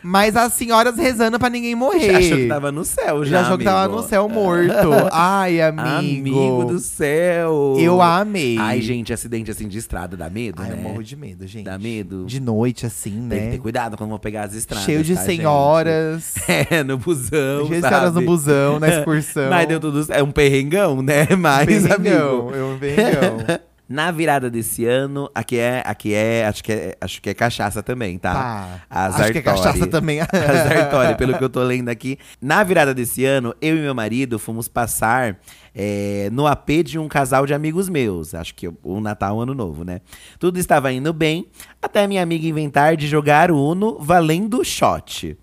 mas 0.02 0.36
as 0.36 0.52
senhoras 0.52 0.96
rezando 0.96 1.38
pra 1.38 1.48
ninguém 1.50 1.74
morrer. 1.74 2.12
Já 2.12 2.18
achou 2.18 2.36
que 2.38 2.46
tava 2.48 2.72
no 2.72 2.84
céu, 2.84 3.24
já. 3.24 3.30
Já 3.30 3.40
achou 3.46 3.58
que 3.58 3.64
tava 3.64 3.84
amigo. 3.84 4.00
no 4.02 4.08
céu 4.08 4.28
morto. 4.28 4.72
Ai, 5.12 5.60
amigo. 5.60 5.88
Amigo 5.88 6.64
do 6.66 6.78
céu! 6.78 7.74
Eu 7.78 8.00
amei. 8.00 8.56
Ai, 8.58 8.80
gente, 8.80 9.12
acidente 9.12 9.50
assim 9.50 9.66
de 9.68 9.78
estrada 9.78 10.16
dá 10.16 10.28
medo, 10.30 10.62
Ai, 10.62 10.70
né? 10.70 10.76
eu 10.78 10.82
morro 10.82 11.02
de 11.02 11.16
medo, 11.16 11.46
gente. 11.46 11.64
Dá 11.64 11.78
medo? 11.78 12.24
De 12.26 12.40
noite, 12.40 12.86
assim, 12.86 13.26
Tem 13.28 13.38
que 13.38 13.44
né? 13.46 13.50
ter 13.52 13.58
cuidado 13.58 13.96
quando 13.96 14.10
vão 14.10 14.18
pegar 14.18 14.44
as 14.44 14.54
estradas. 14.54 14.84
Cheio 14.84 15.02
de 15.02 15.14
tá, 15.14 15.20
gente? 15.24 15.36
senhoras. 15.36 16.34
É, 16.70 16.82
no 16.82 16.98
busão, 16.98 17.66
Cheio 17.66 17.80
de 17.82 17.88
senhoras 17.88 18.14
no 18.14 18.22
busão, 18.22 18.78
na 18.80 18.88
excursão. 18.98 19.48
Mas 19.50 19.68
deu 19.68 19.78
tudo 19.78 20.04
É 20.12 20.22
um 20.22 20.30
perrengão, 20.30 21.02
né? 21.02 21.26
Mas, 21.38 21.66
Perrengão, 21.66 22.48
amigo. 22.48 22.54
é 22.54 22.62
um 22.64 22.78
perrengão. 22.78 23.58
Na 23.88 24.10
virada 24.10 24.50
desse 24.50 24.84
ano, 24.84 25.30
aqui 25.34 25.58
é, 25.58 25.82
aqui 25.86 26.12
é, 26.12 26.46
acho 26.46 26.62
que 26.62 26.72
é, 26.72 26.98
acho 27.00 27.22
que 27.22 27.30
é 27.30 27.34
cachaça 27.34 27.82
também, 27.82 28.18
tá? 28.18 28.34
Tá. 28.34 28.82
A 28.90 29.06
Acho 29.06 29.32
que 29.32 29.38
é 29.38 29.42
cachaça 29.42 29.86
também. 29.86 30.20
A 30.20 30.26
Zartori, 30.26 31.16
pelo 31.16 31.38
que 31.38 31.42
eu 31.42 31.48
tô 31.48 31.62
lendo 31.62 31.88
aqui. 31.88 32.18
Na 32.40 32.62
virada 32.62 32.92
desse 32.92 33.24
ano, 33.24 33.54
eu 33.62 33.78
e 33.78 33.80
meu 33.80 33.94
marido 33.94 34.38
fomos 34.38 34.68
passar 34.68 35.38
é, 35.74 36.28
no 36.32 36.46
AP 36.46 36.68
de 36.84 36.98
um 36.98 37.08
casal 37.08 37.46
de 37.46 37.54
amigos 37.54 37.88
meus. 37.88 38.34
Acho 38.34 38.54
que 38.54 38.68
o 38.82 39.00
Natal, 39.00 39.36
o 39.36 39.40
Ano 39.40 39.54
Novo, 39.54 39.84
né? 39.84 40.02
Tudo 40.38 40.58
estava 40.58 40.92
indo 40.92 41.12
bem, 41.14 41.46
até 41.80 42.06
minha 42.06 42.22
amiga 42.22 42.46
inventar 42.46 42.94
de 42.94 43.06
jogar 43.06 43.50
Uno 43.50 43.98
valendo 43.98 44.62
shot. 44.62 45.34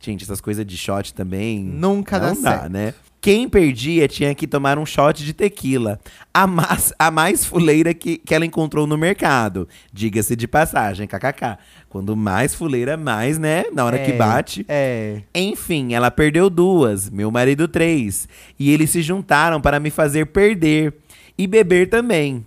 Gente, 0.00 0.22
essas 0.22 0.40
coisas 0.40 0.64
de 0.64 0.76
shot 0.76 1.12
também. 1.12 1.62
Nunca 1.62 2.20
dá 2.20 2.34
não 2.34 2.40
dá, 2.40 2.50
certo. 2.50 2.72
né? 2.72 2.94
Quem 3.24 3.48
perdia 3.48 4.06
tinha 4.06 4.34
que 4.34 4.46
tomar 4.46 4.78
um 4.78 4.84
shot 4.84 5.24
de 5.24 5.32
tequila. 5.32 5.98
A 6.34 6.46
mais, 6.46 6.92
a 6.98 7.10
mais 7.10 7.42
fuleira 7.42 7.94
que, 7.94 8.18
que 8.18 8.34
ela 8.34 8.44
encontrou 8.44 8.86
no 8.86 8.98
mercado. 8.98 9.66
Diga-se 9.90 10.36
de 10.36 10.46
passagem, 10.46 11.06
kkk. 11.06 11.56
Quando 11.88 12.14
mais 12.14 12.54
fuleira, 12.54 12.98
mais, 12.98 13.38
né? 13.38 13.64
Na 13.72 13.82
hora 13.86 13.98
que 13.98 14.10
É, 14.10 14.16
bate. 14.16 14.66
É. 14.68 15.22
Enfim, 15.34 15.94
ela 15.94 16.10
perdeu 16.10 16.50
duas, 16.50 17.08
meu 17.08 17.30
marido 17.30 17.66
três. 17.66 18.28
E 18.58 18.70
eles 18.70 18.90
se 18.90 19.00
juntaram 19.00 19.58
para 19.58 19.80
me 19.80 19.88
fazer 19.88 20.26
perder. 20.26 20.92
E 21.38 21.46
beber 21.46 21.88
também. 21.88 22.44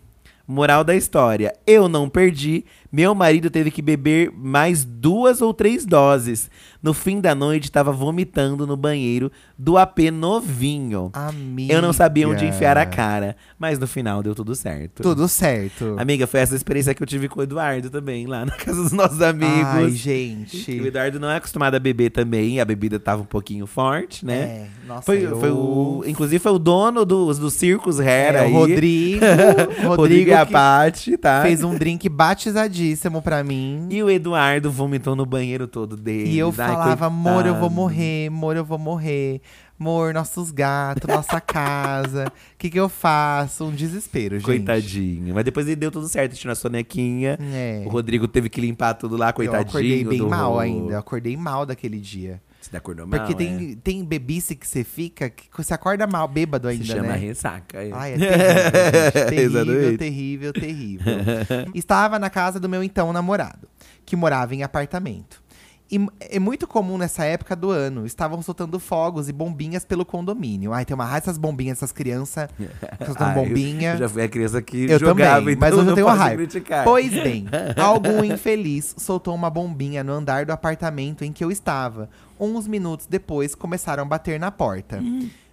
Moral 0.47 0.84
da 0.84 0.95
história: 0.95 1.53
eu 1.65 1.89
não 1.89 2.07
perdi, 2.07 2.63
meu 2.89 3.13
marido 3.13 3.49
teve 3.49 3.69
que 3.69 3.82
beber 3.82 4.32
mais 4.32 4.86
duas 4.86 5.41
ou 5.41 5.53
três 5.53 5.86
doses. 5.86 6.49
No 6.88 6.93
fim 6.93 7.19
da 7.19 7.35
noite, 7.35 7.65
estava 7.65 7.91
vomitando 7.91 8.65
no 8.65 8.77
banheiro 8.77 9.29
do 9.57 9.77
AP 9.77 10.09
novinho. 10.09 11.09
Amiga. 11.11 11.73
Eu 11.73 11.81
não 11.81 11.91
sabia 11.91 12.29
onde 12.29 12.45
enfiar 12.45 12.77
a 12.77 12.85
cara, 12.85 13.35
mas 13.59 13.77
no 13.77 13.85
final 13.85 14.23
deu 14.23 14.33
tudo 14.33 14.55
certo. 14.55 15.03
Tudo 15.03 15.27
certo. 15.27 15.95
Amiga, 15.99 16.25
foi 16.25 16.39
essa 16.39 16.55
experiência 16.55 16.93
que 16.93 17.03
eu 17.03 17.07
tive 17.07 17.27
com 17.27 17.41
o 17.41 17.43
Eduardo 17.43 17.89
também, 17.89 18.25
lá 18.25 18.45
na 18.45 18.53
casa 18.53 18.81
dos 18.83 18.93
nossos 18.93 19.21
amigos. 19.21 19.65
Ai, 19.65 19.83
O 19.83 19.89
gente. 19.89 20.71
Eduardo 20.71 21.19
não 21.19 21.29
é 21.29 21.35
acostumado 21.35 21.75
a 21.75 21.79
beber 21.79 22.09
também, 22.09 22.61
a 22.61 22.63
bebida 22.63 22.97
tava 22.97 23.21
um 23.23 23.25
pouquinho 23.25 23.67
forte, 23.67 24.25
né? 24.25 24.38
É, 24.38 24.67
nossa, 24.88 25.01
Foi, 25.01 25.25
eu- 25.25 25.38
foi 25.41 25.51
o, 25.51 26.03
inclusive 26.07 26.39
foi 26.39 26.53
o 26.53 26.59
dono 26.59 27.03
do, 27.03 27.33
do 27.33 27.49
Circus 27.51 27.99
Hair 27.99 28.35
É, 28.35 28.39
aí. 28.45 28.51
o 28.53 28.55
Rodrigo. 28.55 29.25
Rodrigo, 29.83 29.95
Rodrigo 29.97 30.29
e 30.29 30.33
a 30.33 30.45
que 30.45 30.53
Paty, 30.53 31.17
tá? 31.17 31.41
fez 31.41 31.61
um 31.65 31.75
drink 31.75 32.07
batizadíssimo 32.07 33.21
pra 33.21 33.43
mim. 33.43 33.88
E 33.89 34.01
o 34.01 34.09
Eduardo 34.09 34.71
vomitou 34.71 35.17
no 35.17 35.25
banheiro 35.25 35.67
todo 35.67 35.97
dele. 35.97 36.29
E 36.29 36.39
eu 36.39 36.47
Ai, 36.47 36.53
falava, 36.84 37.05
amor, 37.07 37.45
eu 37.45 37.55
vou 37.55 37.69
morrer, 37.69 38.28
amor, 38.28 38.55
eu 38.55 38.65
vou 38.65 38.78
morrer. 38.78 39.41
Amor, 39.80 40.11
nossos 40.11 40.49
gatos, 40.49 41.07
nossa 41.07 41.39
casa. 41.39 42.25
O 42.28 42.57
que 42.57 42.67
que 42.69 42.80
eu 42.80 42.89
faço? 42.89 43.65
Um 43.65 43.71
desespero, 43.71 44.36
gente. 44.39 44.45
Coitadinho. 44.45 45.36
Mas 45.36 45.45
depois 45.45 45.67
ele 45.67 45.75
deu 45.75 45.91
tudo 45.91 46.07
certo, 46.07 46.36
tirou 46.36 46.51
a 46.51 46.55
sonequinha. 46.55 47.38
É. 47.53 47.84
O 47.86 47.89
Rodrigo 47.89 48.28
teve 48.28 48.49
que 48.49 48.59
limpar 48.59 48.95
tudo 48.95 49.15
lá, 49.15 49.30
Eu 49.30 49.34
coitadinho. 49.34 49.69
acordei 49.69 50.03
bem 50.03 50.17
do- 50.17 50.30
mal 50.30 50.57
ainda. 50.59 50.93
Eu 50.93 50.97
acordei 50.99 51.38
mal 51.38 51.63
daquele 51.63 51.99
dia. 51.99 52.41
Você 52.59 52.75
acordou 52.75 53.05
mal, 53.05 53.19
Porque 53.19 53.34
é? 53.34 53.36
tem, 53.36 53.75
tem 53.75 54.03
bebice 54.03 54.55
que 54.55 54.67
você 54.67 54.84
fica, 54.84 55.30
que 55.30 55.45
você 55.55 55.73
acorda 55.75 56.07
mal, 56.07 56.28
bêbado 56.28 56.67
ainda, 56.67 56.84
Se 56.84 56.89
chama 56.91 57.09
né? 57.09 57.15
ressaca. 57.17 57.78
é. 57.82 57.91
Ai, 57.93 58.13
é 58.13 59.11
terrível, 59.11 59.63
terrível, 59.97 59.97
terrível, 59.97 60.53
terrível. 60.53 61.71
Estava 61.75 62.17
na 62.19 62.30
casa 62.32 62.59
do 62.59 62.67
meu 62.67 62.84
então 62.84 63.13
namorado, 63.13 63.67
que 64.05 64.15
morava 64.15 64.55
em 64.55 64.63
apartamento. 64.63 65.41
E 65.89 66.05
é 66.19 66.38
muito 66.38 66.67
comum 66.67 66.97
nessa 66.97 67.23
época 67.23 67.55
do 67.55 67.71
ano. 67.71 68.05
Estavam 68.05 68.41
soltando 68.41 68.77
fogos 68.77 69.29
e 69.29 69.31
bombinhas 69.33 69.85
pelo 69.85 70.05
condomínio. 70.05 70.73
Ai, 70.73 70.83
tem 70.83 70.93
uma 70.93 71.05
raiva 71.05 71.21
dessas 71.21 71.38
bombinhas, 71.38 71.77
essas 71.77 71.93
crianças 71.93 72.49
soltando 73.05 73.27
Ah, 73.29 73.38
eu- 73.38 73.43
bombinha. 73.45 73.93
Eu 73.93 73.97
já 73.99 74.09
fui 74.09 74.21
a 74.23 74.27
criança 74.27 74.61
que 74.61 74.83
Eu 74.91 74.99
jogava, 74.99 75.39
também, 75.39 75.53
então 75.55 75.69
mas 75.69 75.73
hoje 75.73 75.81
eu 75.83 75.88
não 75.88 75.95
tenho 75.95 76.07
raiva. 76.07 76.35
criticar. 76.35 76.83
Pois 76.83 77.09
bem, 77.11 77.45
algum 77.81 78.23
infeliz 78.23 78.95
soltou 78.97 79.33
uma 79.33 79.49
bombinha 79.49 80.03
no 80.03 80.11
andar 80.11 80.45
do 80.45 80.51
apartamento 80.51 81.23
em 81.23 81.31
que 81.31 81.43
eu 81.43 81.49
estava. 81.51 82.09
Uns 82.39 82.67
minutos 82.67 83.07
depois, 83.07 83.55
começaram 83.55 84.03
a 84.03 84.05
bater 84.05 84.39
na 84.39 84.51
porta. 84.51 85.01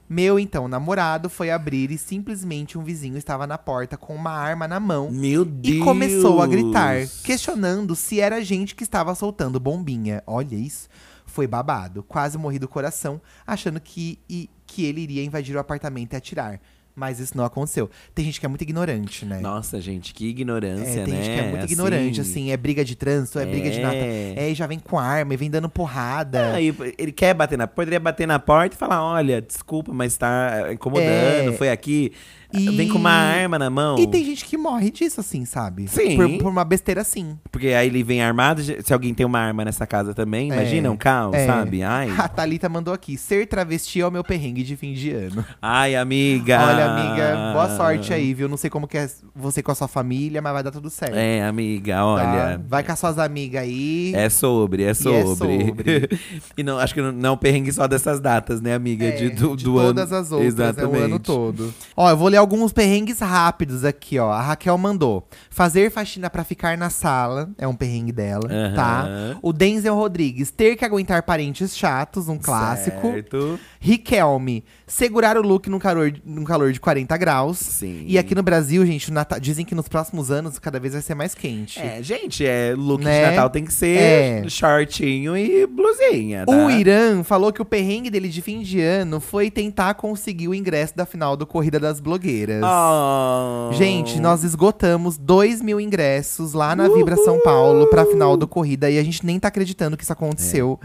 Meu 0.08 0.38
então 0.38 0.68
namorado 0.68 1.30
foi 1.30 1.50
abrir 1.50 1.90
e 1.90 1.98
simplesmente 1.98 2.76
um 2.76 2.84
vizinho 2.84 3.16
estava 3.16 3.46
na 3.46 3.56
porta 3.56 3.96
com 3.96 4.14
uma 4.14 4.32
arma 4.32 4.68
na 4.68 4.78
mão 4.78 5.10
Meu 5.10 5.44
Deus! 5.44 5.76
e 5.76 5.80
começou 5.80 6.42
a 6.42 6.46
gritar, 6.46 7.06
questionando 7.22 7.96
se 7.96 8.20
era 8.20 8.44
gente 8.44 8.74
que 8.74 8.82
estava 8.82 9.14
soltando 9.14 9.58
bombinha. 9.58 10.22
Olha 10.26 10.54
isso. 10.54 10.88
Foi 11.26 11.46
babado. 11.46 12.02
Quase 12.02 12.38
morri 12.38 12.58
do 12.58 12.68
coração, 12.68 13.20
achando 13.46 13.80
que, 13.80 14.18
e, 14.28 14.48
que 14.66 14.84
ele 14.84 15.00
iria 15.00 15.24
invadir 15.24 15.56
o 15.56 15.58
apartamento 15.58 16.12
e 16.12 16.16
atirar. 16.16 16.60
Mas 16.96 17.18
isso 17.18 17.36
não 17.36 17.44
aconteceu. 17.44 17.90
Tem 18.14 18.24
gente 18.24 18.38
que 18.38 18.46
é 18.46 18.48
muito 18.48 18.62
ignorante, 18.62 19.24
né? 19.24 19.40
Nossa, 19.40 19.80
gente, 19.80 20.14
que 20.14 20.28
ignorância, 20.28 21.00
É, 21.00 21.04
tem 21.04 21.14
né? 21.14 21.22
gente 21.22 21.34
que 21.34 21.40
é 21.40 21.50
muito 21.50 21.64
ignorante, 21.64 22.20
assim, 22.20 22.52
é 22.52 22.56
briga 22.56 22.84
de 22.84 22.94
trânsito, 22.94 23.38
é, 23.40 23.44
briga 23.46 23.68
de 23.68 23.80
nada. 23.80 23.96
É. 23.96 24.34
É, 24.36 24.50
e 24.50 24.54
já 24.54 24.64
vem 24.66 24.78
com 24.78 24.96
arma, 24.98 25.34
e 25.34 25.36
vem 25.36 25.50
dando 25.50 25.68
porrada. 25.68 26.52
Aí, 26.54 26.72
ele 26.96 27.10
quer 27.10 27.34
bater 27.34 27.58
na 27.58 27.66
porta, 27.66 27.88
ele 27.88 27.96
ia 27.96 28.00
bater 28.00 28.26
na 28.28 28.38
porta 28.38 28.76
e 28.76 28.78
falar: 28.78 29.02
olha, 29.04 29.42
desculpa, 29.42 29.92
mas 29.92 30.16
tá 30.16 30.72
incomodando, 30.72 31.50
É. 31.50 31.52
foi 31.52 31.68
aqui. 31.68 32.12
E- 32.56 32.70
Vem 32.76 32.88
com 32.88 32.98
uma 32.98 33.10
arma 33.10 33.58
na 33.58 33.70
mão. 33.70 33.98
E 33.98 34.06
tem 34.06 34.24
gente 34.24 34.44
que 34.44 34.56
morre 34.56 34.90
disso, 34.90 35.20
assim, 35.20 35.44
sabe? 35.44 35.86
Sim. 35.88 36.16
Por, 36.16 36.38
por 36.38 36.48
uma 36.50 36.64
besteira 36.64 37.00
assim. 37.02 37.38
Porque 37.50 37.68
aí 37.68 37.86
ele 37.88 38.02
vem 38.02 38.22
armado, 38.22 38.62
se 38.62 38.92
alguém 38.92 39.12
tem 39.14 39.24
uma 39.24 39.38
arma 39.38 39.64
nessa 39.64 39.86
casa 39.86 40.12
também, 40.14 40.48
imagina 40.52 40.88
É, 40.88 40.90
um 40.90 40.96
caos, 40.96 41.34
é. 41.34 41.46
sabe? 41.46 41.82
Ai, 41.82 42.10
A 42.18 42.28
Thalita 42.28 42.68
mandou 42.68 42.92
aqui: 42.94 43.16
ser 43.16 43.46
travesti 43.46 44.00
é 44.00 44.06
o 44.06 44.10
meu 44.10 44.24
perrengue 44.24 44.62
de 44.62 44.76
fim 44.76 44.92
de 44.92 45.10
ano. 45.12 45.44
ai, 45.60 45.94
amiga. 45.96 46.58
Olha, 46.60 46.84
amiga, 46.90 47.52
boa 47.52 47.76
sorte 47.76 48.12
aí, 48.12 48.34
viu? 48.34 48.48
Não 48.48 48.56
sei 48.56 48.70
como 48.70 48.86
que 48.88 48.98
é 48.98 49.08
você 49.34 49.62
com 49.62 49.70
a 49.72 49.74
sua 49.74 49.88
família, 49.88 50.40
mas 50.42 50.52
vai 50.52 50.62
dar 50.62 50.70
tudo 50.70 50.90
certo. 50.90 51.14
É, 51.16 51.42
amiga, 51.44 51.94
tá? 51.94 52.06
olha. 52.06 52.60
Vai 52.68 52.82
com 52.82 52.92
as 52.92 52.98
suas 52.98 53.18
amigas 53.18 53.62
aí. 53.62 54.12
É 54.14 54.28
sobre, 54.28 54.84
é 54.84 54.94
sobre. 54.94 55.36
sobre. 55.36 56.08
e 56.56 56.62
não, 56.62 56.78
acho 56.78 56.94
que 56.94 57.00
não, 57.02 57.12
não 57.12 57.28
é 57.30 57.32
um 57.32 57.36
perrengue 57.36 57.72
só 57.72 57.86
dessas 57.86 58.20
datas, 58.20 58.60
né, 58.60 58.74
amiga? 58.74 59.04
É, 59.06 59.10
de, 59.12 59.30
do, 59.30 59.56
de 59.56 59.64
do 59.64 59.74
todas 59.74 60.12
ano. 60.12 60.20
as 60.20 60.32
outras, 60.32 60.52
Exatamente. 60.54 60.94
é 60.96 60.98
o 61.00 61.04
ano 61.04 61.18
todo. 61.18 61.74
Ó, 61.96 62.10
eu 62.10 62.16
vou 62.16 62.28
ler 62.28 62.38
alguns 62.44 62.72
perrengues 62.72 63.20
rápidos 63.20 63.84
aqui, 63.84 64.18
ó. 64.18 64.30
A 64.30 64.40
Raquel 64.42 64.76
mandou. 64.76 65.26
Fazer 65.50 65.90
faxina 65.90 66.28
pra 66.28 66.44
ficar 66.44 66.76
na 66.76 66.90
sala, 66.90 67.50
é 67.58 67.66
um 67.66 67.74
perrengue 67.74 68.12
dela, 68.12 68.48
Aham. 68.50 68.74
tá? 68.74 69.08
O 69.42 69.52
Denzel 69.52 69.94
Rodrigues, 69.94 70.50
ter 70.50 70.76
que 70.76 70.84
aguentar 70.84 71.22
parentes 71.22 71.76
chatos, 71.76 72.28
um 72.28 72.38
clássico. 72.38 73.00
Certo. 73.12 73.58
Riquelme, 73.80 74.64
segurar 74.86 75.36
o 75.38 75.42
look 75.42 75.68
num 75.68 75.78
calor, 75.78 76.12
num 76.24 76.44
calor 76.44 76.72
de 76.72 76.80
40 76.80 77.16
graus. 77.16 77.58
Sim. 77.58 78.04
E 78.06 78.18
aqui 78.18 78.34
no 78.34 78.42
Brasil, 78.42 78.84
gente, 78.84 79.10
Natal- 79.12 79.38
dizem 79.40 79.64
que 79.64 79.74
nos 79.74 79.88
próximos 79.88 80.30
anos 80.30 80.58
cada 80.58 80.78
vez 80.80 80.92
vai 80.94 81.02
ser 81.02 81.14
mais 81.14 81.34
quente. 81.34 81.78
É, 81.80 82.02
gente, 82.02 82.44
é, 82.46 82.74
look 82.76 83.02
Né? 83.02 83.20
de 83.24 83.30
Natal 83.30 83.50
tem 83.50 83.64
que 83.64 83.72
ser 83.72 83.98
É. 83.98 84.48
shortinho 84.48 85.36
e 85.36 85.66
blusinha, 85.66 86.44
tá? 86.44 86.52
O 86.52 86.70
Irã 86.70 87.22
falou 87.22 87.52
que 87.52 87.62
o 87.62 87.64
perrengue 87.64 88.10
dele 88.10 88.28
de 88.28 88.42
fim 88.42 88.60
de 88.62 88.80
ano 88.80 89.20
foi 89.20 89.50
tentar 89.50 89.94
conseguir 89.94 90.48
o 90.48 90.54
ingresso 90.54 90.96
da 90.96 91.06
final 91.06 91.36
do 91.36 91.46
Corrida 91.46 91.78
das 91.78 92.00
Blogueiras. 92.00 92.23
Oh. 92.64 93.72
Gente, 93.72 94.20
nós 94.20 94.44
esgotamos 94.44 95.18
2 95.18 95.60
mil 95.60 95.80
ingressos 95.80 96.52
lá 96.52 96.74
na 96.74 96.88
Vibra 96.88 97.16
São 97.16 97.40
Paulo 97.40 97.86
pra 97.88 98.06
final 98.06 98.36
do 98.36 98.48
Corrida 98.48 98.90
e 98.90 98.98
a 98.98 99.02
gente 99.02 99.24
nem 99.24 99.38
tá 99.38 99.48
acreditando 99.48 99.96
que 99.96 100.02
isso 100.02 100.12
aconteceu. 100.12 100.78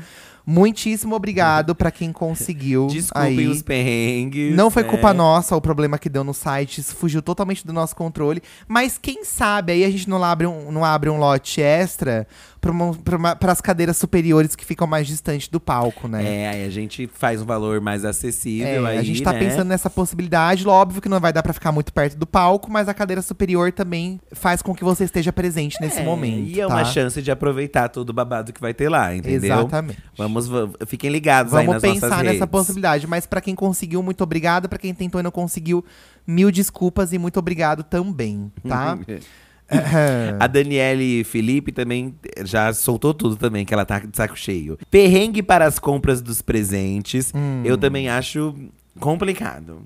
Muitíssimo 0.45 1.15
obrigado 1.15 1.75
pra 1.75 1.91
quem 1.91 2.11
conseguiu. 2.11 2.87
Desculpem 2.91 3.37
aí. 3.37 3.47
os 3.47 3.61
perrengues. 3.61 4.55
Não 4.55 4.71
foi 4.71 4.81
né? 4.81 4.89
culpa 4.89 5.13
nossa 5.13 5.55
o 5.55 5.61
problema 5.61 5.99
que 5.99 6.09
deu 6.09 6.23
no 6.23 6.33
site, 6.33 6.81
isso 6.81 6.95
fugiu 6.95 7.21
totalmente 7.21 7.65
do 7.65 7.71
nosso 7.71 7.95
controle. 7.95 8.41
Mas 8.67 8.97
quem 8.97 9.23
sabe 9.23 9.73
aí 9.73 9.83
a 9.83 9.89
gente 9.91 10.09
não 10.09 10.23
abre 10.23 10.47
um, 10.47 10.71
não 10.71 10.83
abre 10.83 11.07
um 11.07 11.19
lote 11.19 11.61
extra 11.61 12.27
para 12.61 13.51
as 13.51 13.61
cadeiras 13.61 13.95
superiores 13.97 14.55
que 14.55 14.65
ficam 14.65 14.85
mais 14.85 15.07
distantes 15.07 15.47
do 15.47 15.59
palco, 15.59 16.07
né? 16.07 16.23
É, 16.43 16.49
aí 16.49 16.65
a 16.65 16.69
gente 16.69 17.07
faz 17.13 17.41
um 17.41 17.45
valor 17.45 17.79
mais 17.79 18.03
acessível 18.03 18.85
É, 18.85 18.91
aí, 18.91 18.97
a 18.97 19.03
gente 19.03 19.23
tá 19.23 19.31
né? 19.33 19.39
pensando 19.39 19.67
nessa 19.69 19.89
possibilidade. 19.89 20.67
Óbvio 20.67 21.01
que 21.01 21.07
não 21.09 21.19
vai 21.19 21.31
dar 21.31 21.41
pra 21.41 21.53
ficar 21.53 21.71
muito 21.71 21.93
perto 21.93 22.17
do 22.17 22.27
palco, 22.27 22.69
mas 22.69 22.89
a 22.89 22.93
cadeira 22.93 23.21
superior 23.21 23.71
também 23.71 24.19
faz 24.33 24.61
com 24.61 24.75
que 24.75 24.83
você 24.83 25.05
esteja 25.05 25.31
presente 25.31 25.77
nesse 25.79 25.99
É, 25.99 26.03
momento. 26.03 26.47
E 26.49 26.59
é 26.59 26.67
tá? 26.67 26.73
uma 26.73 26.85
chance 26.85 27.21
de 27.21 27.31
aproveitar 27.31 27.87
todo 27.89 28.09
o 28.09 28.13
babado 28.13 28.51
que 28.51 28.59
vai 28.59 28.73
ter 28.73 28.89
lá, 28.89 29.15
entendeu? 29.15 29.55
Exatamente. 29.55 30.03
Vamos, 30.17 30.47
va- 30.47 30.69
fiquem 30.85 31.09
ligados 31.09 31.53
aí 31.53 31.65
Vamos 31.65 31.81
nas 31.81 31.83
nossas 31.91 32.09
pensar 32.09 32.23
nessa 32.23 32.45
possibilidade. 32.47 33.07
Mas 33.07 33.25
pra 33.25 33.39
quem 33.41 33.55
conseguiu, 33.55 34.03
muito 34.03 34.21
obrigado. 34.23 34.67
Pra 34.67 34.77
quem 34.77 34.93
tentou 34.93 35.19
e 35.21 35.23
não 35.23 35.31
conseguiu, 35.31 35.83
mil 36.27 36.51
desculpas 36.51 37.13
e 37.13 37.17
muito 37.17 37.37
obrigado 37.39 37.83
também, 37.83 38.51
tá? 38.67 38.97
A 40.39 40.47
Daniele 40.47 41.23
Felipe 41.23 41.71
também 41.71 42.15
já 42.43 42.73
soltou 42.73 43.13
tudo 43.13 43.35
também, 43.35 43.65
que 43.65 43.73
ela 43.73 43.85
tá 43.85 43.99
de 43.99 44.15
saco 44.15 44.37
cheio. 44.37 44.77
Perrengue 44.89 45.43
para 45.43 45.65
as 45.65 45.79
compras 45.79 46.21
dos 46.21 46.41
presentes. 46.41 47.31
Hum. 47.35 47.61
Eu 47.63 47.77
também 47.77 48.09
acho 48.09 48.55
complicado. 48.99 49.81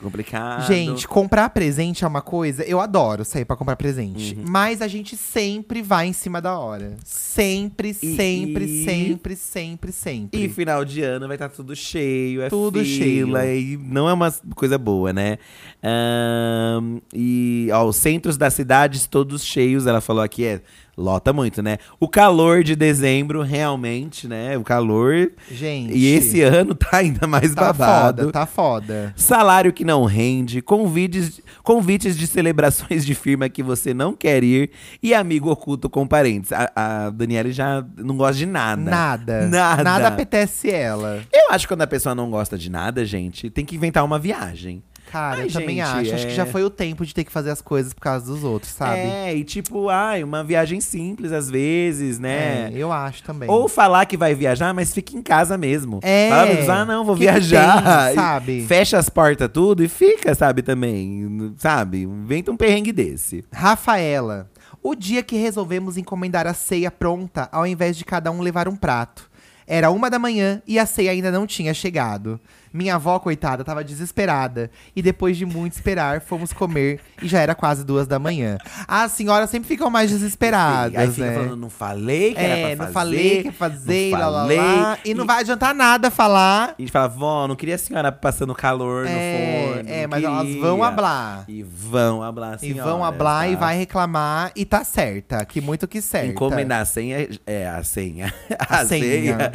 Complicado. 0.00 0.66
Gente, 0.66 1.06
comprar 1.08 1.48
presente 1.50 2.04
é 2.04 2.06
uma 2.06 2.22
coisa. 2.22 2.62
Eu 2.64 2.80
adoro 2.80 3.24
sair 3.24 3.44
pra 3.44 3.56
comprar 3.56 3.76
presente. 3.76 4.34
Uhum. 4.36 4.44
Mas 4.48 4.80
a 4.80 4.88
gente 4.88 5.16
sempre 5.16 5.82
vai 5.82 6.06
em 6.06 6.12
cima 6.12 6.40
da 6.40 6.58
hora. 6.58 6.96
Sempre, 7.04 7.90
E- 7.90 8.16
sempre, 8.16 8.64
e- 8.64 8.84
sempre, 8.84 9.36
sempre, 9.36 9.92
sempre. 9.92 10.44
E 10.44 10.48
final 10.48 10.84
de 10.84 11.02
ano 11.02 11.26
vai 11.26 11.36
estar 11.36 11.48
tudo 11.48 11.74
cheio, 11.76 12.42
é 12.42 12.48
Tudo 12.48 12.78
fila, 12.84 13.42
cheio. 13.42 13.74
e 13.74 13.76
não 13.76 14.08
é 14.08 14.12
uma 14.12 14.32
coisa 14.54 14.78
boa, 14.78 15.12
né? 15.12 15.38
Ahn, 15.82 16.98
e 17.12 17.68
ó, 17.72 17.84
os 17.86 17.96
centros 17.96 18.36
das 18.36 18.54
cidades 18.54 19.06
todos 19.06 19.44
cheios, 19.44 19.86
ela 19.86 20.00
falou 20.00 20.22
aqui, 20.22 20.44
é, 20.44 20.60
lota 20.98 21.32
muito, 21.32 21.62
né? 21.62 21.78
O 22.00 22.08
calor 22.08 22.64
de 22.64 22.74
dezembro, 22.74 23.42
realmente, 23.42 24.26
né? 24.26 24.58
O 24.58 24.64
calor. 24.64 25.30
Gente. 25.50 25.96
E 25.96 26.06
esse 26.12 26.42
ano 26.42 26.74
tá 26.74 26.96
ainda 26.98 27.26
mais 27.26 27.54
tá 27.54 27.72
babado. 27.72 28.22
foda, 28.22 28.32
tá 28.32 28.46
foda. 28.46 29.14
Salário 29.16 29.72
que 29.72 29.84
não 29.84 30.04
rende, 30.04 30.60
convites, 30.60 31.40
convites 31.62 32.16
de 32.16 32.26
celebrações 32.26 33.06
de 33.06 33.14
firma 33.14 33.48
que 33.48 33.62
você 33.62 33.94
não 33.94 34.12
quer 34.12 34.42
ir 34.42 34.70
e 35.02 35.14
amigo 35.14 35.50
oculto 35.50 35.88
com 35.88 36.06
parentes. 36.06 36.52
A, 36.52 36.70
a 36.74 37.10
Daniela 37.10 37.50
já 37.52 37.84
não 37.96 38.16
gosta 38.16 38.34
de 38.34 38.46
nada. 38.46 38.90
Nada. 38.90 39.46
Nada. 39.46 39.84
Nada 39.84 40.08
apetece 40.08 40.70
ela. 40.70 41.22
Eu 41.32 41.52
acho 41.52 41.66
que 41.66 41.72
quando 41.72 41.82
a 41.82 41.86
pessoa 41.86 42.14
não 42.14 42.28
gosta 42.30 42.58
de 42.58 42.68
nada, 42.68 43.04
gente, 43.04 43.48
tem 43.48 43.64
que 43.64 43.76
inventar 43.76 44.04
uma 44.04 44.18
viagem. 44.18 44.82
Cara, 45.10 45.40
Ai, 45.40 45.46
eu 45.46 45.52
também 45.52 45.76
gente, 45.76 45.80
acho. 45.80 46.14
Acho 46.14 46.24
é- 46.26 46.28
que 46.28 46.34
já 46.34 46.44
foi 46.44 46.62
o 46.62 46.68
tempo 46.70 47.04
de 47.04 47.14
ter 47.14 47.24
que 47.24 47.32
fazer 47.32 47.50
as 47.50 47.62
coisas 47.62 47.94
por 47.94 48.00
causa 48.02 48.26
dos 48.26 48.44
outros, 48.44 48.72
sabe? 48.72 49.00
É, 49.00 49.34
e 49.34 49.42
tipo, 49.42 49.88
ai, 49.88 50.22
uma 50.22 50.44
viagem 50.44 50.80
simples 50.80 51.32
às 51.32 51.48
vezes, 51.50 52.18
né? 52.18 52.70
É, 52.70 52.72
eu 52.74 52.92
acho 52.92 53.22
também. 53.22 53.48
Ou 53.48 53.68
falar 53.68 54.04
que 54.04 54.16
vai 54.16 54.34
viajar, 54.34 54.74
mas 54.74 54.92
fica 54.92 55.16
em 55.16 55.22
casa 55.22 55.56
mesmo. 55.56 56.00
É. 56.02 56.28
Fala 56.28 56.56
pra 56.56 56.74
ah, 56.80 56.84
não, 56.84 57.04
vou 57.04 57.14
Que 57.14 57.22
viajar. 57.22 58.06
tem, 58.06 58.14
sabe? 58.14 58.66
Fecha 58.66 58.98
as 58.98 59.08
portas 59.08 59.48
tudo 59.52 59.82
e 59.82 59.88
fica, 59.88 60.34
sabe, 60.34 60.60
também. 60.62 61.54
Sabe? 61.56 62.02
Inventa 62.02 62.50
um 62.50 62.56
perrengue 62.56 62.92
desse. 62.92 63.44
Rafaela, 63.52 64.50
o 64.82 64.94
dia 64.94 65.22
que 65.22 65.36
resolvemos 65.36 65.96
encomendar 65.96 66.46
a 66.46 66.52
ceia 66.52 66.90
pronta, 66.90 67.48
ao 67.50 67.66
invés 67.66 67.96
de 67.96 68.04
cada 68.04 68.30
um 68.30 68.40
levar 68.42 68.68
um 68.68 68.76
prato. 68.76 69.28
Era 69.66 69.90
uma 69.90 70.08
da 70.08 70.18
manhã 70.18 70.62
e 70.66 70.78
a 70.78 70.86
ceia 70.86 71.10
ainda 71.10 71.30
não 71.30 71.46
tinha 71.46 71.74
chegado. 71.74 72.40
Minha 72.72 72.96
avó, 72.96 73.18
coitada, 73.18 73.64
tava 73.64 73.82
desesperada. 73.84 74.70
E 74.94 75.02
depois 75.02 75.36
de 75.36 75.44
muito 75.46 75.72
esperar, 75.74 76.20
fomos 76.20 76.52
comer 76.52 77.00
e 77.22 77.28
já 77.28 77.40
era 77.40 77.54
quase 77.54 77.84
duas 77.84 78.06
da 78.06 78.18
manhã. 78.18 78.58
As 78.86 79.12
senhoras 79.12 79.50
sempre 79.50 79.68
ficam 79.68 79.88
mais 79.90 80.10
desesperadas, 80.10 80.96
Aí 80.98 81.10
fica 81.10 81.26
né? 81.26 81.34
falando, 81.34 81.56
não 81.56 81.70
falei 81.70 82.34
que 82.34 82.40
era 82.40 82.54
é, 82.56 82.76
pra 82.76 82.86
não 82.86 82.92
fazer. 82.92 82.92
falei 82.92 83.40
que 83.42 83.48
ia 83.48 83.52
fazer, 83.52 84.10
não 84.12 84.18
lá, 84.20 84.28
lá, 84.28 84.40
falei. 84.42 84.56
lá. 84.58 84.98
E 85.04 85.14
não 85.14 85.26
vai 85.26 85.40
adiantar 85.40 85.74
nada 85.74 86.10
falar. 86.10 86.74
E 86.78 86.82
a 86.82 86.86
gente 86.86 86.92
fala, 86.92 87.08
vó, 87.08 87.46
não 87.48 87.56
queria 87.56 87.74
a 87.74 87.78
senhora 87.78 88.12
passando 88.12 88.54
calor 88.54 89.06
É, 89.06 89.10
no 89.10 89.74
forno. 89.76 89.90
é, 89.90 90.02
não 90.02 90.08
mas 90.10 90.24
elas 90.24 90.42
queria." 90.46 90.60
vão 90.62 90.82
hablar. 90.84 91.44
E 91.48 91.62
vão 91.62 92.22
hablar, 92.22 92.56
E 92.56 92.58
senhoras, 92.60 92.84
vão 92.92 93.04
hablar 93.04 93.48
e 93.50 93.54
tá? 93.54 93.60
vai 93.60 93.76
reclamar 93.78 94.52
e 94.54 94.64
tá 94.64 94.84
certa, 94.84 95.44
que 95.44 95.60
muito 95.60 95.86
que 95.88 96.00
certa. 96.02 96.26
Encomendar 96.28 96.82
a 96.82 96.84
senha, 96.84 97.28
é 97.46 97.66
a 97.68 97.82
senha. 97.82 98.32
A 98.68 98.80
A, 98.80 98.86
senha, 98.86 99.04
senha. 99.04 99.52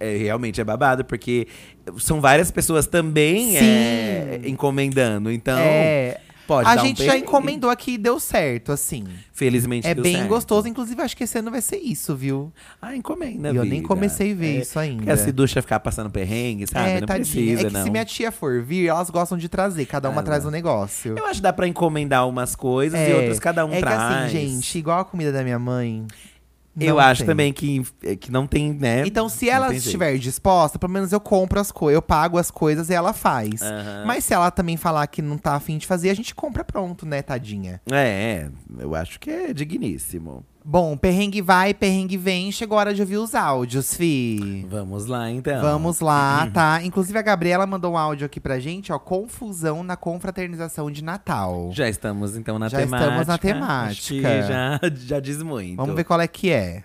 é, 0.00 0.16
realmente 0.16 0.60
é 0.60 0.64
babado, 0.64 1.04
porque 1.04 1.46
são 1.98 2.20
várias 2.20 2.50
pessoas 2.50 2.86
também 2.86 3.56
é, 3.56 4.40
encomendando. 4.44 5.30
Então, 5.30 5.58
é, 5.58 6.20
pode 6.46 6.68
a 6.68 6.74
dar 6.76 6.82
um 6.82 6.86
gente 6.86 7.04
já 7.04 7.16
encomendou 7.16 7.70
aqui 7.70 7.92
e 7.92 7.98
deu 7.98 8.18
certo, 8.18 8.72
assim. 8.72 9.04
Felizmente 9.32 9.86
É 9.86 9.94
bem 9.94 10.16
certo. 10.16 10.28
gostoso, 10.28 10.66
inclusive 10.68 11.00
acho 11.02 11.16
que 11.16 11.24
esse 11.24 11.38
ano 11.38 11.50
vai 11.50 11.60
ser 11.60 11.76
isso, 11.76 12.16
viu? 12.16 12.52
Ah, 12.82 12.96
encomenda, 12.96 13.50
E 13.52 13.56
eu 13.56 13.64
nem 13.64 13.82
comecei 13.82 14.32
a 14.32 14.34
ver 14.34 14.56
É, 14.58 14.60
isso 14.62 14.78
ainda. 14.78 14.96
Porque 14.98 15.10
a 15.12 15.16
Ciducha 15.16 15.62
ficar 15.62 15.78
passando 15.80 16.10
perrengue, 16.10 16.66
sabe? 16.66 16.90
é, 16.90 17.00
não 17.00 17.06
tadinha. 17.06 17.24
precisa, 17.34 17.60
é 17.62 17.70
que 17.70 17.72
não. 17.72 17.84
se 17.84 17.90
minha 17.90 18.04
tia 18.04 18.32
for 18.32 18.62
vir, 18.62 18.88
elas 18.88 19.10
gostam 19.10 19.38
de 19.38 19.48
trazer, 19.48 19.86
cada 19.86 20.08
uma 20.10 20.20
Ah, 20.20 20.24
traz 20.24 20.44
um 20.44 20.50
negócio. 20.50 21.14
Eu 21.16 21.24
acho 21.26 21.34
que 21.36 21.42
dá 21.42 21.52
pra 21.52 21.68
encomendar 21.68 22.26
umas 22.28 22.56
coisas 22.56 22.98
e 22.98 23.12
outras 23.12 23.38
cada 23.38 23.64
um 23.64 23.72
é 23.72 23.80
traz. 23.80 23.96
que 24.30 24.36
assim, 24.36 24.48
gente, 24.56 24.78
igual 24.78 25.00
a 25.00 25.04
comida 25.04 25.30
da 25.30 25.42
minha 25.44 25.58
mãe, 25.58 26.04
Eu 26.80 26.94
Não 26.94 27.00
acho 27.00 27.20
tem. 27.20 27.26
também 27.26 27.52
que, 27.52 27.82
que 28.20 28.30
não 28.30 28.46
tem, 28.46 28.72
né? 28.72 29.06
Então, 29.06 29.28
se 29.28 29.48
ela 29.48 29.68
jeito. 29.70 29.84
estiver 29.84 30.16
disposta, 30.18 30.78
pelo 30.78 30.92
menos 30.92 31.12
eu 31.12 31.20
compro 31.20 31.58
as 31.58 31.72
coisas, 31.72 31.94
eu 31.96 32.02
pago 32.02 32.38
as 32.38 32.50
coisas 32.50 32.90
e 32.90 32.94
ela 32.94 33.12
faz. 33.12 33.62
Aham. 33.62 34.04
Mas 34.06 34.24
se 34.24 34.34
ela 34.34 34.50
também 34.50 34.76
falar 34.76 35.06
que 35.06 35.20
não 35.22 35.38
tá 35.38 35.54
afim 35.54 35.78
de 35.78 35.86
fazer, 35.86 36.10
a 36.10 36.14
gente 36.14 36.34
compra 36.34 36.64
pronto, 36.64 37.04
né, 37.06 37.22
tadinha? 37.22 37.80
É, 37.90 38.48
eu 38.78 38.94
acho 38.94 39.18
que 39.18 39.30
é 39.30 39.52
digníssimo. 39.52 40.44
Bom, 40.70 40.98
perrengue 40.98 41.40
vai, 41.40 41.72
perrengue 41.72 42.18
vem, 42.18 42.52
chegou 42.52 42.76
a 42.76 42.80
hora 42.80 42.94
de 42.94 43.00
ouvir 43.00 43.16
os 43.16 43.34
áudios, 43.34 43.94
fi. 43.94 44.66
Vamos 44.68 45.06
lá, 45.06 45.30
então. 45.30 45.62
Vamos 45.62 46.00
lá, 46.00 46.46
tá? 46.52 46.82
Inclusive 46.84 47.18
a 47.18 47.22
Gabriela 47.22 47.66
mandou 47.66 47.94
um 47.94 47.96
áudio 47.96 48.26
aqui 48.26 48.38
pra 48.38 48.58
gente, 48.60 48.92
ó, 48.92 48.98
confusão 48.98 49.82
na 49.82 49.96
confraternização 49.96 50.90
de 50.90 51.02
Natal. 51.02 51.70
Já 51.72 51.88
estamos, 51.88 52.36
então, 52.36 52.58
na 52.58 52.68
Já 52.68 52.80
temática. 52.80 53.08
estamos 53.08 53.26
na 53.26 53.32
Acho 53.32 53.40
que 53.40 54.20
temática. 54.20 54.42
já, 54.42 54.80
já 54.94 55.20
diz 55.20 55.42
muito. 55.42 55.76
Vamos 55.76 55.96
ver 55.96 56.04
qual 56.04 56.20
é 56.20 56.28
que 56.28 56.50
é. 56.50 56.84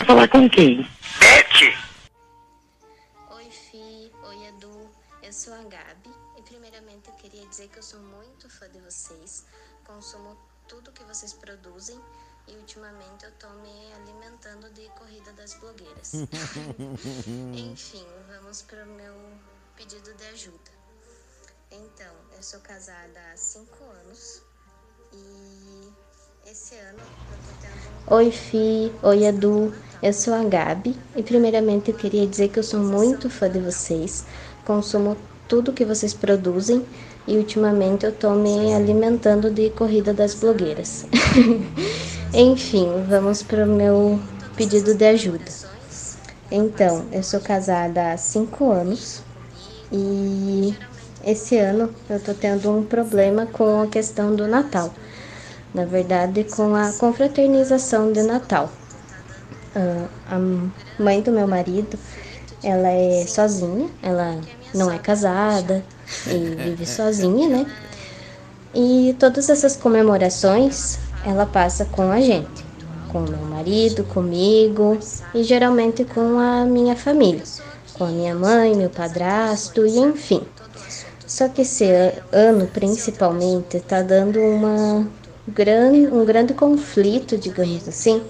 Falar 0.00 0.28
com 0.28 0.48
quem? 0.50 0.80
Oi, 3.30 3.50
Fi. 3.50 4.12
Oi, 4.22 4.46
Edu. 4.48 4.90
Eu 5.22 5.32
sou 5.32 5.54
a 5.54 5.62
Gabi. 5.62 6.10
E 6.36 6.42
primeiramente 6.42 7.08
eu 7.08 7.14
queria 7.14 7.46
dizer 7.46 7.68
que 7.68 7.78
eu 7.78 7.82
sou 7.82 8.00
muito 8.00 8.50
fã 8.50 8.68
de 8.70 8.80
vocês. 8.80 9.46
Consumo 9.84 10.36
tudo 10.68 10.92
que 10.92 11.02
vocês 11.04 11.32
produzem. 11.32 11.98
E 12.46 12.54
ultimamente 12.54 13.24
eu 13.24 13.32
tô 13.32 13.48
me 13.48 13.92
alimentando 13.94 14.68
de 14.74 14.86
corrida 14.90 15.32
das 15.32 15.54
blogueiras. 15.54 16.12
Enfim, 17.56 18.06
vamos 18.28 18.60
pro 18.62 18.84
meu 18.84 19.14
pedido 19.74 20.12
de 20.12 20.24
ajuda. 20.26 20.70
Então, 21.70 22.14
eu 22.36 22.42
sou 22.42 22.60
casada 22.60 23.20
há 23.32 23.36
cinco 23.38 23.82
anos. 23.84 24.42
E 25.12 25.92
Oi, 28.06 28.30
Fi. 28.30 28.92
Oi, 29.02 29.24
Edu. 29.24 29.72
Eu 30.02 30.12
sou 30.12 30.34
a 30.34 30.44
Gabi 30.44 30.94
e, 31.16 31.22
primeiramente, 31.22 31.90
eu 31.90 31.96
queria 31.96 32.26
dizer 32.26 32.48
que 32.48 32.58
eu 32.58 32.62
sou 32.62 32.80
muito 32.80 33.30
fã 33.30 33.50
de 33.50 33.58
vocês. 33.58 34.26
Consumo 34.66 35.16
tudo 35.48 35.72
que 35.72 35.86
vocês 35.86 36.12
produzem 36.12 36.84
e, 37.26 37.38
ultimamente, 37.38 38.04
eu 38.04 38.12
tô 38.12 38.34
me 38.34 38.74
alimentando 38.74 39.50
de 39.50 39.70
corrida 39.70 40.12
das 40.12 40.34
blogueiras. 40.34 41.06
Enfim, 42.34 42.88
vamos 43.08 43.42
para 43.42 43.64
o 43.64 43.68
meu 43.68 44.20
pedido 44.54 44.94
de 44.94 45.06
ajuda. 45.06 45.50
Então, 46.50 47.06
eu 47.10 47.22
sou 47.22 47.40
casada 47.40 48.12
há 48.12 48.18
cinco 48.18 48.70
anos 48.70 49.22
e 49.90 50.76
esse 51.24 51.56
ano 51.56 51.90
eu 52.10 52.20
tô 52.20 52.34
tendo 52.34 52.70
um 52.70 52.84
problema 52.84 53.46
com 53.46 53.80
a 53.80 53.86
questão 53.86 54.36
do 54.36 54.46
Natal 54.46 54.92
na 55.74 55.84
verdade, 55.84 56.44
com 56.44 56.74
a 56.74 56.92
confraternização 56.92 58.12
de 58.12 58.22
Natal. 58.22 58.70
Ah, 59.74 60.06
a 60.30 61.02
mãe 61.02 61.20
do 61.20 61.32
meu 61.32 61.48
marido, 61.48 61.98
ela 62.62 62.88
é 62.88 63.26
sozinha, 63.26 63.90
ela 64.00 64.38
não 64.72 64.90
é 64.90 64.98
casada 64.98 65.84
e 66.28 66.54
vive 66.54 66.86
sozinha, 66.86 67.48
né? 67.48 67.66
E 68.72 69.16
todas 69.18 69.50
essas 69.50 69.76
comemorações 69.76 70.98
ela 71.24 71.44
passa 71.44 71.84
com 71.84 72.10
a 72.10 72.20
gente, 72.20 72.64
com 73.10 73.20
meu 73.20 73.44
marido, 73.46 74.04
comigo 74.04 74.98
e 75.34 75.42
geralmente 75.42 76.04
com 76.04 76.38
a 76.38 76.64
minha 76.64 76.94
família, 76.94 77.42
com 77.94 78.04
a 78.04 78.08
minha 78.08 78.34
mãe, 78.34 78.74
meu 78.76 78.90
padrasto 78.90 79.84
e 79.84 79.98
enfim. 79.98 80.42
Só 81.26 81.48
que 81.48 81.62
esse 81.62 81.84
ano, 82.30 82.66
principalmente, 82.68 83.80
tá 83.80 84.02
dando 84.02 84.38
uma 84.40 85.06
grande, 85.46 86.08
um 86.12 86.24
grande 86.24 86.54
conflito, 86.54 87.36
digamos 87.38 87.86
assim, 87.88 88.22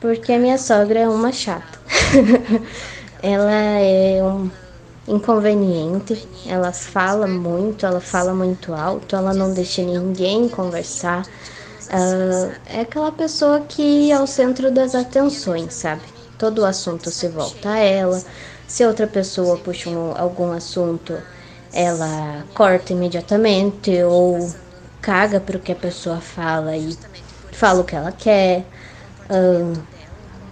porque 0.00 0.32
a 0.32 0.38
minha 0.38 0.58
sogra 0.58 1.00
é 1.00 1.08
uma 1.08 1.32
chata. 1.32 1.78
ela 3.22 3.52
é 3.52 4.22
um 4.22 4.50
inconveniente, 5.08 6.28
ela 6.46 6.72
fala 6.72 7.26
muito, 7.28 7.86
ela 7.86 8.00
fala 8.00 8.34
muito 8.34 8.74
alto, 8.74 9.16
ela 9.16 9.32
não 9.34 9.52
deixa 9.52 9.82
ninguém 9.82 10.48
conversar. 10.48 11.28
Ah, 11.88 12.50
é 12.66 12.80
aquela 12.80 13.12
pessoa 13.12 13.60
que 13.60 14.10
é 14.10 14.20
o 14.20 14.26
centro 14.26 14.70
das 14.70 14.94
atenções, 14.94 15.74
sabe? 15.74 16.02
Todo 16.38 16.60
o 16.60 16.64
assunto 16.64 17.10
se 17.10 17.28
volta 17.28 17.70
a 17.70 17.78
ela. 17.78 18.24
Se 18.66 18.84
outra 18.84 19.06
pessoa 19.06 19.58
puxa 19.58 19.88
um- 19.90 20.12
algum 20.16 20.50
assunto, 20.52 21.22
ela 21.72 22.44
corta 22.54 22.92
imediatamente 22.92 24.02
ou 24.02 24.54
caga 25.06 25.38
pro 25.38 25.60
que 25.60 25.70
a 25.70 25.76
pessoa 25.76 26.20
fala 26.20 26.76
e 26.76 26.98
fala 27.52 27.82
o 27.82 27.84
que 27.84 27.94
ela 27.94 28.10
quer. 28.10 28.64
Ah, 29.30 29.72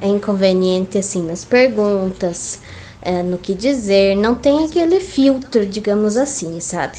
é 0.00 0.06
inconveniente 0.06 0.96
assim 0.96 1.26
nas 1.26 1.44
perguntas, 1.44 2.60
é, 3.02 3.22
no 3.22 3.36
que 3.36 3.52
dizer, 3.52 4.16
não 4.16 4.34
tem 4.34 4.64
aquele 4.64 5.00
filtro, 5.00 5.66
digamos 5.66 6.16
assim, 6.16 6.60
sabe? 6.60 6.98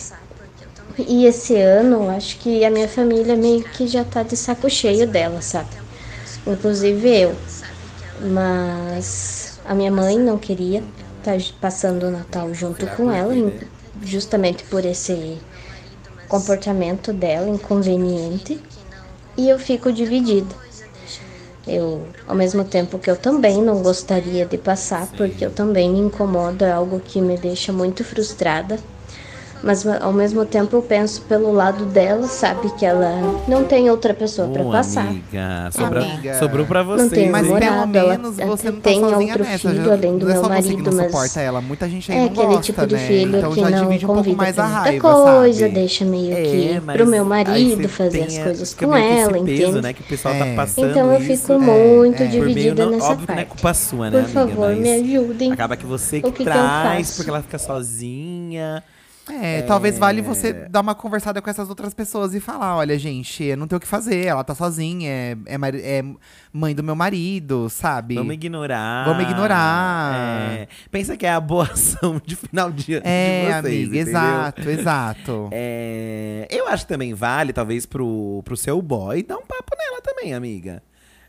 E 0.98 1.26
esse 1.26 1.56
ano, 1.56 2.10
acho 2.10 2.38
que 2.40 2.66
a 2.66 2.70
minha 2.70 2.88
família 2.88 3.36
meio 3.36 3.64
que 3.64 3.88
já 3.88 4.04
tá 4.04 4.24
de 4.24 4.36
saco 4.36 4.70
cheio 4.70 5.08
dela, 5.08 5.42
sabe? 5.42 5.70
Inclusive 6.48 7.08
eu. 7.08 7.36
Mas 8.34 9.60
a 9.66 9.74
minha 9.74 9.92
mãe 9.92 10.18
não 10.18 10.38
queria 10.38 10.84
estar 11.20 11.38
passando 11.60 12.08
o 12.08 12.12
Natal 12.12 12.54
junto 12.54 12.88
com 12.88 13.12
ela, 13.12 13.34
justamente 14.02 14.64
por 14.64 14.86
esse 14.86 15.38
comportamento 16.28 17.14
dela 17.14 17.50
inconveniente. 17.50 18.62
E 19.38 19.50
eu 19.50 19.60
fico 19.60 19.92
dividida. 19.92 20.56
Eu, 21.68 22.08
ao 22.28 22.36
mesmo 22.36 22.64
tempo 22.64 23.00
que 23.00 23.10
eu 23.10 23.18
também 23.18 23.62
não 23.62 23.82
gostaria 23.82 24.46
de 24.46 24.58
passar, 24.58 25.08
porque 25.18 25.46
eu 25.46 25.52
também 25.52 25.90
me 25.90 26.00
incomoda, 26.00 26.68
é 26.68 26.72
algo 26.72 27.00
que 27.00 27.20
me 27.20 27.38
deixa 27.38 27.74
muito 27.74 28.04
frustrada. 28.04 28.80
Mas 29.64 29.86
ao 29.88 30.14
mesmo 30.14 30.46
tempo 30.46 30.76
eu 30.76 30.82
penso 30.82 31.22
pelo 31.24 31.52
lado 31.52 31.86
dela, 31.86 32.28
sabe 32.28 32.70
que 32.78 32.86
ela 32.86 33.12
não 33.48 33.64
tem 33.64 33.90
outra 33.90 34.14
pessoa 34.14 34.48
para 34.48 34.64
passar. 34.66 35.08
amiga, 35.08 35.70
sobra- 35.72 36.04
Amiga. 36.04 36.38
sobrou 36.40 36.66
pra 36.68 36.84
Não 36.84 36.98
você. 36.98 37.10
tem 37.16 37.30
Mas 37.32 37.44
namorado, 37.48 37.92
pelo 37.92 38.06
ela 38.12 38.18
você 38.46 38.70
não 38.70 38.76
tá 38.76 38.82
tem 38.90 39.04
outro 39.04 39.44
nessa. 39.44 39.58
filho 39.70 39.86
já- 39.86 39.94
além 39.94 40.18
do 40.20 40.26
não 40.26 40.32
é 40.32 40.34
meu 40.34 40.44
que 40.44 40.50
marido, 40.50 40.92
não 40.92 40.98
mas 40.98 41.06
suporta 41.12 41.42
ela. 41.42 41.62
Muita 41.62 41.90
gente 41.90 42.12
aí 42.12 42.18
é 42.18 42.22
não 42.22 42.28
aquele 42.28 42.46
gosta, 42.48 42.62
tipo 42.62 42.86
de 42.88 42.94
né? 42.96 43.08
filho 43.08 43.38
então 43.38 43.52
que 43.54 43.62
não 43.62 43.90
um 43.90 44.00
convida 44.00 44.38
mais 44.38 44.56
pra 44.56 44.64
muita 44.66 44.80
raiva, 44.82 45.02
coisa, 45.14 45.60
sabe? 45.60 45.74
deixa 45.74 46.06
meio 46.06 46.36
que 46.36 46.70
É, 46.76 46.82
mas 46.86 46.98
pro 46.98 47.08
meu 47.08 47.26
marido 47.26 47.90
fazer 47.90 48.24
as 48.24 48.38
coisas 48.38 48.74
com 48.74 48.78
que 48.92 49.00
ela, 49.00 49.34
peso, 49.34 49.38
entende? 49.68 49.82
né, 49.82 49.94
que 49.94 50.02
o 50.02 50.06
pessoal 50.06 50.36
É. 50.36 50.40
tá 50.40 50.46
passando 50.56 50.92
Então 50.92 51.12
eu 51.14 51.20
isso. 51.22 51.42
fico 51.42 51.54
é, 51.54 51.58
muito 51.58 52.22
é. 52.24 52.26
Dividida 52.28 52.86
não, 52.86 52.92
nessa 52.92 53.06
óbvio 53.12 53.26
que 53.28 53.34
não 53.34 53.40
é 53.40 53.46
parte. 53.46 53.50
culpa 53.62 53.74
sua, 53.74 54.10
né, 54.12 54.22
Por 54.22 54.38
amiga? 54.40 54.56
favor, 54.56 54.76
me 54.76 54.92
ajudem. 54.94 55.52
Acaba 55.54 55.76
que 55.76 55.86
você 55.86 56.22
que, 56.22 56.30
que 56.32 56.38
que 56.40 56.44
traz, 56.44 57.16
porque 57.16 57.30
ela 57.32 57.42
fica 57.42 57.58
sozinha. 57.58 58.84
É, 59.28 59.64
talvez 59.64 59.98
vale 59.98 60.22
você 60.22 60.54
dar 60.54 60.82
uma 60.82 60.94
conversada 60.94 61.42
com 61.42 61.50
essas 61.50 61.68
outras 61.68 61.94
pessoas 61.96 62.36
e 62.36 62.40
falar: 62.40 62.76
olha, 62.78 62.98
gente, 63.00 63.44
eu 63.44 63.58
não 63.58 63.68
tenho 63.68 63.78
o 63.78 63.82
que 63.82 63.88
fazer, 63.88 64.26
ela 64.26 64.44
tá 64.44 64.54
sozinha, 64.54 65.10
é, 65.10 65.36
é, 65.48 65.98
é 66.00 66.04
mãe 66.54 66.76
do 66.76 66.84
meu 66.84 66.96
marido, 66.96 67.68
sabe? 67.70 68.16
Vamos 68.16 68.34
ignorar. 68.36 69.06
Vamos 69.06 69.24
ignorar. 69.24 70.14
É, 70.52 70.68
pensa 70.92 71.18
que 71.18 71.26
é 71.26 71.32
a 71.32 71.40
boa 71.40 71.64
ação 71.74 72.22
de 72.24 72.36
final 72.36 72.72
de 72.72 72.94
ano 72.96 73.04
É, 73.06 73.40
de 73.40 73.46
vocês, 73.46 73.66
amiga, 73.66 73.96
entendeu? 74.02 74.08
exato, 74.14 74.70
exato. 74.70 75.50
É, 75.58 76.48
eu 76.52 76.68
acho 76.68 76.86
que 76.86 76.90
também 76.94 77.14
vale, 77.14 77.52
talvez, 77.52 77.86
pro, 77.86 78.42
pro 78.46 78.56
seu 78.56 78.82
boy 78.82 79.24
dar 79.24 79.38
um 79.38 79.46
papo 79.46 79.76
nela 79.78 80.02
também, 80.02 80.34
amiga. 80.34 80.84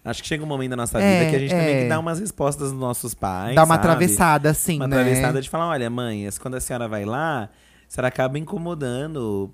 Acho 0.05 0.23
que 0.23 0.29
chega 0.29 0.45
um 0.45 0.47
momento 0.47 0.71
da 0.71 0.77
nossa 0.77 1.01
É, 1.01 1.19
vida 1.19 1.31
que 1.31 1.37
a 1.37 1.39
gente 1.41 1.51
também 1.51 1.67
tem 1.67 1.77
é. 1.77 1.83
que 1.85 1.89
dar 1.89 1.99
umas 1.99 2.21
respostas 2.21 2.71
dos 2.71 2.79
nossos 2.79 3.13
pais. 3.15 3.55
Dá 3.57 3.63
uma 3.65 3.75
sabe? 3.75 3.79
atravessada, 3.87 4.51
assim, 4.51 4.77
Uma 4.77 4.87
né? 4.87 4.97
atravessada 5.01 5.41
de 5.43 5.49
falar: 5.51 5.69
olha, 5.69 5.91
mãe, 5.91 6.29
quando 6.41 6.55
a 6.55 6.61
senhora 6.61 6.87
vai 6.87 7.05
lá, 7.05 7.49
a 7.89 7.93
senhora 7.97 8.09
acaba 8.09 8.37
incomodando 8.39 9.51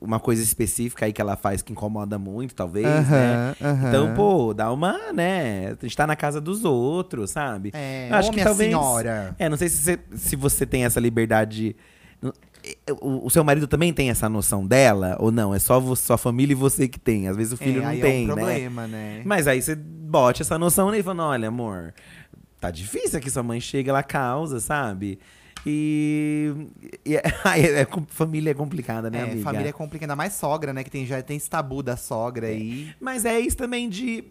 uma 0.00 0.18
coisa 0.18 0.42
específica 0.42 1.06
aí 1.06 1.12
que 1.12 1.20
ela 1.20 1.36
faz 1.36 1.62
que 1.62 1.72
incomoda 1.72 2.18
muito, 2.18 2.52
talvez, 2.54 2.84
né? 3.08 3.54
Então, 3.88 4.12
pô, 4.14 4.52
dá 4.52 4.72
uma, 4.72 5.12
né? 5.12 5.68
A 5.68 5.82
gente 5.82 5.96
tá 5.96 6.04
na 6.06 6.16
casa 6.16 6.40
dos 6.40 6.64
outros, 6.64 7.30
sabe? 7.30 7.70
É, 7.72 8.08
Eu 8.10 8.16
acho 8.16 8.30
que 8.30 8.36
minha 8.36 8.46
talvez. 8.46 8.70
senhora. 8.70 9.34
É, 9.38 9.48
não 9.48 9.56
sei 9.56 9.68
se 9.68 9.76
você, 9.76 10.00
se 10.16 10.36
você 10.36 10.66
tem 10.66 10.84
essa 10.84 10.98
liberdade. 10.98 11.76
O, 13.00 13.26
o 13.26 13.30
seu 13.30 13.42
marido 13.42 13.66
também 13.66 13.92
tem 13.92 14.10
essa 14.10 14.28
noção 14.28 14.66
dela? 14.66 15.16
Ou 15.20 15.30
não? 15.30 15.54
É 15.54 15.58
só 15.58 15.80
sua 15.94 16.18
família 16.18 16.52
e 16.52 16.56
você 16.56 16.88
que 16.88 16.98
tem. 16.98 17.28
Às 17.28 17.36
vezes 17.36 17.52
o 17.52 17.56
filho 17.56 17.82
é, 17.82 17.84
não 17.84 18.00
tem, 18.00 18.28
é 18.28 18.32
um 18.32 18.34
né? 18.36 18.42
problema, 18.42 18.86
né? 18.86 19.22
Mas 19.24 19.46
aí 19.46 19.62
você 19.62 19.74
bote 19.76 20.42
essa 20.42 20.58
noção 20.58 20.90
nele 20.90 21.00
e 21.00 21.04
fala, 21.04 21.28
olha, 21.28 21.48
amor, 21.48 21.94
tá 22.60 22.70
difícil 22.70 23.18
aqui, 23.18 23.30
sua 23.30 23.42
mãe 23.44 23.60
chega, 23.60 23.90
ela 23.90 24.02
causa, 24.02 24.60
sabe? 24.60 25.18
E, 25.66 26.54
e 27.04 27.16
é, 27.16 27.22
é 27.82 27.86
família 28.08 28.50
é 28.50 28.54
complicada, 28.54 29.10
né, 29.10 29.18
É, 29.18 29.22
amiga? 29.22 29.42
família 29.42 29.68
é 29.68 29.72
complicada, 29.72 30.12
ainda 30.12 30.16
mais 30.16 30.32
sogra, 30.34 30.72
né? 30.72 30.82
Que 30.84 30.90
tem, 30.90 31.06
já 31.06 31.20
tem 31.22 31.36
esse 31.36 31.48
tabu 31.50 31.82
da 31.82 31.96
sogra 31.96 32.46
aí. 32.48 32.94
Mas 33.00 33.24
é 33.24 33.38
isso 33.38 33.56
também 33.56 33.88
de. 33.88 34.24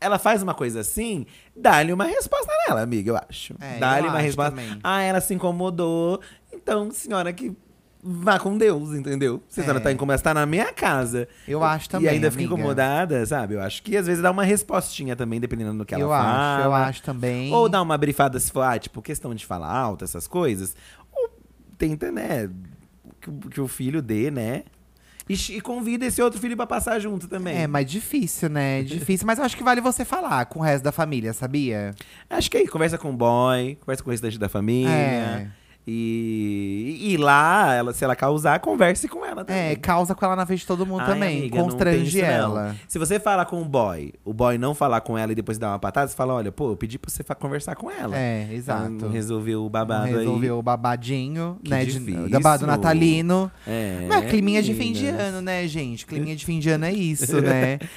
Ela 0.00 0.18
faz 0.18 0.42
uma 0.42 0.54
coisa 0.54 0.80
assim, 0.80 1.26
dá-lhe 1.56 1.92
uma 1.92 2.04
resposta 2.04 2.52
nela, 2.68 2.82
amiga, 2.82 3.10
eu 3.10 3.16
acho. 3.28 3.54
É, 3.60 3.78
dá-lhe 3.78 4.06
uma 4.08 4.20
resposta. 4.20 4.52
também. 4.52 4.78
Ah, 4.82 5.02
ela 5.02 5.20
se 5.20 5.34
incomodou. 5.34 6.20
Então, 6.52 6.90
senhora, 6.92 7.32
que 7.32 7.52
vá 8.02 8.38
com 8.38 8.56
Deus, 8.56 8.94
entendeu? 8.94 9.42
Senhora 9.48 9.78
É. 9.78 9.80
tá 9.82 9.92
incomodada, 9.92 10.22
tá 10.22 10.34
na 10.34 10.46
minha 10.46 10.72
casa. 10.72 11.28
Eu 11.46 11.62
acho 11.64 11.88
também, 11.90 12.06
E 12.06 12.08
ainda 12.14 12.30
fica 12.30 12.42
amiga. 12.44 12.54
incomodada, 12.54 13.26
sabe? 13.26 13.54
Eu 13.54 13.60
acho 13.60 13.82
que 13.82 13.96
às 13.96 14.06
vezes 14.06 14.22
dá 14.22 14.30
uma 14.30 14.44
respostinha 14.44 15.16
também, 15.16 15.40
dependendo 15.40 15.76
do 15.78 15.84
que 15.84 15.94
ela 15.94 16.04
eu 16.04 16.08
fala. 16.08 16.56
acho, 16.58 16.64
eu 16.66 16.74
acho 16.74 17.02
também. 17.02 17.52
Ou 17.52 17.68
dá 17.68 17.82
uma 17.82 17.98
brifada 17.98 18.38
se 18.38 18.50
for, 18.52 18.62
ah, 18.62 18.78
tipo, 18.78 19.02
questão 19.02 19.34
de 19.34 19.44
falar 19.44 19.70
alto, 19.72 20.04
essas 20.04 20.26
coisas. 20.28 20.76
Ou 21.12 21.28
tenta, 21.76 22.10
né, 22.12 22.48
que, 23.20 23.30
o- 23.30 23.38
que 23.50 23.60
o 23.60 23.68
filho 23.68 24.00
dê, 24.00 24.30
né? 24.30 24.62
E, 25.28 25.34
e 25.56 25.60
convida 25.60 26.06
esse 26.06 26.22
outro 26.22 26.40
filho 26.40 26.56
pra 26.56 26.66
passar 26.66 26.98
junto 27.00 27.28
também. 27.28 27.54
É, 27.58 27.66
mas 27.66 27.84
difícil, 27.90 28.48
né? 28.48 28.80
Difícil, 28.84 29.26
mas 29.26 29.38
eu 29.38 29.44
acho 29.44 29.54
que 29.56 29.62
vale 29.62 29.78
você 29.80 30.02
falar 30.02 30.46
com 30.46 30.60
o 30.60 30.62
resto 30.62 30.82
da 30.84 30.90
família, 30.92 31.34
sabia? 31.34 31.94
Acho 32.30 32.50
que 32.50 32.56
aí, 32.56 32.66
conversa 32.66 32.96
com 32.96 33.10
o 33.10 33.12
boy, 33.12 33.76
conversa 33.80 34.02
com 34.02 34.08
o 34.08 34.12
restante 34.12 34.38
da 34.38 34.48
família. 34.48 34.88
É. 34.90 35.48
E, 35.90 37.12
e 37.12 37.16
lá, 37.16 37.72
ela, 37.74 37.92
se 37.94 38.04
ela 38.04 38.14
causar, 38.14 38.60
converse 38.60 39.08
com 39.08 39.24
ela 39.24 39.44
também. 39.44 39.70
É, 39.72 39.76
causa 39.76 40.14
com 40.14 40.24
ela 40.24 40.36
na 40.36 40.44
frente 40.44 40.60
de 40.60 40.66
todo 40.66 40.84
mundo 40.84 41.00
Ai, 41.00 41.06
também. 41.06 41.38
amiga, 41.38 41.62
Constrange 41.62 42.20
ela. 42.20 42.76
Se 42.86 42.98
você 42.98 43.18
falar 43.18 43.46
com 43.46 43.62
o 43.62 43.64
boy, 43.64 44.12
o 44.24 44.32
boy 44.34 44.58
não 44.58 44.74
falar 44.74 45.00
com 45.00 45.16
ela 45.16 45.32
e 45.32 45.34
depois 45.34 45.56
dar 45.58 45.68
uma 45.70 45.78
patada, 45.78 46.08
você 46.08 46.16
fala: 46.16 46.34
olha, 46.34 46.52
pô, 46.52 46.72
eu 46.72 46.76
pedi 46.76 46.98
pra 46.98 47.10
você 47.10 47.22
conversar 47.34 47.74
com 47.76 47.90
ela. 47.90 48.16
É, 48.18 48.48
exato. 48.52 48.90
Não 48.90 49.10
resolveu 49.10 49.64
o 49.64 49.68
babado 49.70 50.06
Resolveu 50.06 50.54
aí. 50.54 50.58
o 50.58 50.62
babadinho, 50.62 51.58
Que 51.64 51.70
né? 51.70 51.84
De, 51.84 51.92
difícil. 51.98 52.28
babado 52.30 52.66
natalino. 52.66 53.50
É, 53.66 54.06
Mas 54.08 54.30
climinha 54.30 54.62
de 54.62 54.74
fim 54.74 54.92
de 54.92 55.06
ano, 55.06 55.40
né, 55.40 55.66
gente? 55.66 56.04
Climinha 56.06 56.36
de 56.36 56.44
fim 56.44 56.58
de 56.58 56.68
ano 56.70 56.84
é 56.84 56.92
isso, 56.92 57.40
né? 57.40 57.78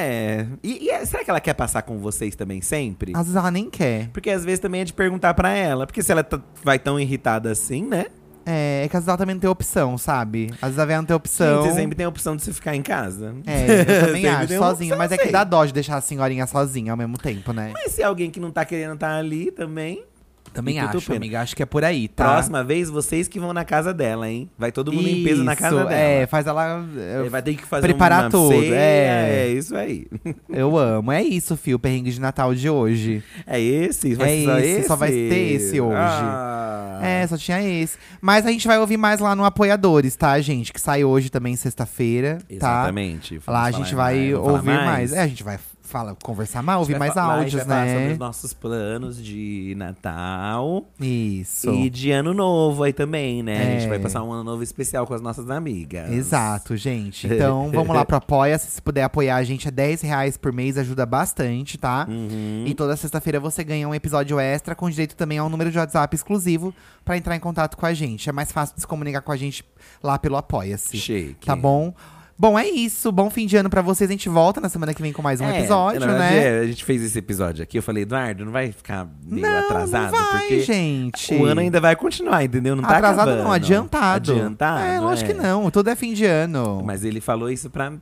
É. 0.00 0.46
E, 0.62 0.84
e 0.86 0.90
é- 0.90 1.04
será 1.04 1.24
que 1.24 1.30
ela 1.30 1.40
quer 1.40 1.54
passar 1.54 1.82
com 1.82 1.98
vocês 1.98 2.36
também 2.36 2.60
sempre? 2.60 3.12
Às 3.14 3.22
vezes 3.22 3.36
ela 3.36 3.50
nem 3.50 3.68
quer. 3.68 4.08
Porque 4.10 4.30
às 4.30 4.44
vezes 4.44 4.60
também 4.60 4.82
é 4.82 4.84
de 4.84 4.92
perguntar 4.92 5.34
pra 5.34 5.50
ela. 5.52 5.86
Porque 5.86 6.02
se 6.02 6.12
ela 6.12 6.22
tá- 6.22 6.40
vai 6.62 6.78
tão 6.78 7.00
irritada 7.00 7.37
assim, 7.46 7.84
né? 7.84 8.06
É, 8.50 8.82
é 8.84 8.88
que 8.88 8.96
às 8.96 9.02
vezes 9.02 9.08
ela 9.08 9.18
também 9.18 9.34
não 9.34 9.40
tem 9.40 9.50
opção, 9.50 9.98
sabe? 9.98 10.48
Às 10.62 10.70
vezes 10.74 10.78
ela 10.78 10.96
não 10.96 11.04
tem 11.04 11.14
opção. 11.14 11.64
Você 11.64 11.74
sempre 11.74 11.94
tem 11.94 12.06
a 12.06 12.08
opção 12.08 12.34
de 12.34 12.42
você 12.42 12.50
ficar 12.52 12.74
em 12.74 12.80
casa. 12.80 13.34
É, 13.46 13.80
eu 13.82 14.06
também 14.06 14.22
Sempre 14.22 14.28
acho, 14.28 14.48
tem 14.48 14.58
uma 14.58 14.66
sozinho. 14.68 14.94
opção, 14.94 14.98
Mas 14.98 15.12
é 15.12 15.18
que 15.18 15.30
dá 15.30 15.44
dó 15.44 15.64
de 15.66 15.72
deixar 15.74 15.96
a 15.96 16.00
senhorinha 16.00 16.46
sozinha 16.46 16.92
ao 16.92 16.96
mesmo 16.96 17.18
tempo, 17.18 17.52
né? 17.52 17.72
Mas 17.74 17.92
se 17.92 18.00
é 18.00 18.06
alguém 18.06 18.30
que 18.30 18.40
não 18.40 18.50
tá 18.50 18.64
querendo 18.64 18.94
estar 18.94 19.14
ali 19.16 19.50
também. 19.50 20.02
Também 20.52 20.78
acho, 20.78 21.00
pena. 21.02 21.16
amiga. 21.16 21.40
Acho 21.40 21.56
que 21.56 21.62
é 21.62 21.66
por 21.66 21.84
aí, 21.84 22.08
tá? 22.08 22.24
Próxima 22.24 22.64
vez, 22.64 22.90
vocês 22.90 23.28
que 23.28 23.38
vão 23.38 23.52
na 23.52 23.64
casa 23.64 23.92
dela, 23.92 24.28
hein? 24.28 24.48
Vai 24.58 24.72
todo 24.72 24.92
mundo 24.92 25.08
em 25.08 25.22
peso 25.24 25.44
na 25.44 25.54
casa 25.54 25.76
Isso, 25.76 25.88
dela. 25.88 26.00
É, 26.00 26.26
faz 26.26 26.46
ela. 26.46 26.84
Ele 27.20 27.28
vai 27.28 27.42
ter 27.42 27.54
que 27.54 27.64
fazer 27.64 27.86
preparar 27.86 28.30
tudo, 28.30 28.50
ceia, 28.50 28.74
é. 28.74 29.46
é 29.46 29.48
isso 29.48 29.76
aí. 29.76 30.06
Eu 30.48 30.76
amo. 30.76 31.12
É 31.12 31.22
isso, 31.22 31.56
fio, 31.56 31.76
o 31.76 31.78
perrengue 31.78 32.10
de 32.10 32.20
Natal 32.20 32.54
de 32.54 32.68
hoje. 32.68 33.22
É 33.46 33.60
esse? 33.60 34.14
Vai 34.14 34.42
É 34.42 34.44
só 34.44 34.58
esse, 34.58 34.88
só 34.88 34.96
vai 34.96 35.10
ter 35.10 35.52
esse 35.54 35.80
hoje. 35.80 35.96
Ah. 35.96 37.00
É, 37.02 37.26
só 37.26 37.36
tinha 37.36 37.62
esse. 37.62 37.96
Mas 38.20 38.46
a 38.46 38.50
gente 38.50 38.66
vai 38.66 38.78
ouvir 38.78 38.96
mais 38.96 39.20
lá 39.20 39.34
no 39.36 39.44
Apoiadores, 39.44 40.16
tá, 40.16 40.38
gente? 40.40 40.72
Que 40.72 40.80
sai 40.80 41.04
hoje 41.04 41.30
também, 41.30 41.54
sexta-feira, 41.56 42.38
tá? 42.38 42.54
Exatamente. 42.54 43.40
Lá 43.46 43.64
a 43.64 43.70
gente 43.70 43.94
vai 43.94 44.32
mais, 44.32 44.34
ouvir 44.34 44.66
mais. 44.66 45.12
É, 45.12 45.22
a 45.22 45.26
gente 45.26 45.44
vai 45.44 45.58
fala, 45.88 46.16
conversar 46.22 46.62
mais, 46.62 46.78
ouvir 46.78 46.98
mais 46.98 47.16
áudios, 47.16 47.54
vai 47.54 47.64
falar 47.64 47.86
sobre 47.88 48.06
né? 48.06 48.12
os 48.12 48.18
nossos 48.18 48.52
planos 48.52 49.22
de 49.22 49.74
Natal. 49.76 50.86
Isso. 51.00 51.70
E 51.70 51.90
de 51.90 52.10
ano 52.10 52.32
novo 52.34 52.82
aí 52.82 52.92
também, 52.92 53.42
né? 53.42 53.60
A 53.60 53.70
gente 53.72 53.86
É. 53.86 53.88
vai 53.88 53.98
passar 53.98 54.22
um 54.22 54.32
ano 54.32 54.44
novo 54.44 54.62
especial 54.62 55.06
com 55.06 55.14
as 55.14 55.20
nossas 55.20 55.50
amigas. 55.50 56.10
Exato, 56.12 56.76
gente. 56.76 57.26
Então, 57.26 57.70
vamos 57.72 57.94
lá 57.94 58.04
pro 58.06 58.16
Apoia-se. 58.16 58.70
Se 58.70 58.82
puder 58.82 59.02
apoiar 59.04 59.36
a 59.36 59.42
gente, 59.44 59.66
é 59.68 59.70
10 59.70 60.02
reais 60.02 60.36
por 60.36 60.52
mês, 60.52 60.76
ajuda 60.78 61.04
bastante, 61.06 61.78
tá? 61.78 62.06
Uhum. 62.08 62.64
E 62.66 62.74
toda 62.74 62.96
sexta-feira 62.96 63.40
você 63.40 63.64
ganha 63.64 63.88
um 63.88 63.94
episódio 63.94 64.38
extra, 64.38 64.74
com 64.74 64.88
direito 64.90 65.16
também 65.16 65.38
a 65.38 65.44
um 65.44 65.48
número 65.48 65.70
de 65.70 65.78
WhatsApp 65.78 66.14
exclusivo 66.14 66.74
pra 67.04 67.16
entrar 67.16 67.34
em 67.34 67.40
contato 67.40 67.76
com 67.76 67.86
a 67.86 67.94
gente. 67.94 68.28
É 68.28 68.32
mais 68.32 68.52
fácil 68.52 68.74
de 68.74 68.82
se 68.82 68.86
comunicar 68.86 69.22
com 69.22 69.32
a 69.32 69.36
gente 69.36 69.64
lá 70.02 70.18
pelo 70.18 70.36
Apoia-se. 70.36 70.98
Tá 71.46 71.56
bom? 71.56 71.94
Bom, 72.40 72.56
é 72.56 72.68
isso. 72.68 73.10
Bom 73.10 73.28
fim 73.30 73.46
de 73.46 73.56
ano 73.56 73.68
pra 73.68 73.82
vocês. 73.82 74.08
A 74.08 74.12
gente 74.12 74.28
volta 74.28 74.60
na 74.60 74.68
semana 74.68 74.94
que 74.94 75.02
vem 75.02 75.12
com 75.12 75.20
mais 75.20 75.40
um 75.40 75.44
É, 75.44 75.58
episódio, 75.58 75.98
verdade, 76.00 76.20
né? 76.34 76.58
é, 76.58 76.60
a 76.60 76.66
gente 76.66 76.84
fez 76.84 77.02
esse 77.02 77.18
episódio 77.18 77.64
aqui, 77.64 77.78
eu 77.78 77.82
falei, 77.82 78.04
Eduardo, 78.04 78.44
não 78.44 78.52
vai 78.52 78.70
ficar 78.70 79.08
meio 79.26 79.44
Não, 79.44 79.58
atrasado? 79.58 80.12
não 80.12 80.18
vai, 80.32 80.40
porque 80.42 80.60
gente. 80.60 81.34
o 81.34 81.44
ano 81.44 81.60
ainda 81.60 81.80
vai 81.80 81.96
continuar, 81.96 82.44
entendeu? 82.44 82.76
Não 82.76 82.82
tá 82.84 82.96
Atrasado 82.98 83.28
acabando. 83.30 83.42
não, 83.44 83.52
adiantado. 83.52 84.32
Adiantado. 84.32 84.84
É, 84.84 85.00
lógico 85.00 85.30
que 85.32 85.36
não. 85.36 85.68
Tudo 85.70 85.90
é 85.90 85.96
fim 85.96 86.12
de 86.14 86.24
ano. 86.26 86.80
Mas 86.84 87.02
ele 87.04 87.20
falou 87.20 87.50
isso 87.50 87.68
pra. 87.70 87.92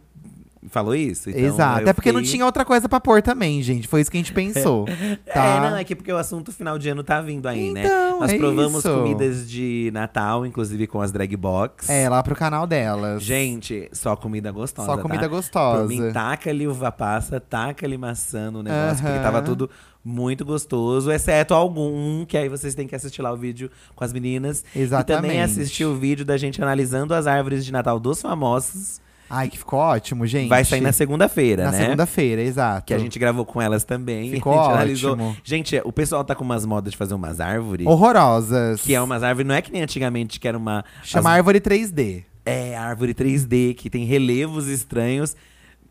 Falou 0.71 0.95
isso? 0.95 1.31
Então, 1.31 1.41
Exato. 1.43 1.81
eu 1.83 1.89
É 1.89 1.93
porque 1.93 2.11
não 2.12 2.21
fiquei- 2.21 2.33
tinha 2.35 2.45
outra 2.45 2.64
coisa 2.64 2.89
pra 2.89 2.99
pôr 3.01 3.23
também, 3.23 3.62
gente. 3.62 3.87
Foi 3.87 4.01
isso 4.01 4.11
que 4.11 4.17
a 4.17 4.21
gente 4.21 4.33
pensou. 4.35 4.85
tá? 5.33 5.45
É, 5.45 5.61
não, 5.71 5.77
é 5.77 5.85
que 5.85 5.95
porque 5.95 6.12
o 6.12 6.17
assunto 6.17 6.53
final 6.53 6.79
de 6.79 6.89
ano 6.89 7.03
tá 7.05 7.21
vindo 7.21 7.47
aí, 7.47 7.73
né? 7.73 7.85
Então, 7.85 8.21
Nós 8.21 8.33
é 8.33 8.39
provamos 8.39 8.85
isso. 8.85 8.93
comidas 8.95 9.49
de 9.49 9.91
Natal, 9.93 10.45
inclusive 10.45 10.87
com 10.87 11.01
as 11.01 11.12
drag 11.12 11.37
box. 11.37 11.89
É, 11.89 12.09
lá 12.09 12.23
pro 12.23 12.35
canal 12.35 12.67
delas. 12.67 13.23
Gente, 13.23 13.89
só 13.93 14.17
comida 14.17 14.51
gostosa. 14.51 14.87
Só 14.87 14.99
comida 14.99 15.23
tá? 15.23 15.29
gostosa. 15.29 15.83
Por 15.83 15.89
mim, 15.89 16.12
taca-lhe 16.12 16.67
uva 16.67 16.91
passa, 16.91 17.39
taca-lhe 17.39 17.97
maçã 17.97 18.51
no 18.51 18.62
negócio, 18.62 19.03
porque 19.05 19.19
Aham. 19.19 19.23
tava 19.23 19.43
tudo 19.43 19.71
muito 20.05 20.45
gostoso, 20.45 21.11
exceto 21.11 21.53
algum, 21.53 22.25
que 22.25 22.37
aí 22.37 22.49
vocês 22.49 22.75
têm 22.75 22.87
que 22.87 22.95
assistir 22.95 23.23
lá 23.23 23.33
o 23.33 23.37
vídeo 23.37 23.71
com 23.95 24.05
as 24.05 24.12
meninas. 24.12 24.61
E 24.61 24.62
também 24.64 24.83
Exatamente. 24.85 25.41
assistir 25.41 25.85
o 25.85 25.95
vídeo 25.97 26.25
da 26.25 26.37
gente 26.37 26.62
analisando 26.62 27.12
as 27.14 27.27
árvores 27.27 27.64
de 27.64 27.73
Natal 27.73 27.99
dos 27.99 28.23
famosos. 28.23 29.01
Ai, 29.29 29.49
que 29.49 29.59
ficou 29.59 29.79
ótimo, 29.79 30.27
gente. 30.27 30.49
Vai 30.49 30.64
sair 30.64 30.81
na 30.81 30.93
segunda-feira, 30.93 31.64
Na 31.66 31.72
né? 31.72 31.79
segunda-feira, 31.85 32.43
exato. 32.43 32.87
Que 32.87 32.95
a 32.95 32.99
gente 32.99 33.18
gravou 33.18 33.45
com 33.45 33.61
elas 33.61 33.85
também. 33.85 34.31
Ficou 34.31 34.53
a 34.59 34.62
gente 34.62 34.72
analisou. 34.72 35.12
ótimo. 35.12 35.37
Gente, 35.43 35.81
o 35.85 35.93
pessoal 35.93 36.24
tá 36.24 36.35
com 36.35 36.45
umas 36.45 36.64
modas 36.64 36.93
de 36.93 36.97
fazer 36.97 37.14
umas 37.14 37.41
árvores. 37.41 37.87
Horrorosas. 37.87 38.81
Que 38.83 38.95
é 38.95 39.01
umas 39.01 39.22
árvores, 39.22 39.47
não 39.49 39.55
é 39.55 39.62
que 39.62 39.72
nem 39.72 39.83
antigamente, 39.83 40.39
que 40.39 40.47
era 40.47 40.57
uma. 40.57 40.85
Chama 41.03 41.31
as- 41.31 41.37
árvore 41.37 41.61
3D. 41.61 42.24
É, 42.45 42.77
árvore 42.77 43.12
3D, 43.12 43.74
que 43.74 43.91
tem 43.91 44.05
relevos 44.05 44.68
estranhos. 44.68 45.35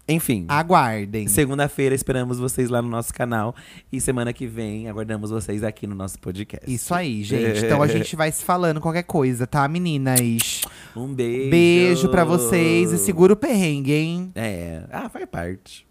Enfim. 0.08 0.46
Aguardem. 0.48 1.28
Segunda-feira 1.28 1.96
esperamos 1.96 2.38
vocês 2.38 2.70
lá 2.70 2.82
no 2.82 2.90
nosso 2.90 3.14
canal. 3.14 3.56
E 3.92 4.00
semana 4.00 4.32
que 4.32 4.46
vem 4.46 4.88
aguardamos 4.88 5.32
vocês 5.32 5.64
aqui 5.64 5.88
no 5.88 5.96
nosso 5.96 6.20
podcast. 6.20 6.72
Isso 6.72 6.94
aí, 6.94 7.24
gente. 7.24 7.66
Então 7.66 7.82
a 7.82 7.88
gente 7.90 8.16
vai 8.16 8.32
se 8.32 8.44
falando 8.44 8.80
qualquer 8.80 9.04
coisa, 9.04 9.48
tá, 9.48 9.68
meninas? 9.68 10.62
Um 10.96 11.14
beijo. 11.14 11.50
Beijo 11.50 12.10
pra 12.10 12.24
vocês 12.24 12.92
e 12.92 12.98
segura 12.98 13.34
o 13.34 13.36
perrengue, 13.36 13.94
hein? 13.94 14.32
É. 14.36 14.84
Ah, 14.92 15.10
faz 15.10 15.26
parte. 15.26 15.86